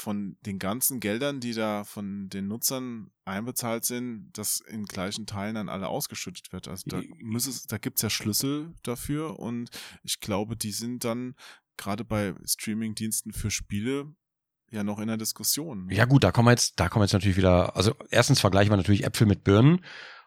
[0.00, 5.56] von den ganzen Geldern, die da von den Nutzern einbezahlt sind, das in gleichen Teilen
[5.56, 6.68] an alle ausgeschüttet wird.
[6.68, 9.70] Also da, muss es, da gibt's ja Schlüssel dafür und
[10.02, 11.34] ich glaube, die sind dann
[11.76, 14.14] gerade bei Streaming-Diensten für Spiele
[14.70, 15.88] ja noch in der Diskussion.
[15.90, 18.72] Ja gut, da kommen wir jetzt, da kommen wir jetzt natürlich wieder, also erstens vergleichen
[18.72, 19.84] wir natürlich Äpfel mit Birnen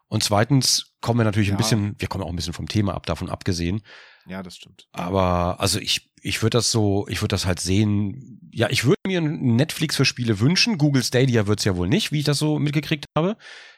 [0.07, 1.57] und zweitens kommen wir natürlich ein Ja.
[1.57, 3.81] bisschen, wir kommen auch ein bisschen vom Thema ab, davon abgesehen.
[4.25, 4.87] Ja, das stimmt.
[4.91, 8.39] Aber also ich, ich würde das so, ich würde das halt sehen.
[8.53, 10.77] Ja, ich würde mir Netflix für Spiele wünschen.
[10.77, 13.35] Google Stadia wird's ja wohl nicht, wie ich das so mitgekriegt habe.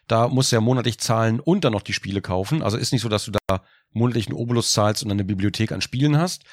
[0.07, 2.61] Da musst du ja monatlich zahlen und dann noch die Spiele kaufen.
[2.61, 5.71] Also ist nicht so, dass du da monatlich einen Obolus zahlst und dann eine Bibliothek
[5.71, 6.43] an Spielen hast.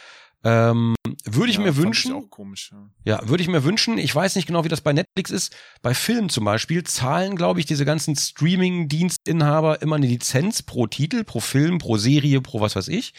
[0.44, 0.94] Ähm,
[1.24, 2.12] würde ich ja, mir wünschen.
[2.12, 2.72] Ich auch komisch.
[2.72, 3.18] Ja.
[3.20, 3.98] Ja, würde ich mir wünschen.
[3.98, 5.54] Ich weiß nicht genau, wie das bei Netflix ist.
[5.82, 11.22] Bei Filmen zum Beispiel zahlen, glaube ich, diese ganzen Streaming-Dienstinhaber immer eine Lizenz pro Titel,
[11.22, 13.12] pro Film, pro Serie, pro was weiß ich.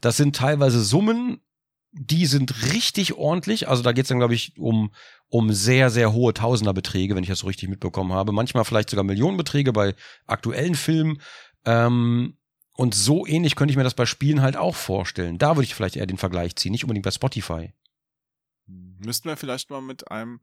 [0.00, 1.40] Das sind teilweise Summen,
[1.96, 3.68] die sind richtig ordentlich.
[3.68, 4.92] Also da geht's dann, glaube ich, um,
[5.28, 8.32] um sehr, sehr hohe Tausenderbeträge, wenn ich das so richtig mitbekommen habe.
[8.32, 9.94] Manchmal vielleicht sogar Millionenbeträge bei
[10.26, 11.20] aktuellen Filmen.
[11.64, 12.36] Ähm,
[12.72, 15.38] und so ähnlich könnte ich mir das bei Spielen halt auch vorstellen.
[15.38, 17.72] Da würde ich vielleicht eher den Vergleich ziehen, nicht unbedingt bei Spotify.
[18.66, 20.40] Müssten wir vielleicht mal mit einem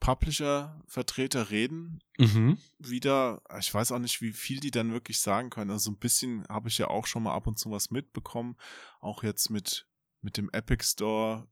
[0.00, 2.00] Publisher-Vertreter reden.
[2.16, 2.56] Mhm.
[2.78, 5.70] Wieder, ich weiß auch nicht, wie viel die dann wirklich sagen können.
[5.70, 8.56] Also ein bisschen habe ich ja auch schon mal ab und zu was mitbekommen.
[9.00, 9.86] Auch jetzt mit
[10.22, 11.46] mit dem Epic Store,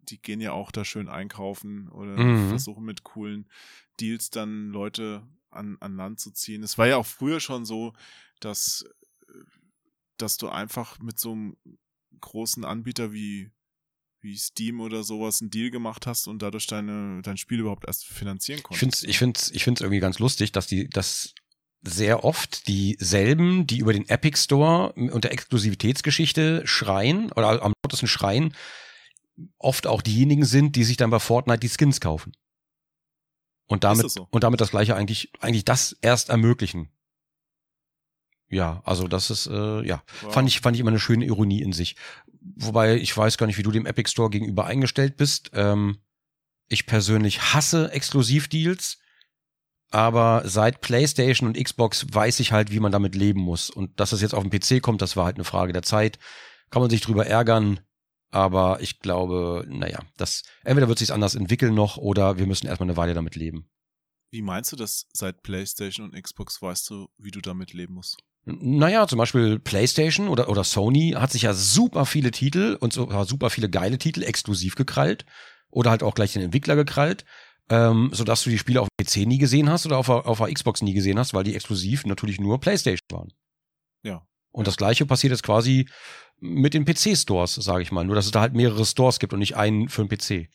[0.00, 2.48] die gehen ja auch da schön einkaufen oder Mhm.
[2.48, 3.48] versuchen mit coolen
[4.00, 6.62] Deals dann Leute an, an Land zu ziehen.
[6.62, 7.92] Es war ja auch früher schon so,
[8.40, 8.84] dass,
[9.28, 9.32] äh,
[10.16, 11.56] dass du einfach mit so einem
[12.20, 13.50] großen Anbieter wie,
[14.20, 18.06] wie Steam oder sowas einen Deal gemacht hast und dadurch deine, dein Spiel überhaupt erst
[18.06, 18.80] finanzieren Ich konntest.
[18.80, 21.34] finde es ich find's, ich find's irgendwie ganz lustig, dass die, dass
[21.82, 28.54] sehr oft dieselben, die über den Epic Store unter Exklusivitätsgeschichte schreien oder am lautesten schreien,
[29.58, 32.32] oft auch diejenigen sind, die sich dann bei Fortnite die Skins kaufen.
[33.66, 34.28] Und damit, das so?
[34.30, 36.90] und damit das gleiche eigentlich, eigentlich das erst ermöglichen.
[38.48, 40.34] Ja, also das ist, äh, ja, Wow.
[40.34, 41.96] fand ich, fand ich immer eine schöne Ironie in sich.
[42.40, 45.50] Wobei ich weiß gar nicht, wie du dem Epic Store gegenüber eingestellt bist.
[45.54, 45.98] Ähm,
[46.68, 48.98] ich persönlich hasse Exklusivdeals,
[49.92, 53.70] aber seit PlayStation und Xbox weiß ich halt, wie man damit leben muss.
[53.70, 56.18] Und dass das jetzt auf den PC kommt, das war halt eine Frage der Zeit.
[56.70, 57.80] Kann man sich drüber ärgern,
[58.30, 62.88] aber ich glaube, naja, das entweder wird sich anders entwickeln noch oder wir müssen erstmal
[62.88, 63.68] eine Weile damit leben.
[64.30, 68.16] Wie meinst du das seit PlayStation und Xbox weißt du, wie du damit leben musst?
[68.44, 73.50] Naja, zum Beispiel PlayStation oder, oder Sony hat sich ja super viele Titel und super
[73.50, 75.26] viele geile Titel exklusiv gekrallt
[75.70, 77.24] oder halt auch gleich den Entwickler gekrallt,
[77.68, 80.52] ähm, sodass du die Spiele auf PC nie gesehen hast oder auf, der- auf der
[80.52, 83.32] Xbox nie gesehen hast, weil die exklusiv natürlich nur PlayStation waren.
[84.02, 84.26] Ja.
[84.50, 85.88] Und das gleiche passiert jetzt quasi
[86.38, 88.04] mit den PC-Stores, sage ich mal.
[88.04, 90.50] Nur, dass es da halt mehrere Stores gibt und nicht einen für den PC.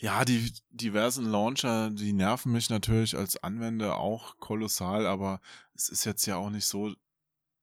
[0.00, 5.40] Ja, die diversen Launcher, die nerven mich natürlich als Anwender auch kolossal, aber
[5.74, 6.94] es ist jetzt ja auch nicht so,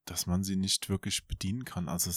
[0.06, 1.90] dass man sie nicht wirklich bedienen kann.
[1.90, 2.10] Also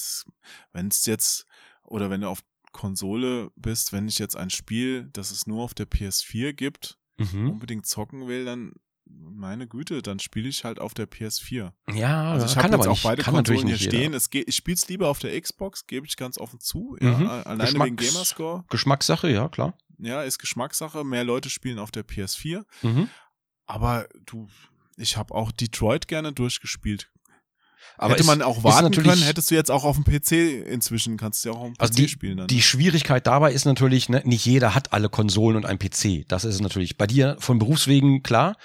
[0.73, 1.47] wenn es jetzt,
[1.82, 2.43] oder wenn du auf
[2.75, 7.49] Konsole bist, wenn ich jetzt ein Spiel, das es nur auf der PS4 gibt, Mhm.
[7.51, 8.73] unbedingt zocken will, dann
[9.07, 11.73] meine Güte, dann spiele ich halt auf der PS4.
[11.95, 13.91] Ja, Also ich kann habe aber jetzt auch nicht, beide Konsolen hier jeder.
[13.93, 14.15] stehen.
[14.15, 16.97] Es geht, ich spiele es lieber auf der Xbox, gebe ich ganz offen zu.
[17.01, 17.27] Ja, Mhm.
[17.29, 18.65] Alleine wegen Geschmacks- Gamerscore.
[18.71, 19.77] Geschmackssache, ja, klar.
[19.99, 21.05] Ja, ist Geschmackssache.
[21.05, 22.65] Mehr Leute spielen auf der PS4.
[22.83, 23.09] Mhm.
[23.67, 24.49] Aber du,
[24.97, 27.11] ich habe auch Detroit gerne durchgespielt.
[27.97, 31.16] Aber Hätte man auch warten natürlich- können, hättest du jetzt auch auf dem PC inzwischen,
[31.16, 32.47] kannst du ja auch auf dem PC Also die, spielen dann.
[32.48, 36.24] die Schwierigkeit dabei ist natürlich, ne, nicht jeder hat alle Konsolen und einen PC.
[36.28, 36.97] Das ist natürlich.
[36.98, 38.56] Bei dir von Berufswegen klar.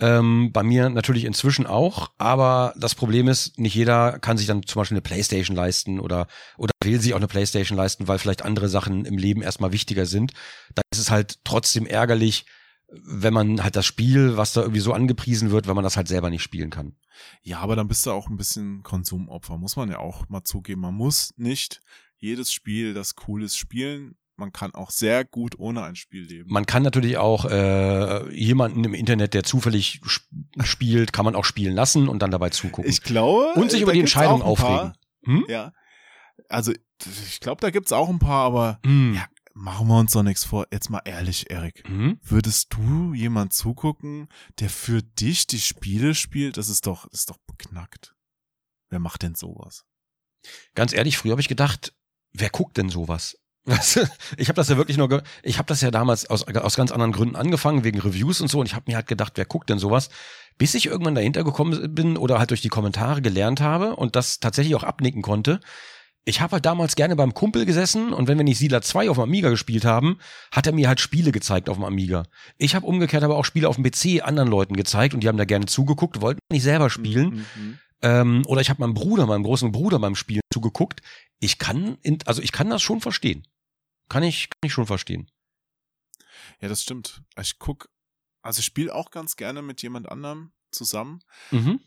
[0.00, 4.62] Ähm, bei mir natürlich inzwischen auch, aber das Problem ist, nicht jeder kann sich dann
[4.64, 8.44] zum Beispiel eine Playstation leisten oder, oder will sich auch eine Playstation leisten, weil vielleicht
[8.44, 10.34] andere Sachen im Leben erstmal wichtiger sind.
[10.76, 12.44] Dann ist es halt trotzdem ärgerlich,
[12.90, 16.08] wenn man halt das Spiel, was da irgendwie so angepriesen wird, wenn man das halt
[16.08, 16.96] selber nicht spielen kann.
[17.42, 20.80] ja, aber dann bist du auch ein bisschen Konsumopfer, muss man ja auch mal zugeben.
[20.80, 21.80] Man muss nicht
[22.16, 24.16] jedes Spiel, das cool ist, spielen.
[24.36, 26.52] Man kann auch sehr gut ohne ein Spiel leben.
[26.52, 30.24] Man kann natürlich auch äh, jemanden im Internet, der zufällig sp
[30.62, 32.88] spielt, kann man auch spielen lassen und dann dabei zugucken.
[32.88, 33.52] Ich glaube.
[33.56, 34.92] und sich da über die Entscheidung aufregen.
[35.24, 35.44] Hm?
[35.48, 35.72] Ja.
[36.48, 36.72] Also,
[37.26, 39.14] ich glaube, da gibt's auch ein paar, aber Hm.
[39.14, 39.26] ja,
[39.58, 40.66] machen wir uns doch nichts vor.
[40.70, 41.82] Jetzt mal ehrlich, Erik.
[41.86, 42.18] Hm?
[42.22, 44.28] Würdest du jemand zugucken,
[44.60, 46.56] der für dich die Spiele spielt?
[46.56, 48.14] Das ist doch, das ist doch beknackt.
[48.88, 49.84] Wer macht denn sowas?
[50.74, 51.92] Ganz ehrlich, früher habe ich gedacht,
[52.32, 53.36] wer guckt denn sowas?
[54.38, 57.12] Ich habe das ja wirklich nur, ich habe das ja damals aus, aus ganz anderen
[57.12, 59.78] Gründen angefangen, wegen Reviews und so, und ich habe mir halt gedacht, wer guckt denn
[59.78, 60.08] sowas?
[60.56, 64.40] Bis ich irgendwann dahinter gekommen bin oder halt durch die Kommentare gelernt habe und das
[64.40, 65.60] tatsächlich auch abnicken konnte.
[66.28, 69.16] Ich habe halt damals gerne beim Kumpel gesessen und wenn wir nicht Siedler 2 auf
[69.16, 70.18] dem Amiga gespielt haben,
[70.52, 72.24] hat er mir halt Spiele gezeigt auf dem Amiga.
[72.58, 75.38] Ich habe umgekehrt aber auch Spiele auf dem PC anderen Leuten gezeigt und die haben
[75.38, 77.46] da gerne zugeguckt, wollten nicht selber spielen.
[77.56, 77.78] Mhm.
[78.02, 81.00] Ähm, oder ich habe meinem Bruder, meinem großen Bruder beim Spielen zugeguckt.
[81.40, 83.48] Ich kann, in, also ich kann das schon verstehen.
[84.10, 85.30] Kann ich, kann ich schon verstehen.
[86.60, 87.22] Ja, das stimmt.
[87.40, 87.88] Ich guck,
[88.42, 91.20] also ich spiele auch ganz gerne mit jemand anderem zusammen.
[91.52, 91.80] Mhm.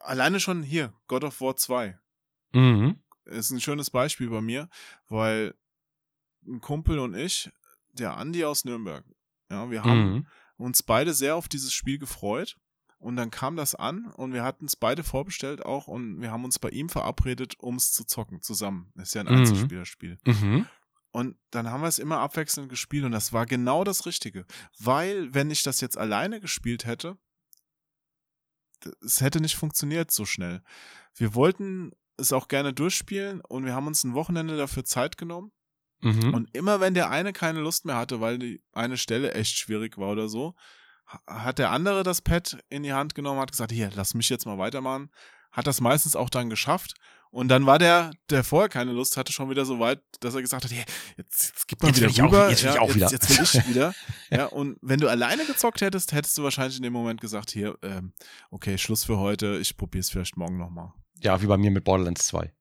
[0.00, 1.96] Alleine schon hier, God of War 2.
[2.52, 2.96] Mhm.
[3.26, 4.68] Ist ein schönes Beispiel bei mir,
[5.08, 5.54] weil
[6.46, 7.50] ein Kumpel und ich,
[7.92, 9.04] der Andi aus Nürnberg,
[9.50, 10.26] ja, wir haben Mhm.
[10.56, 12.56] uns beide sehr auf dieses Spiel gefreut.
[12.98, 16.44] Und dann kam das an und wir hatten es beide vorbestellt auch und wir haben
[16.44, 18.90] uns bei ihm verabredet, um es zu zocken zusammen.
[18.94, 19.40] Das ist ja ein Mhm.
[19.40, 20.18] Einzelspielerspiel.
[20.24, 20.66] Mhm.
[21.10, 24.46] Und dann haben wir es immer abwechselnd gespielt und das war genau das Richtige.
[24.78, 27.18] Weil, wenn ich das jetzt alleine gespielt hätte,
[29.04, 30.62] es hätte nicht funktioniert so schnell.
[31.14, 35.52] Wir wollten es auch gerne durchspielen und wir haben uns ein Wochenende dafür Zeit genommen.
[36.00, 36.34] Mhm.
[36.34, 39.96] Und immer wenn der eine keine Lust mehr hatte, weil die eine Stelle echt schwierig
[39.98, 40.54] war oder so,
[41.06, 44.28] ha- hat der andere das Pad in die Hand genommen, hat gesagt, hier, lass mich
[44.28, 45.10] jetzt mal weitermachen.
[45.52, 46.94] Hat das meistens auch dann geschafft.
[47.30, 50.42] Und dann war der, der vorher keine Lust hatte, schon wieder so weit, dass er
[50.42, 50.84] gesagt hat, hey,
[51.16, 52.50] jetzt, jetzt gib mal Jetzt will wieder ich auch- rüber.
[52.50, 53.10] jetzt will ich ja, auch wieder.
[53.10, 53.94] Jetzt, jetzt will ich wieder.
[54.30, 57.76] ja, und wenn du alleine gezockt hättest, hättest du wahrscheinlich in dem Moment gesagt, hier,
[57.82, 58.12] ähm,
[58.50, 60.92] okay, Schluss für heute, ich probier's vielleicht morgen nochmal.
[61.20, 62.52] Ja, wie bei mir mit Borderlands 2.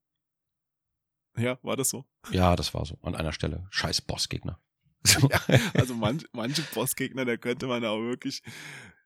[1.37, 2.05] Ja, war das so?
[2.31, 3.67] Ja, das war so an einer Stelle.
[3.69, 4.59] Scheiß Bossgegner.
[5.07, 5.29] So.
[5.75, 8.41] Also manch, manche Bossgegner, da könnte man auch wirklich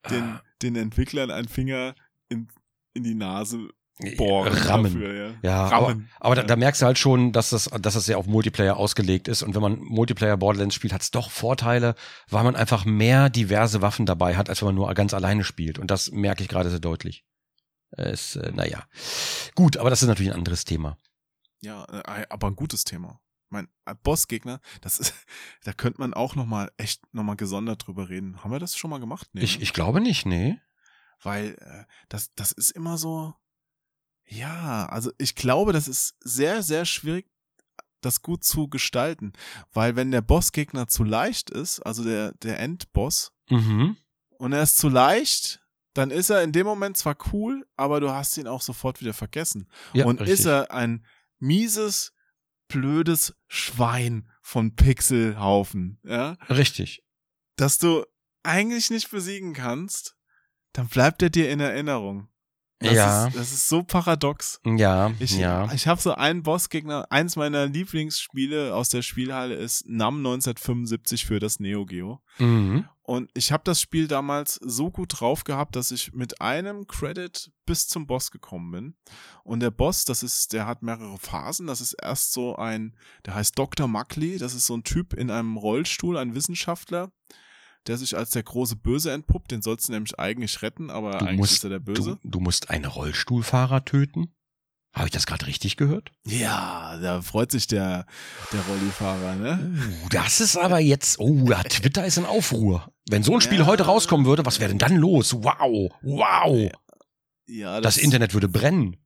[0.09, 0.41] den, Ah.
[0.61, 1.93] den Entwicklern einen Finger
[2.29, 2.47] in,
[2.93, 3.67] in die Nase
[4.15, 4.53] bohren.
[4.53, 4.93] Rammen.
[4.93, 5.33] Dafür, ja.
[5.41, 6.09] Ja, Rammen.
[6.21, 6.47] Aber da, Ja.
[6.47, 9.43] da merkst du halt schon, dass das, dass das sehr auf Multiplayer ausgelegt ist.
[9.43, 11.95] Und wenn man Multiplayer Borderlands spielt, hat es doch Vorteile,
[12.29, 15.79] weil man einfach mehr diverse Waffen dabei hat, als wenn man nur ganz alleine spielt.
[15.79, 17.25] Und das merke ich gerade sehr deutlich.
[17.91, 18.83] Es, äh, naja.
[19.55, 20.97] Gut, aber das ist natürlich ein anderes Thema.
[21.61, 23.19] Ja, äh, aber ein gutes Thema.
[23.49, 25.13] Mein äh, Bossgegner, das ist,
[25.63, 28.43] da könnte man auch noch mal echt noch mal gesondert drüber reden.
[28.43, 29.27] Haben wir das schon mal gemacht?
[29.33, 29.63] Nee, Ich, ne?
[29.63, 30.59] ich glaube nicht, nee.
[31.21, 33.33] Weil äh, das, das ist immer so,
[34.25, 37.27] ja, also ich glaube, das ist sehr, sehr schwierig,
[38.01, 39.33] das gut zu gestalten.
[39.73, 43.97] Weil wenn der Bossgegner zu leicht ist, also der, der Endboss, Mhm.
[44.37, 45.59] und er ist zu leicht,
[45.93, 49.13] dann ist er in dem Moment zwar cool, aber du hast ihn auch sofort wieder
[49.13, 49.67] vergessen.
[49.93, 50.39] Ja, und richtig.
[50.39, 51.05] ist er ein
[51.39, 52.13] mieses,
[52.67, 57.03] blödes Schwein von Pixelhaufen, ja, Richtig.
[57.55, 58.05] dass du
[58.43, 60.15] eigentlich nicht besiegen kannst,
[60.73, 62.29] dann bleibt er dir in Erinnerung.
[62.79, 63.27] Das Ja.
[63.27, 64.61] Ist, das ist so paradox.
[64.63, 65.69] Ja, Ich, ja.
[65.73, 71.39] ich habe so einen Bossgegner, eins meiner Lieblingsspiele aus der Spielhalle ist NAM 1975 für
[71.39, 72.21] das Neo Geo.
[72.37, 72.87] Mhm.
[73.09, 77.51] Und ich habe das Spiel damals so gut drauf gehabt, dass ich mit einem Credit
[77.65, 78.95] bis zum Boss gekommen bin.
[79.43, 81.65] Und der Boss, das ist, der hat mehrere Phasen.
[81.65, 82.95] Das ist erst so ein,
[83.25, 83.87] der heißt Dr.
[83.87, 84.37] Muckley.
[84.37, 87.11] Das ist so ein Typ in einem Rollstuhl, ein Wissenschaftler,
[87.87, 89.49] der sich als der große Böse entpuppt.
[89.49, 92.19] Den sollst du nämlich eigentlich retten, aber Du eigentlich musst, ist er der Böse.
[92.21, 94.35] du, du musst einen Rollstuhlfahrer töten?
[94.93, 96.11] Habe ich das gerade richtig gehört?
[96.25, 98.05] Ja, da freut sich der,
[98.51, 99.71] der Rollifahrer, ne?
[100.03, 102.91] Uh, das ist aber jetzt, oh, ja, Twitter ist in Aufruhr.
[103.07, 103.65] Wenn so ein Spiel Ja.
[103.67, 105.33] heute rauskommen würde, was wäre denn dann los?
[105.35, 106.71] Wow, wow.
[107.47, 108.97] Ja, Das Internet würde brennen.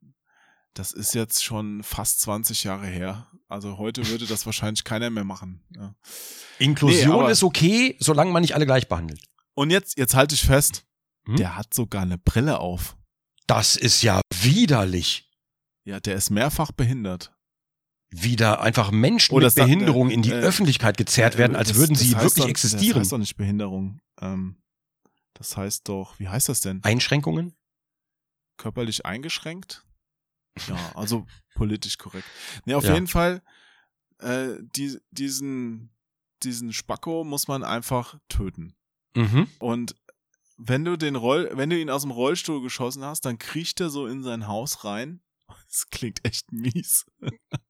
[0.73, 3.27] Das ist jetzt schon fast 20 Jahre her.
[3.47, 5.63] Also heute würde das wahrscheinlich keiner mehr machen.
[5.75, 5.93] Ja.
[6.59, 9.21] Inklusion Nee, ist okay, solange man nicht alle gleich behandelt.
[9.53, 10.85] Und jetzt, jetzt halte ich fest,
[11.27, 11.35] Hm?
[11.35, 12.97] der hat sogar eine Brille auf.
[13.47, 15.29] Das ist ja widerlich.
[15.85, 17.33] Ja, der ist mehrfach behindert.
[18.09, 21.77] Wieder einfach Menschen Oder mit sa- Behinderung in die äh, Öffentlichkeit gezerrt werden, als Das-
[21.77, 22.93] würden sie wirklich doch, existieren.
[22.93, 23.99] Das heißt doch nicht Behinderung.
[24.21, 24.61] Ähm,
[25.33, 26.83] das heißt doch, wie heißt das denn?
[26.83, 27.55] Einschränkungen?
[28.57, 29.85] Körperlich eingeschränkt?
[30.67, 32.27] Ja, also politisch korrekt.
[32.65, 32.93] Nee, auf Ja.
[32.93, 33.41] jeden Fall,
[34.19, 35.89] äh, die, diesen,
[36.43, 38.75] diesen Spacko muss man einfach töten.
[39.15, 39.47] Mhm.
[39.59, 39.95] Und
[40.57, 43.89] wenn du den Roll, wenn du ihn aus dem Rollstuhl geschossen hast, dann kriecht er
[43.89, 45.19] so in sein Haus rein.
[45.67, 47.05] Das klingt echt mies.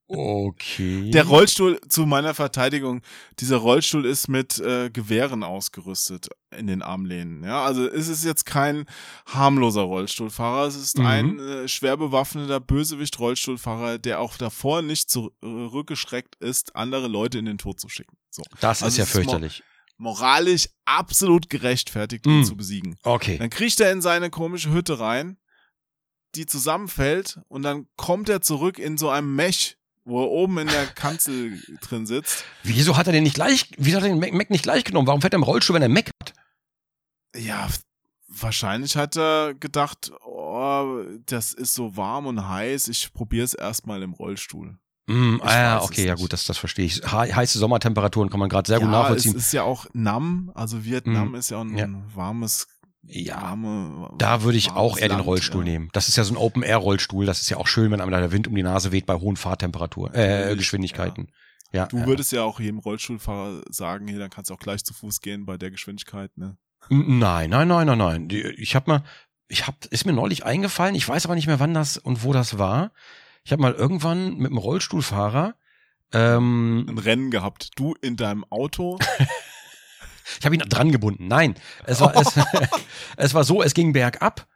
[0.08, 1.10] Okay.
[1.12, 3.02] Der Rollstuhl, zu meiner Verteidigung,
[3.40, 7.44] dieser Rollstuhl ist mit äh, Gewehren ausgerüstet in den Armlehnen.
[7.44, 8.86] Ja, also es ist jetzt kein
[9.26, 11.06] harmloser Rollstuhlfahrer, es ist Mhm.
[11.06, 17.58] ein äh, schwer bewaffneter Bösewicht-Rollstuhlfahrer, der auch davor nicht zurückgeschreckt ist, andere Leute in den
[17.58, 18.18] Tod zu schicken.
[18.30, 18.44] So.
[18.60, 19.64] das Also ist ja fürchterlich.
[19.98, 22.44] Moralisch absolut gerechtfertigt, ihn Mhm.
[22.44, 22.98] zu besiegen.
[23.04, 23.38] Okay.
[23.38, 25.38] Dann kriecht er in seine komische Hütte rein,
[26.36, 30.68] die zusammenfällt und dann kommt er zurück in so einem Mech, wo er oben in
[30.68, 32.44] der Kanzel drin sitzt.
[32.64, 35.08] Wieso hat er den nicht gleich, wieso hat er den Mac, nicht gleich genommen?
[35.08, 36.34] Warum fährt er im Rollstuhl, wenn er Mac hat?
[37.36, 37.68] Ja,
[38.28, 44.02] wahrscheinlich hat er gedacht, oh, das ist so warm und heiß, ich probiere es erstmal
[44.04, 44.78] im Rollstuhl.
[45.08, 46.96] Mm, ah, ja, okay, ja gut, das, das verstehe ich.
[46.96, 49.36] He heiße Sommertemperaturen kann man gerade sehr gut ja, nachvollziehen.
[49.36, 51.36] es ist ja auch Nam, also Vietnam Mhm.
[51.36, 51.88] ist ja ein Ja.
[52.16, 52.68] warmes,
[53.06, 53.58] Ja,
[54.18, 55.74] da würde ich auch eher den Land, Rollstuhl ja.
[55.74, 55.90] nehmen.
[55.92, 57.26] Das ist ja so ein Open-Air-Rollstuhl.
[57.26, 59.16] Das ist ja auch schön, wenn einem da der Wind um die Nase weht bei
[59.16, 61.30] hohen Fahrtemperaturen, äh, Geschwindigkeiten.
[61.74, 61.88] Ja.
[61.88, 62.06] Du ja.
[62.06, 65.46] würdest ja auch jedem Rollstuhlfahrer sagen, hier, dann kannst du auch gleich zu Fuß gehen
[65.46, 66.58] bei der Geschwindigkeit, ne?
[66.90, 68.28] Nein, nein, nein, nein, nein.
[68.30, 69.04] Ich habe mal,
[69.48, 70.96] ich habe, ist mir neulich eingefallen.
[70.96, 72.92] Ich weiß aber nicht mehr, wann das und wo das war.
[73.44, 75.56] Ich habe mal irgendwann mit einem Rollstuhlfahrer,
[76.14, 77.72] ähm, Ein Rennen gehabt.
[77.76, 79.00] Du in deinem Auto.
[80.40, 81.28] ich habe ihn dran gebunden.
[81.28, 81.56] Nein,
[81.86, 82.34] es war, es,
[83.18, 84.48] es war so, es ging bergab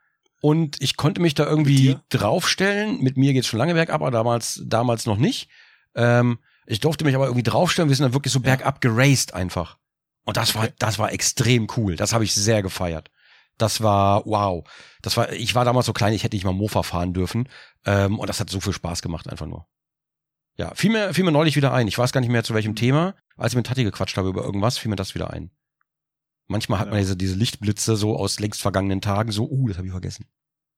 [0.41, 3.01] und ich konnte mich da irgendwie Mit draufstellen.
[3.01, 5.49] Mit mir geht's schon lange bergab, aber damals, damals noch nicht.
[5.95, 7.89] Ähm, ich durfte mich aber irgendwie draufstellen.
[7.89, 8.43] Wir sind dann wirklich so Ja.
[8.43, 9.77] bergab geraced einfach.
[10.25, 10.73] Und das war, Okay.
[10.79, 11.95] das war extrem cool.
[11.95, 13.09] Das habe ich sehr gefeiert.
[13.57, 14.63] Das war, wow.
[15.01, 17.49] Das war, ich war damals so klein, ich hätte nicht mal Mofa fahren dürfen.
[17.85, 19.65] Ähm, und das hat so viel Spaß gemacht, einfach nur.
[20.57, 21.87] Ja, fiel mir, fiel mir neulich wieder ein.
[21.87, 23.15] Ich weiß gar nicht mehr zu welchem Thema.
[23.37, 25.51] Als ich mit Tati gequatscht habe über irgendwas, fiel mir das wieder ein.
[26.47, 26.91] Manchmal hat Ja.
[26.91, 30.25] man diese, diese Lichtblitze so aus längst vergangenen Tagen, so, uh, das habe ich vergessen.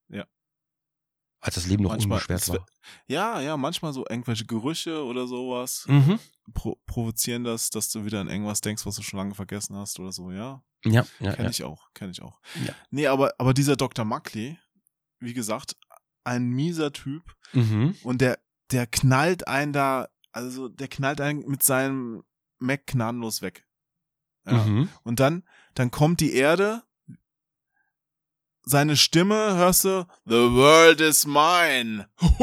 [0.10, 0.26] Ja.
[1.42, 2.66] Als das Leben noch Manchmal- unbeschwert es war.
[3.08, 6.20] Ja, ja, manchmal so irgendwelche Gerüche oder sowas Mhm.
[6.54, 10.00] pro provozieren das, dass du wieder an irgendwas denkst, was du schon lange vergessen hast
[10.00, 10.62] oder so, ja.
[10.84, 11.52] Ja, ja, Kenn ja.
[11.52, 12.40] ich auch, kenn ich auch.
[12.66, 12.74] Ja.
[12.90, 14.04] Nee, aber, aber dieser Dr.
[14.06, 14.58] Muckley,
[15.20, 15.76] wie gesagt,
[16.26, 17.24] ein mieser Typ
[17.54, 17.96] Mhm.
[18.04, 18.40] und der,
[18.72, 22.24] der knallt einen da, also der knallt einen mit seinem
[22.60, 23.66] Mac gnadenlos weg.
[24.46, 24.54] Ja.
[24.54, 24.90] Mhm.
[25.04, 25.44] Und dann,
[25.76, 26.84] dann kommt die Erde,
[28.64, 32.08] seine Stimme hörst du, The world is mine.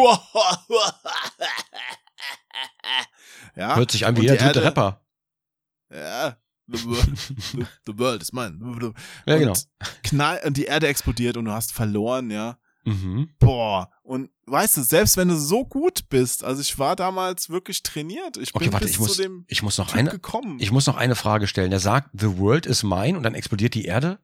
[3.55, 3.77] ja.
[3.77, 5.01] Hört sich an wie jeder die dritte Rapper.
[5.91, 6.37] Ja.
[6.67, 7.19] The world,
[7.53, 8.59] the, the world is mine.
[9.27, 9.53] Ja, genau.
[9.53, 9.69] Und
[10.03, 12.59] knall, und die Erde explodiert und du hast verloren, ja.
[12.87, 13.31] Mhm.
[13.39, 13.91] Boah.
[14.03, 18.37] Und weißt du, selbst wenn du so gut bist, also ich war damals wirklich trainiert.
[18.37, 20.59] Ich bin Okay, warte, bis ich muss, zu dem ich muss noch Typ eine, gekommen.
[20.61, 21.71] ich muss noch eine Frage stellen.
[21.71, 24.21] Der sagt, the world is mine und dann explodiert die Erde?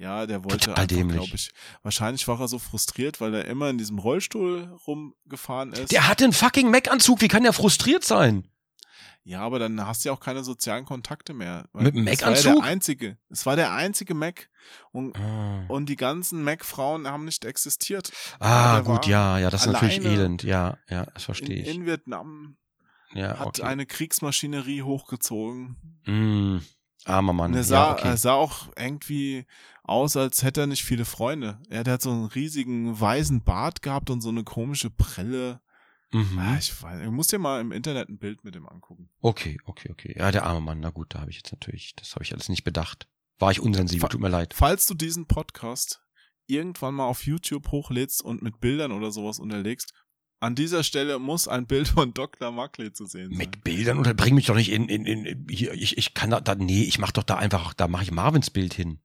[0.00, 1.50] Ja, der wollte Total einfach, glaube ich.
[1.82, 5.90] Wahrscheinlich war er so frustriert, weil er immer in diesem Rollstuhl rumgefahren ist.
[5.90, 8.46] Der hatte einen fucking Mac-Anzug, wie kann der frustriert sein?
[9.28, 11.66] Ja, aber dann hast du ja auch keine sozialen Kontakte mehr.
[11.74, 12.54] Mit dem Es war ja Mac-Anzug?
[12.62, 13.18] der einzige.
[13.28, 14.48] Es war der einzige Mac.
[14.90, 18.10] Und, Ah, und die ganzen Mac-Frauen haben nicht existiert.
[18.40, 20.42] ah gut, ja, ja, das ist natürlich elend.
[20.44, 21.68] Ja, ja, das In, verstehe ich.
[21.68, 22.56] in Vietnam
[23.12, 23.62] ja, hat okay.
[23.62, 25.76] eine Kriegsmaschinerie hochgezogen.
[26.06, 26.58] Mm,
[27.04, 27.50] armer Mann.
[27.50, 28.08] Und er ja, sah, okay.
[28.08, 29.44] er sah auch irgendwie
[29.82, 31.58] aus, als hätte er nicht viele Freunde.
[31.68, 35.60] Er der hat so einen riesigen weißen Bart gehabt und so eine komische Brille.
[36.12, 36.38] Mhm.
[36.38, 39.08] Ah, ich, weiß, ich muss dir mal im Internet ein Bild mit dem angucken.
[39.20, 40.14] Okay, okay, okay.
[40.18, 40.80] Ja, der arme Mann.
[40.80, 43.08] Na gut, da habe ich jetzt natürlich, das habe ich alles nicht bedacht.
[43.38, 44.54] War ich unsensibel, tut mir leid.
[44.54, 46.02] Falls du diesen Podcast
[46.46, 49.92] irgendwann mal auf YouTube hochlädst und mit Bildern oder sowas unterlegst,
[50.40, 52.50] an dieser Stelle muss ein Bild von Dr.
[52.52, 53.38] Muckley zu sehen sein.
[53.38, 56.40] Mit Bildern und bring mich doch nicht in, in, in hier, ich, ich kann da,
[56.40, 59.00] da nee, ich mach doch da einfach, da mache ich Marvins Bild hin.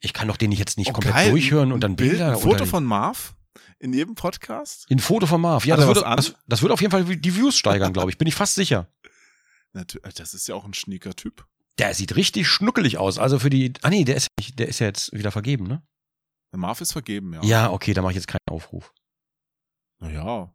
[0.00, 2.32] Ich kann doch den jetzt nicht Oh, komplett geil, durchhören und dann Bild, Bilder.
[2.32, 3.34] Ein Foto oder- von Marv
[3.80, 4.86] in jedem Podcast?
[4.90, 5.64] ein Foto von Marv.
[5.66, 8.18] Ja, das würde, das, das würde auf jeden Fall die Views steigern, glaube ich.
[8.18, 8.86] Bin ich fast sicher.
[9.72, 11.46] Natürlich, das ist ja auch ein schnieker Typ.
[11.78, 13.18] Der sieht richtig schnuckelig aus.
[13.18, 13.72] Also für die.
[13.82, 15.82] Ah nee, der ist nicht, der ist ja jetzt wieder vergeben, ne?
[16.52, 17.42] Der Marv ist vergeben, ja.
[17.42, 18.92] Ja, okay, da mache ich jetzt keinen Aufruf.
[20.00, 20.52] Naja,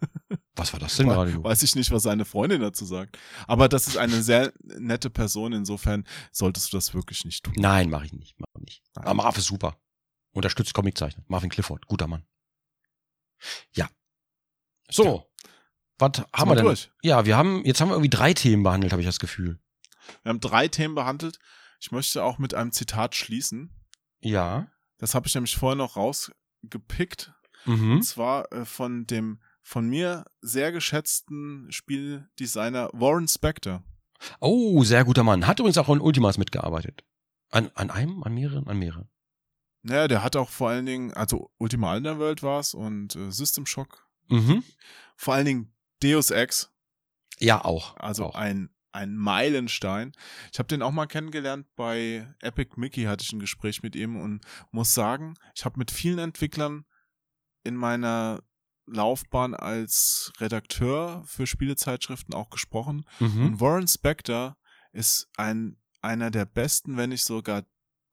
[0.56, 1.32] Was war das denn gerade?
[1.32, 1.44] du?
[1.44, 3.18] weiß ich nicht, was seine Freundin dazu sagt.
[3.46, 7.54] Aber das ist eine sehr nette Person, insofern solltest du das wirklich nicht tun.
[7.56, 8.34] Nein, mache ich nicht.
[8.38, 8.82] Mach ich nicht.
[8.94, 9.76] Aber Marv ist super.
[10.38, 11.24] Unterstützt Comiczeichner.
[11.28, 12.24] Marvin Clifford, guter Mann.
[13.72, 13.88] Ja.
[14.88, 15.24] So.
[15.98, 16.64] Was haben wir wir denn?
[16.64, 16.90] durch?
[17.02, 19.58] Ja, wir haben, jetzt haben wir irgendwie drei Themen behandelt, habe ich das Gefühl.
[20.22, 21.38] Wir haben drei Themen behandelt.
[21.80, 23.74] Ich möchte auch mit einem Zitat schließen.
[24.20, 24.70] Ja.
[24.98, 27.32] Das habe ich nämlich vorher noch rausgepickt.
[27.64, 27.92] Mhm.
[27.92, 33.82] Und zwar äh, von dem von mir sehr geschätzten Spieldesigner Warren Spector.
[34.40, 35.46] Oh, sehr guter Mann.
[35.46, 37.04] Hat übrigens auch an Ultimas mitgearbeitet.
[37.50, 39.10] An, an einem, an mehreren, an mehreren.
[39.82, 44.06] Naja, der hat auch vor allen Dingen, also Ultima Underworld war's und äh, System Shock.
[44.28, 44.62] Mhm.
[45.16, 46.70] Vor allen Dingen Deus Ex,
[47.38, 47.96] Ja, auch.
[47.96, 48.34] also auch.
[48.34, 50.12] ein, ein Meilenstein.
[50.52, 54.16] Ich habe den auch mal kennengelernt bei Epic Mickey, hatte ich ein Gespräch mit ihm
[54.16, 56.84] und muss sagen, ich habe mit vielen Entwicklern
[57.64, 58.42] in meiner
[58.86, 63.04] Laufbahn als Redakteur für Spielezeitschriften auch gesprochen.
[63.20, 63.44] Mhm.
[63.46, 64.56] Und Warren Spector
[64.92, 67.64] ist ein, einer der besten, wenn nicht sogar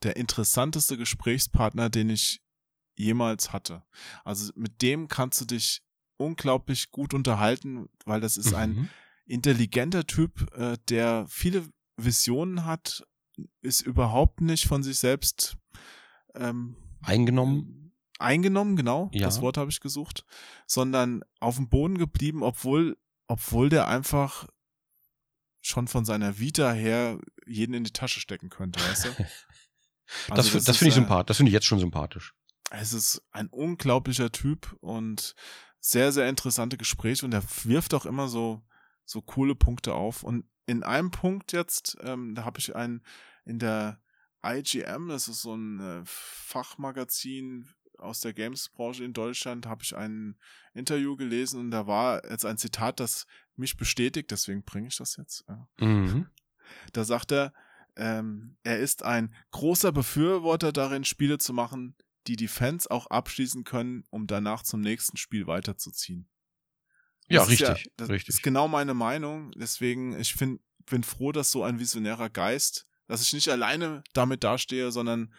[0.06, 2.42] der interessanteste Gesprächspartner, den ich
[2.98, 3.84] jemals hatte.
[4.24, 5.82] Also mit dem kannst du dich
[6.18, 8.90] unglaublich gut unterhalten, weil das ist ein Mhm.
[9.26, 11.68] intelligenter Typ, äh, der viele
[11.98, 13.04] Visionen hat,
[13.62, 15.58] ist überhaupt nicht von sich selbst
[16.36, 17.92] ähm, Eingenommen.
[18.20, 19.26] eingenommen, genau, Ja.
[19.28, 20.24] das Wort habe ich gesucht,
[20.68, 24.48] sondern auf dem Boden geblieben, obwohl, obwohl der einfach
[25.62, 29.10] schon von seiner Vita her jeden in die Tasche stecken könnte, weißt du?
[30.28, 31.26] das Also das, ist, finde ich äh, sympathisch.
[31.28, 32.34] Das finde ich jetzt schon sympathisch.
[32.72, 35.36] Es ist ein unglaublicher Typ und
[35.80, 38.64] sehr, sehr interessante Gespräche und er wirft auch immer so,
[39.06, 40.24] so coole Punkte auf.
[40.24, 43.04] Und in einem Punkt jetzt, ähm, da habe ich einen
[43.46, 44.02] in der
[44.44, 50.38] IGM, das ist so ein äh, Fachmagazin aus der Games-Branche in Deutschland, habe ich ein
[50.74, 53.26] Interview gelesen und da war jetzt ein Zitat, das
[53.56, 55.46] mich bestätigt, deswegen bringe ich das jetzt.
[55.48, 55.68] Ja.
[55.80, 56.28] Mhm.
[56.94, 57.54] Da sagt er,
[57.96, 61.96] ähm, er ist ein großer Befürworter darin, Spiele zu machen,
[62.28, 66.28] die die Fans auch abschließen können, um danach zum nächsten Spiel weiterzuziehen.
[67.28, 67.92] Ja, Das ist richtig.
[67.98, 68.36] das richtig.
[68.36, 69.52] ist genau meine Meinung.
[69.52, 74.44] Deswegen, ich find, bin froh, dass so ein visionärer Geist dass ich nicht alleine damit
[74.44, 75.34] dastehe, sondern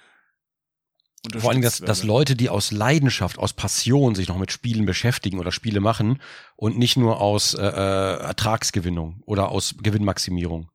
[1.38, 5.40] vor allem, dass, dass Leute, die aus Leidenschaft, aus Passion sich noch mit Spielen beschäftigen
[5.40, 6.22] oder Spiele machen
[6.54, 10.70] und nicht nur aus äh, äh Ertragsgewinnung oder aus Gewinnmaximierung.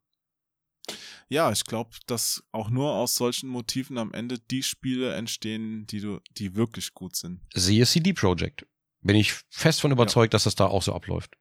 [1.32, 6.00] Ja, ich glaube, dass auch nur aus solchen Motiven am Ende die Spiele entstehen, die
[6.00, 7.40] du, die wirklich gut sind.
[7.54, 8.66] Siehe CD Projekt.
[9.00, 10.36] Bin ich fest von überzeugt, ja.
[10.36, 11.34] dass das da auch so abläuft.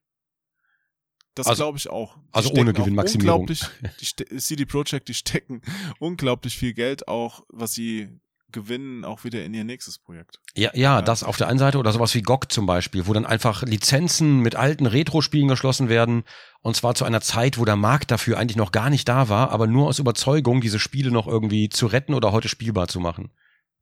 [1.36, 2.16] Das also, glaube ich auch.
[2.16, 3.42] Die also ohne Gewinnmaximierung.
[3.42, 3.66] Unglaublich,
[4.00, 5.62] die CD Projekt, die stecken
[6.00, 8.18] unglaublich viel Geld auch, was sie
[8.52, 10.40] gewinnen, auch wieder in ihr nächstes Projekt.
[10.56, 13.14] Ja, ja, ja, das auf der einen Seite oder sowas wie GOG zum Beispiel, wo
[13.14, 16.24] dann einfach Lizenzen mit alten Retro-Spielen geschlossen werden
[16.62, 19.52] und zwar zu einer Zeit, wo der Markt dafür eigentlich noch gar nicht da war,
[19.52, 23.32] aber nur aus Überzeugung, diese Spiele noch irgendwie zu retten oder heute spielbar zu machen.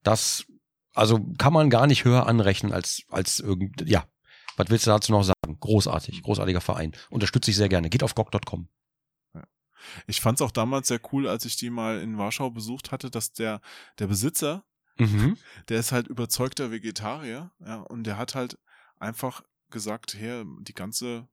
[0.04, 0.46] Das,
[0.94, 4.06] also kann man gar nicht höher anrechnen als, als irgend, ja,
[4.58, 5.58] was willst du dazu noch sagen?
[5.60, 6.92] Großartig, großartiger Verein.
[7.10, 7.90] Unterstütze ich sehr gerne.
[7.90, 8.68] Geht auf GOG.com.
[10.08, 13.10] Ich fand es auch damals sehr cool, als ich die mal in Warschau besucht hatte,
[13.10, 13.62] dass der,
[14.00, 14.66] der Besitzer,
[14.98, 15.38] mhm.
[15.70, 18.58] der ist halt überzeugter Vegetarier, ja, und der hat halt
[19.00, 21.28] einfach gesagt, her, die ganze,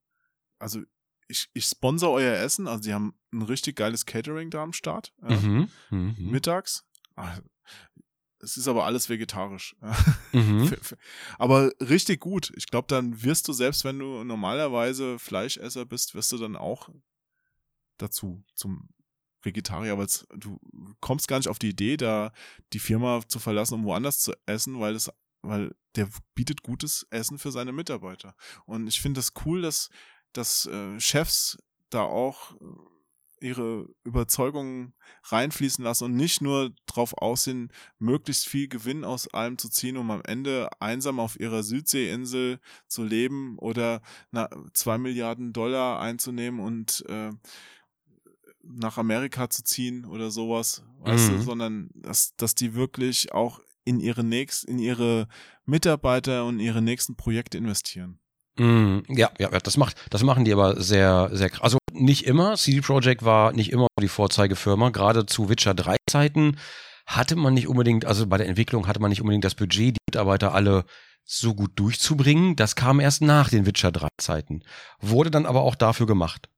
[0.59, 0.81] also
[1.29, 5.13] ich, ich sponsor euer Essen, also die haben ein richtig geiles Catering da am Start.
[5.29, 5.69] Ja, mhm.
[5.91, 6.15] Mhm.
[6.19, 6.85] Mittags.
[7.17, 7.39] Ah,
[8.41, 9.75] es ist aber alles vegetarisch.
[10.33, 10.71] Mhm.
[11.39, 12.53] aber richtig gut.
[12.57, 16.91] Ich glaube, dann wirst du, selbst wenn du normalerweise Fleischesser bist, wirst du dann auch
[17.99, 18.89] dazu zum
[19.43, 20.59] Vegetarier, weil du
[21.01, 22.33] kommst gar nicht auf die Idee, da
[22.73, 25.11] die Firma zu verlassen, um woanders zu essen, weil es,
[25.43, 28.35] weil der bietet gutes Essen für seine Mitarbeiter.
[28.67, 29.89] Und ich finde das cool, dass,
[30.33, 31.59] dass äh, Chefs
[31.91, 32.65] da auch äh,
[33.41, 34.95] ihre Überzeugungen
[35.25, 40.11] reinfließen lassen und nicht nur darauf aussehen, möglichst viel Gewinn aus allem zu ziehen, um
[40.11, 44.01] am Ende einsam auf ihrer Südseeinsel zu leben oder
[44.31, 47.31] na, zwei Milliarden Dollar einzunehmen und äh,
[48.69, 51.37] nach Amerika zu ziehen oder sowas, weißt mhm.
[51.37, 55.29] du, sondern dass, dass die wirklich auch in ihre nächst, in ihre
[55.65, 58.19] Mitarbeiter und ihre nächsten Projekte investieren.
[58.59, 61.63] Mm, ja, ja, das macht, das machen die aber sehr, sehr krass.
[61.63, 62.57] Also nicht immer.
[62.57, 64.91] CD Projekt war nicht immer die Vorzeigefirma.
[64.91, 66.57] Gerade zu Witcher 3 Zeiten
[67.07, 70.01] hatte man nicht unbedingt, also bei der Entwicklung hatte man nicht unbedingt das Budget, die
[70.11, 70.85] Mitarbeiter alle
[71.25, 72.57] so gut durchzubringen.
[72.57, 74.63] Das kam erst nach den Witcher 3 Zeiten.
[75.01, 76.49] Wurde dann aber auch dafür gemacht.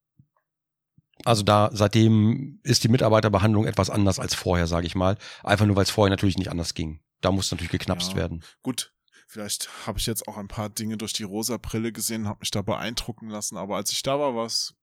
[1.24, 5.19] Also da seitdem ist die Mitarbeiterbehandlung etwas anders als vorher, sage ich mal.
[5.43, 7.01] Einfach nur, weil es vorher natürlich nicht anders ging.
[7.20, 8.45] Da muss natürlich geknapst ja, werden.
[8.62, 8.93] Gut,
[9.27, 12.51] vielleicht habe ich jetzt auch ein paar Dinge durch die rosa Brille gesehen, habe mich
[12.51, 13.57] da beeindrucken lassen.
[13.57, 14.74] Aber als ich da war, was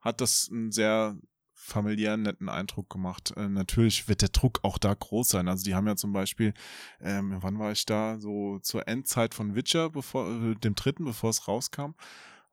[0.00, 1.16] hat das einen sehr
[1.64, 3.32] familiären, netten Eindruck gemacht.
[3.36, 5.48] Äh, natürlich wird der Druck auch da groß sein.
[5.48, 6.52] Also die haben ja zum Beispiel,
[7.00, 8.18] ähm, wann war ich da?
[8.20, 11.94] So zur Endzeit von Witcher, bevor, äh, dem dritten, bevor es rauskam.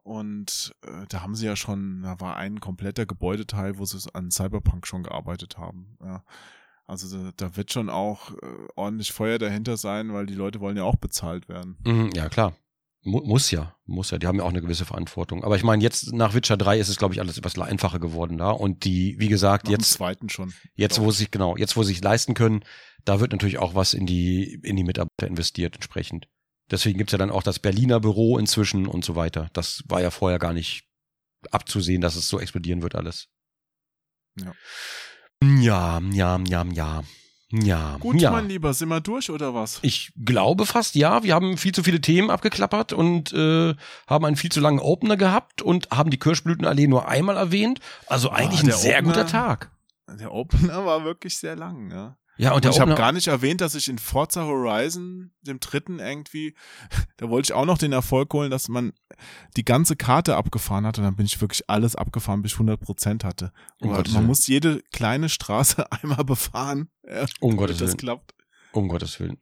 [0.04, 4.32] Und äh, da haben sie ja schon, da war ein kompletter Gebäudeteil, wo sie an
[4.32, 5.98] Cyberpunk schon gearbeitet haben.
[6.04, 6.24] Ja.
[6.88, 10.76] Also da, da, wird schon auch äh, ordentlich Feuer dahinter sein, weil die Leute wollen
[10.76, 11.78] ja auch bezahlt werden.
[11.86, 12.54] Mhm, ja, klar.
[13.04, 14.18] Mu muss ja, muss ja.
[14.18, 15.44] Die haben ja auch eine gewisse Verantwortung.
[15.44, 18.38] Aber ich meine, jetzt nach Witcher 3 ist es, glaube ich, alles etwas einfacher geworden
[18.38, 18.52] da.
[18.52, 19.94] Und die, wie gesagt, nach jetzt.
[19.94, 20.54] zweiten schon.
[20.76, 22.64] Jetzt, wo sie sich, genau, jetzt, wo sie sich leisten können,
[23.06, 26.28] da wird natürlich auch was in die, in die Mitarbeiter investiert entsprechend.
[26.72, 29.50] Deswegen gibt's ja dann auch das Berliner Büro inzwischen und so weiter.
[29.54, 30.86] Das war ja vorher gar nicht
[31.52, 33.28] abzusehen, dass es so explodieren wird alles.
[34.40, 34.54] Ja.
[35.44, 37.04] Ja, ja, ja, ja.
[37.54, 37.98] Ja.
[38.00, 38.32] Gut, ja.
[38.32, 39.80] mein Lieber, sind wir durch oder was?
[39.82, 41.24] Ich glaube fast ja.
[41.24, 43.76] Wir haben viel zu viele Themen abgeklappert und äh,
[44.08, 47.82] haben einen viel zu langen Opener gehabt und haben die Kirschblütenallee nur einmal erwähnt.
[48.08, 49.72] Also eigentlich oh, ein sehr Opener, guter Tag.
[50.08, 52.18] Der Opener war wirklich sehr lang, ja.
[52.42, 56.00] Ja, und, und ich habe gar nicht erwähnt, dass ich in Forza Horizon, dem dritten
[56.00, 56.56] irgendwie,
[57.18, 58.94] da wollte ich auch noch den Erfolg holen, dass man
[59.58, 62.80] die ganze Karte abgefahren hat und dann bin ich wirklich alles abgefahren, bis ich 100
[62.80, 63.54] Prozent hatte.
[63.80, 64.26] Um man Willen.
[64.26, 67.98] muss jede kleine Straße einmal befahren, ja, um Gottes das Willen.
[67.98, 68.34] klappt.
[68.72, 69.38] Um Gottes Willen.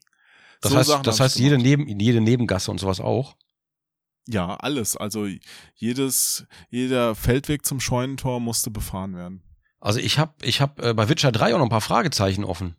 [0.60, 3.38] Das so heißt, Sachen das heißt jede, Neben, jede Nebengasse und sowas auch?
[4.28, 4.98] Ja, alles.
[4.98, 5.26] Also
[5.74, 9.42] jedes, jeder Feldweg zum Scheunentor musste befahren werden.
[9.80, 12.76] Also ich habe ich hab, äh, bei Witcher 3 auch noch ein paar Fragezeichen offen.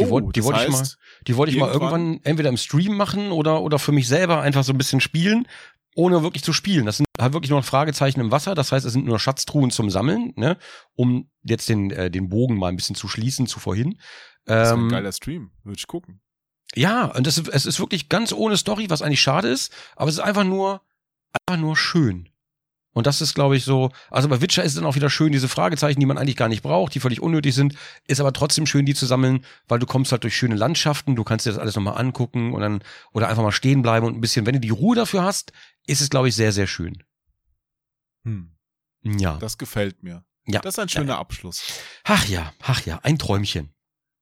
[0.00, 0.88] Die, oh, wollte die wollte ich mal,
[1.26, 4.64] die wollte ich mal irgendwann entweder im Stream machen oder, oder für mich selber einfach
[4.64, 5.46] so ein bisschen spielen,
[5.94, 6.86] ohne wirklich zu spielen.
[6.86, 8.54] Das sind halt wirklich nur Fragezeichen im Wasser.
[8.54, 10.56] Das heißt, es sind nur Schatztruhen zum Sammeln, ne,
[10.94, 13.98] um jetzt den, äh, den Bogen mal ein bisschen zu schließen zu vorhin.
[14.44, 16.20] Das ist ein ähm, geiler Stream, würde ich gucken.
[16.74, 20.16] Ja, und das, es ist wirklich ganz ohne Story, was eigentlich schade ist, aber es
[20.16, 20.82] ist einfach nur,
[21.46, 22.29] einfach nur schön.
[22.92, 25.30] Und das ist, glaube ich, so, also bei Witcher ist es dann auch wieder schön,
[25.30, 27.76] diese Fragezeichen, die man eigentlich gar nicht braucht, die völlig unnötig sind,
[28.08, 31.22] ist aber trotzdem schön, die zu sammeln, weil du kommst halt durch schöne Landschaften, du
[31.22, 34.20] kannst dir das alles nochmal angucken und dann, oder einfach mal stehen bleiben und ein
[34.20, 35.52] bisschen, wenn du die Ruhe dafür hast,
[35.86, 37.02] ist es, glaube ich, sehr, sehr schön.
[38.24, 38.56] Hm.
[39.04, 39.38] Ja.
[39.38, 40.24] Das gefällt mir.
[40.46, 40.60] Ja.
[40.60, 41.62] Das ist ein schöner Abschluss.
[42.04, 43.72] Ach ja, ach ja, ein Träumchen.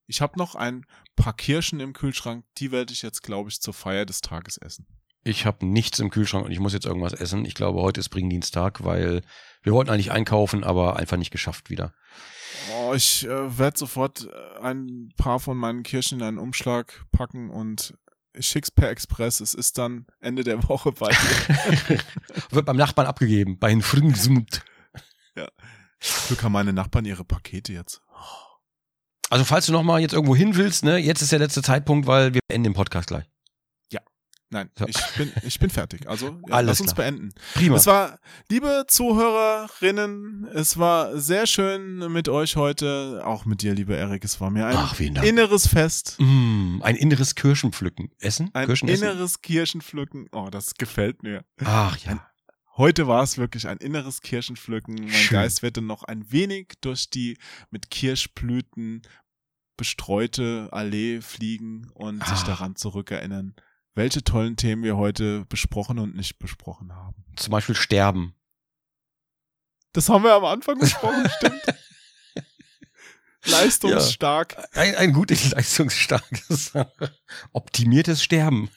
[0.06, 0.84] Ich habe noch ein
[1.16, 4.86] paar Kirschen im Kühlschrank, die werde ich jetzt, glaube ich, zur Feier des Tages essen.
[5.28, 7.44] Ich habe nichts im Kühlschrank und ich muss jetzt irgendwas essen.
[7.44, 9.20] Ich glaube, heute ist Bringdienstag, weil
[9.62, 11.92] wir wollten eigentlich einkaufen, aber einfach nicht geschafft wieder.
[12.72, 17.50] Oh, ich äh, werde sofort äh, ein paar von meinen Kirschen in einen Umschlag packen
[17.50, 17.94] und
[18.32, 19.40] ich schick's per Express.
[19.40, 21.98] Es ist dann Ende der Woche bei dir.
[22.50, 24.64] Wird beim Nachbarn abgegeben, bei den Frühsummt.
[26.28, 28.00] Glück haben meine Nachbarn ihre Pakete jetzt.
[29.28, 32.06] Also falls du noch mal jetzt irgendwo hin willst, ne, jetzt ist der letzte Zeitpunkt,
[32.06, 33.28] weil wir enden den Podcast gleich.
[34.50, 34.86] Nein, So.
[34.86, 36.08] ich, bin, ich bin fertig.
[36.08, 37.04] Also ja, Alles lass uns klar.
[37.06, 37.34] beenden.
[37.54, 37.76] Prima.
[37.76, 38.18] Es war,
[38.50, 43.22] liebe Zuhörerinnen, es war sehr schön mit euch heute.
[43.24, 44.24] Auch mit dir, lieber Erik.
[44.24, 46.16] Es war mir ein Ach, inneres Fest.
[46.18, 48.10] Mm, ein inneres Kirschenpflücken.
[48.20, 48.50] Essen?
[48.54, 49.04] Ein Kirschen essen?
[49.04, 50.28] inneres Kirschenpflücken.
[50.32, 51.44] Oh, das gefällt mir.
[51.64, 52.26] Ach ja.
[52.76, 54.94] Heute war es wirklich ein inneres Kirschenpflücken.
[54.94, 55.36] Mein Schön.
[55.36, 57.36] Geist wird dann noch ein wenig durch die
[57.70, 59.02] mit Kirschblüten
[59.76, 62.46] bestreute Allee fliegen und sich Ah.
[62.46, 63.54] daran zurückerinnern,
[63.98, 67.24] welche tollen Themen wir heute besprochen und nicht besprochen haben.
[67.36, 68.34] Zum Beispiel sterben.
[69.92, 71.62] Das haben wir am Anfang besprochen, stimmt.
[73.44, 74.56] Leistungsstark.
[74.72, 76.72] Ein, ein gutes, leistungsstarkes,
[77.52, 78.70] optimiertes Sterben.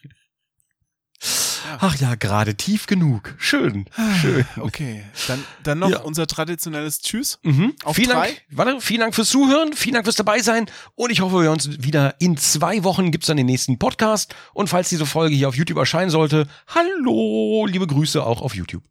[1.79, 3.35] Ach ja, gerade tief genug.
[3.38, 3.85] Schön.
[4.21, 4.45] Schön.
[4.59, 5.99] Okay, dann, dann noch Ja.
[6.01, 7.39] unser traditionelles Tschüss.
[7.43, 7.73] Mhm.
[7.83, 8.27] Auf vielen drei?
[8.27, 10.65] Dank, warte, vielen Dank fürs Zuhören, vielen Dank fürs dabei sein
[10.95, 14.67] und ich hoffe, wir uns wieder in zwei Wochen gibt's dann den nächsten Podcast und
[14.67, 18.83] falls diese Folge hier auf YouTube erscheinen sollte, hallo, liebe Grüße auch auf YouTube.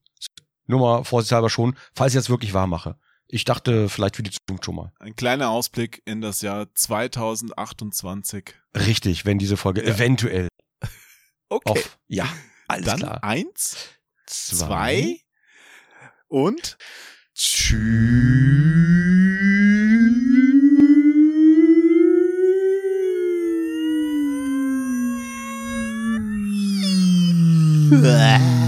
[0.66, 2.96] Nur mal vorsichtshalber schon, falls ich jetzt wirklich wahr mache.
[3.32, 4.92] Ich dachte vielleicht für die Zukunft schon mal.
[4.98, 8.54] Ein kleiner Ausblick in das Jahr 2028.
[8.76, 9.94] Richtig, wenn diese Folge Ja.
[9.94, 10.48] eventuell
[11.48, 12.26] Okay, auf, ja,
[12.70, 13.24] alles dann klar.
[13.24, 13.76] eins,
[14.26, 15.20] Zwei, zwei
[16.28, 16.78] und
[27.92, 28.50] Respekt.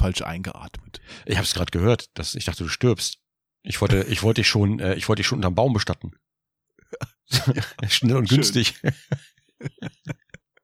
[0.00, 1.00] falsch eingeatmet.
[1.26, 3.18] ich habe es gerade gehört, dass ich dachte, du stirbst.
[3.62, 6.12] Ich wollte, ich wollte dich schon, äh, ich wollte dich schon unterm Baum bestatten.
[7.88, 8.38] Schnell und Schön.
[8.38, 8.74] günstig.